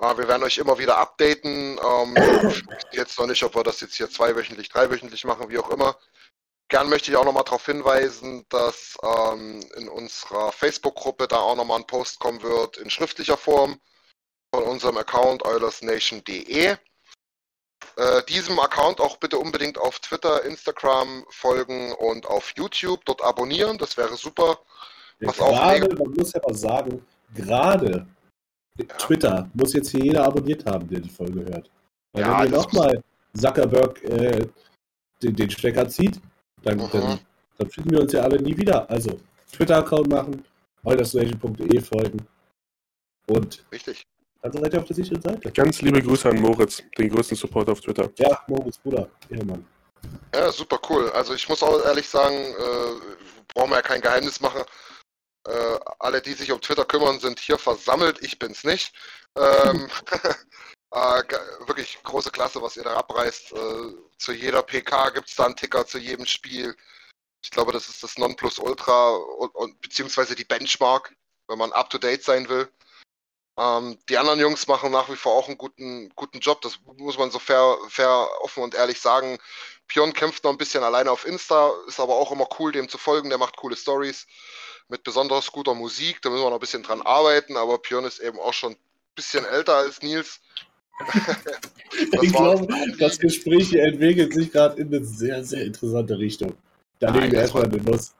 Äh, 0.00 0.16
wir 0.16 0.28
werden 0.28 0.42
euch 0.42 0.58
immer 0.58 0.78
wieder 0.78 0.98
updaten. 0.98 1.78
Ähm, 1.78 2.62
jetzt 2.92 3.18
noch 3.18 3.26
nicht, 3.26 3.42
ob 3.42 3.54
wir 3.54 3.62
das 3.62 3.80
jetzt 3.80 3.94
hier 3.94 4.10
zweiwöchentlich, 4.10 4.68
dreiwöchentlich 4.68 5.24
machen, 5.24 5.48
wie 5.48 5.58
auch 5.58 5.70
immer. 5.70 5.96
Gern 6.68 6.88
möchte 6.88 7.10
ich 7.10 7.16
auch 7.16 7.24
nochmal 7.24 7.44
darauf 7.44 7.66
hinweisen, 7.66 8.46
dass 8.48 8.96
ähm, 9.02 9.60
in 9.76 9.88
unserer 9.88 10.52
Facebook-Gruppe 10.52 11.28
da 11.28 11.40
auch 11.40 11.56
nochmal 11.56 11.80
ein 11.80 11.86
Post 11.86 12.18
kommen 12.18 12.42
wird 12.42 12.78
in 12.78 12.88
schriftlicher 12.88 13.36
Form 13.36 13.78
von 14.54 14.64
unserem 14.64 14.96
Account 14.96 15.44
eulersnation.de. 15.44 16.76
Äh, 17.96 18.22
diesem 18.24 18.58
Account 18.58 19.00
auch 19.00 19.18
bitte 19.18 19.38
unbedingt 19.38 19.76
auf 19.76 20.00
Twitter, 20.00 20.44
Instagram 20.44 21.26
folgen 21.28 21.92
und 21.92 22.26
auf 22.26 22.52
YouTube 22.56 23.04
dort 23.04 23.22
abonnieren. 23.22 23.76
Das 23.76 23.96
wäre 23.96 24.16
super. 24.16 24.58
Was 25.28 25.40
auch 25.40 25.50
gerade, 25.50 25.94
man 25.96 26.10
muss 26.12 26.32
ja 26.32 26.40
mal 26.46 26.54
sagen, 26.54 27.02
gerade 27.34 28.06
Twitter 28.98 29.48
muss 29.54 29.72
jetzt 29.74 29.90
hier 29.90 30.02
jeder 30.04 30.24
abonniert 30.24 30.64
haben, 30.66 30.88
der 30.88 31.00
die 31.00 31.10
Folge 31.10 31.44
hört. 31.44 31.70
Weil 32.12 32.22
Ja, 32.22 32.40
wenn 32.40 32.46
ihr 32.52 32.58
nochmal 32.58 33.02
Zuckerberg 33.36 34.02
äh, 34.04 34.46
den, 35.22 35.36
den 35.36 35.50
Stecker 35.50 35.88
zieht, 35.88 36.20
dann, 36.62 36.78
Mhm. 36.78 36.88
dann, 36.92 37.20
dann 37.58 37.70
finden 37.70 37.90
wir 37.90 38.00
uns 38.00 38.12
ja 38.12 38.22
alle 38.22 38.40
nie 38.40 38.56
wieder. 38.56 38.88
Also 38.90 39.18
Twitter-Account 39.52 40.08
machen, 40.08 40.44
eulersnation.de 40.84 41.80
folgen 41.80 42.26
und 43.28 43.64
Richtig. 43.70 44.02
dann 44.40 44.52
seid 44.52 44.72
ihr 44.74 44.80
auf 44.80 44.86
der 44.86 44.96
sicheren 44.96 45.22
Seite. 45.22 45.52
Ganz 45.52 45.80
liebe 45.82 46.02
Grüße 46.02 46.28
an 46.30 46.40
Moritz, 46.40 46.82
den 46.98 47.08
größten 47.10 47.36
Supporter 47.36 47.72
auf 47.72 47.80
Twitter. 47.80 48.10
Ja, 48.16 48.40
Moritz 48.48 48.78
Bruder, 48.78 49.08
Ehrenmann. 49.28 49.64
Ja, 50.34 50.50
super 50.50 50.80
cool. 50.90 51.10
Also 51.10 51.34
ich 51.34 51.48
muss 51.48 51.62
auch 51.62 51.84
ehrlich 51.84 52.08
sagen, 52.08 52.34
äh, 52.34 53.52
brauchen 53.54 53.70
wir 53.70 53.76
ja 53.76 53.82
kein 53.82 54.00
Geheimnis 54.00 54.40
machen. 54.40 54.62
Äh, 55.46 55.78
alle, 55.98 56.22
die 56.22 56.34
sich 56.34 56.52
um 56.52 56.60
Twitter 56.60 56.84
kümmern, 56.84 57.20
sind 57.20 57.40
hier 57.40 57.58
versammelt. 57.58 58.22
Ich 58.22 58.38
bin's 58.38 58.64
nicht. 58.64 58.94
Ähm, 59.36 59.90
äh, 60.92 61.22
wirklich 61.66 61.98
große 62.02 62.30
Klasse, 62.30 62.62
was 62.62 62.76
ihr 62.76 62.84
da 62.84 62.96
abreißt. 62.96 63.52
Äh, 63.52 63.94
zu 64.18 64.32
jeder 64.32 64.62
PK 64.62 65.10
gibt's 65.10 65.36
da 65.36 65.46
einen 65.46 65.56
Ticker, 65.56 65.86
zu 65.86 65.98
jedem 65.98 66.26
Spiel. 66.26 66.76
Ich 67.42 67.50
glaube, 67.50 67.72
das 67.72 67.88
ist 67.88 68.02
das 68.02 68.18
Nonplusultra 68.18 69.10
und, 69.16 69.54
und 69.54 69.80
beziehungsweise 69.80 70.36
die 70.36 70.44
Benchmark, 70.44 71.14
wenn 71.48 71.58
man 71.58 71.72
up 71.72 71.90
to 71.90 71.98
date 71.98 72.22
sein 72.22 72.48
will. 72.48 72.70
Ähm, 73.58 73.98
die 74.08 74.16
anderen 74.16 74.40
Jungs 74.40 74.66
machen 74.66 74.92
nach 74.92 75.10
wie 75.10 75.16
vor 75.16 75.34
auch 75.34 75.48
einen 75.48 75.58
guten, 75.58 76.10
guten 76.14 76.40
Job. 76.40 76.62
Das 76.62 76.78
muss 76.84 77.18
man 77.18 77.30
so 77.30 77.38
fair, 77.38 77.76
fair, 77.88 78.28
offen 78.40 78.62
und 78.62 78.74
ehrlich 78.74 79.00
sagen. 79.00 79.38
Pion 79.88 80.12
kämpft 80.14 80.44
noch 80.44 80.52
ein 80.52 80.58
bisschen 80.58 80.84
alleine 80.84 81.10
auf 81.10 81.26
Insta, 81.26 81.72
ist 81.86 82.00
aber 82.00 82.14
auch 82.14 82.32
immer 82.32 82.48
cool, 82.58 82.72
dem 82.72 82.88
zu 82.88 82.96
folgen. 82.96 83.28
Der 83.28 83.38
macht 83.38 83.56
coole 83.56 83.76
Stories 83.76 84.26
mit 84.92 85.02
besonders 85.02 85.50
guter 85.50 85.74
Musik. 85.74 86.20
Da 86.22 86.30
müssen 86.30 86.44
wir 86.44 86.50
noch 86.50 86.58
ein 86.58 86.60
bisschen 86.60 86.82
dran 86.82 87.02
arbeiten, 87.02 87.56
aber 87.56 87.78
Pion 87.78 88.04
ist 88.04 88.20
eben 88.20 88.38
auch 88.38 88.52
schon 88.52 88.72
ein 88.72 88.78
bisschen 89.16 89.44
älter 89.44 89.74
als 89.74 90.00
Nils. 90.02 90.40
Das 92.10 92.22
ich 92.22 92.32
glaube, 92.32 92.66
das 92.98 93.18
Gespräch 93.18 93.68
hier 93.68 93.84
entwickelt 93.84 94.32
sich 94.32 94.50
gerade 94.50 94.80
in 94.80 94.86
eine 94.86 95.04
sehr, 95.04 95.44
sehr 95.44 95.62
interessante 95.62 96.18
Richtung. 96.18 96.54
Da 97.00 97.10
Nein, 97.10 97.20
legen 97.20 97.32
wir 97.32 97.40
erstmal 97.42 97.64
eine 97.64 97.76
Nuss. 97.76 98.14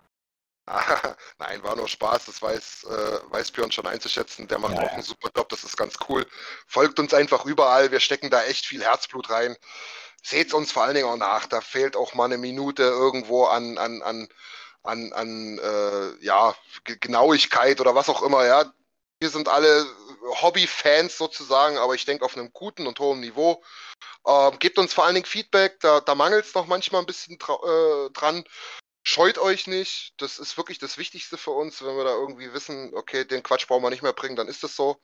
Nein, 1.39 1.63
war 1.63 1.75
nur 1.75 1.89
Spaß. 1.89 2.27
Das 2.27 2.43
weiß, 2.43 2.85
äh, 2.91 3.33
weiß 3.33 3.51
Björn 3.53 3.73
schon 3.73 3.87
einzuschätzen. 3.87 4.47
Der 4.49 4.59
macht 4.59 4.75
Ja, 4.75 4.83
auch 4.83 4.93
einen 4.93 5.03
super 5.03 5.31
Job. 5.35 5.49
Das 5.49 5.65
ist 5.65 5.79
ganz 5.79 5.95
cool. 6.07 6.27
Folgt 6.67 7.01
uns 7.01 7.15
einfach 7.15 7.47
überall. 7.47 7.91
Wir 7.91 8.01
stecken 8.01 8.29
da 8.29 8.43
echt 8.43 8.67
viel 8.67 8.83
Herzblut 8.83 9.31
rein. 9.31 9.57
Seht 10.23 10.53
uns 10.53 10.71
vor 10.71 10.85
allen 10.85 10.95
Dingen 10.95 11.09
auch 11.09 11.17
nach. 11.17 11.47
Da 11.47 11.63
fehlt 11.63 11.97
auch 11.97 12.13
mal 12.13 12.27
eine 12.27 12.37
Minute 12.37 12.83
irgendwo 12.83 13.45
an, 13.47 13.79
an, 13.79 14.03
an, 14.03 14.29
an, 14.83 15.13
an 15.13 15.59
äh, 15.59 16.25
ja, 16.25 16.55
Ge- 16.85 16.99
Genauigkeit 16.99 17.81
oder 17.81 17.95
was 17.95 18.09
auch 18.09 18.23
immer. 18.23 18.45
Ja, 18.45 18.73
wir 19.21 19.31
sind 19.31 19.49
alle 19.49 19.87
Hobby-Fans 20.43 21.17
sozusagen, 21.17 21.79
aber 21.79 21.95
ich 21.95 22.05
denke 22.05 22.25
auf 22.25 22.37
einem 22.37 22.53
guten 22.53 22.87
und 22.87 22.99
hohen 22.99 23.21
Niveau. 23.21 23.63
Ähm, 24.27 24.59
gebt 24.59 24.79
uns 24.79 24.95
vor 24.95 25.05
allen 25.05 25.15
Dingen 25.15 25.27
Feedback. 25.27 25.81
Da, 25.81 26.01
da 26.01 26.15
mangelt 26.15 26.45
es 26.45 26.55
noch 26.55 26.67
manchmal 26.67 27.03
ein 27.03 27.07
bisschen 27.07 27.37
äh, 27.37 28.11
dran 28.13 28.45
scheut 29.03 29.39
euch 29.39 29.67
nicht. 29.67 30.15
Das 30.19 30.39
ist 30.39 30.57
wirklich 30.57 30.79
das 30.79 30.99
Wichtigste 30.99 31.37
für 31.37 31.51
uns, 31.51 31.83
wenn 31.83 31.97
wir 31.97 32.05
da 32.05 32.15
irgendwie 32.15 32.53
wissen, 32.53 32.95
okay, 32.95 33.25
den 33.25 33.43
Quatsch 33.43 33.67
brauchen 33.67 33.83
wir 33.83 33.91
nicht 33.91 34.03
mehr 34.03 34.13
bringen, 34.13 34.37
dann 34.37 34.49
ist 34.49 34.63
das 34.63 34.77
so. 34.77 35.01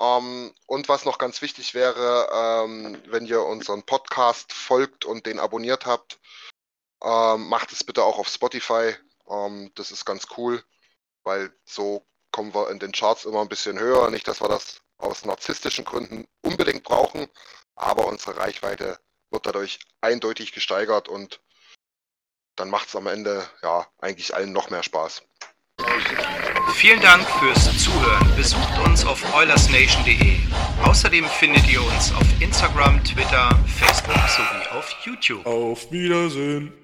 Ähm, 0.00 0.54
und 0.66 0.88
was 0.88 1.04
noch 1.04 1.18
ganz 1.18 1.40
wichtig 1.42 1.74
wäre, 1.74 2.28
ähm, 2.32 3.00
wenn 3.06 3.26
ihr 3.26 3.42
unseren 3.42 3.84
Podcast 3.84 4.52
folgt 4.52 5.04
und 5.04 5.26
den 5.26 5.38
abonniert 5.38 5.86
habt, 5.86 6.18
ähm, 7.04 7.48
macht 7.48 7.72
es 7.72 7.84
bitte 7.84 8.02
auch 8.02 8.18
auf 8.18 8.28
Spotify. 8.28 8.94
Ähm, 9.28 9.70
das 9.74 9.90
ist 9.90 10.04
ganz 10.04 10.26
cool, 10.36 10.62
weil 11.22 11.52
so 11.64 12.06
kommen 12.30 12.54
wir 12.54 12.70
in 12.70 12.78
den 12.78 12.92
Charts 12.92 13.24
immer 13.26 13.42
ein 13.42 13.48
bisschen 13.48 13.78
höher. 13.78 14.10
Nicht, 14.10 14.26
dass 14.26 14.40
wir 14.40 14.48
das 14.48 14.80
aus 14.98 15.24
narzisstischen 15.24 15.84
Gründen 15.84 16.26
unbedingt 16.42 16.82
brauchen, 16.84 17.28
aber 17.74 18.06
unsere 18.06 18.36
Reichweite 18.36 18.98
wird 19.30 19.46
dadurch 19.46 19.78
eindeutig 20.00 20.52
gesteigert 20.52 21.08
und 21.08 21.40
dann 22.56 22.70
macht 22.70 22.88
es 22.88 22.96
am 22.96 23.06
Ende 23.06 23.48
ja 23.62 23.86
eigentlich 23.98 24.34
allen 24.34 24.52
noch 24.52 24.70
mehr 24.70 24.82
Spaß. 24.82 25.22
Vielen 26.74 27.00
Dank 27.00 27.26
fürs 27.40 27.64
Zuhören. 27.82 28.36
Besucht 28.36 28.78
uns 28.84 29.04
auf 29.04 29.34
oilersnation.de. 29.34 30.38
Außerdem 30.84 31.26
findet 31.26 31.68
ihr 31.68 31.82
uns 31.82 32.12
auf 32.12 32.26
Instagram, 32.40 33.02
Twitter, 33.04 33.50
Facebook 33.66 34.14
sowie 34.28 34.78
auf 34.78 34.90
YouTube. 35.04 35.44
Auf 35.46 35.90
Wiedersehen. 35.90 36.83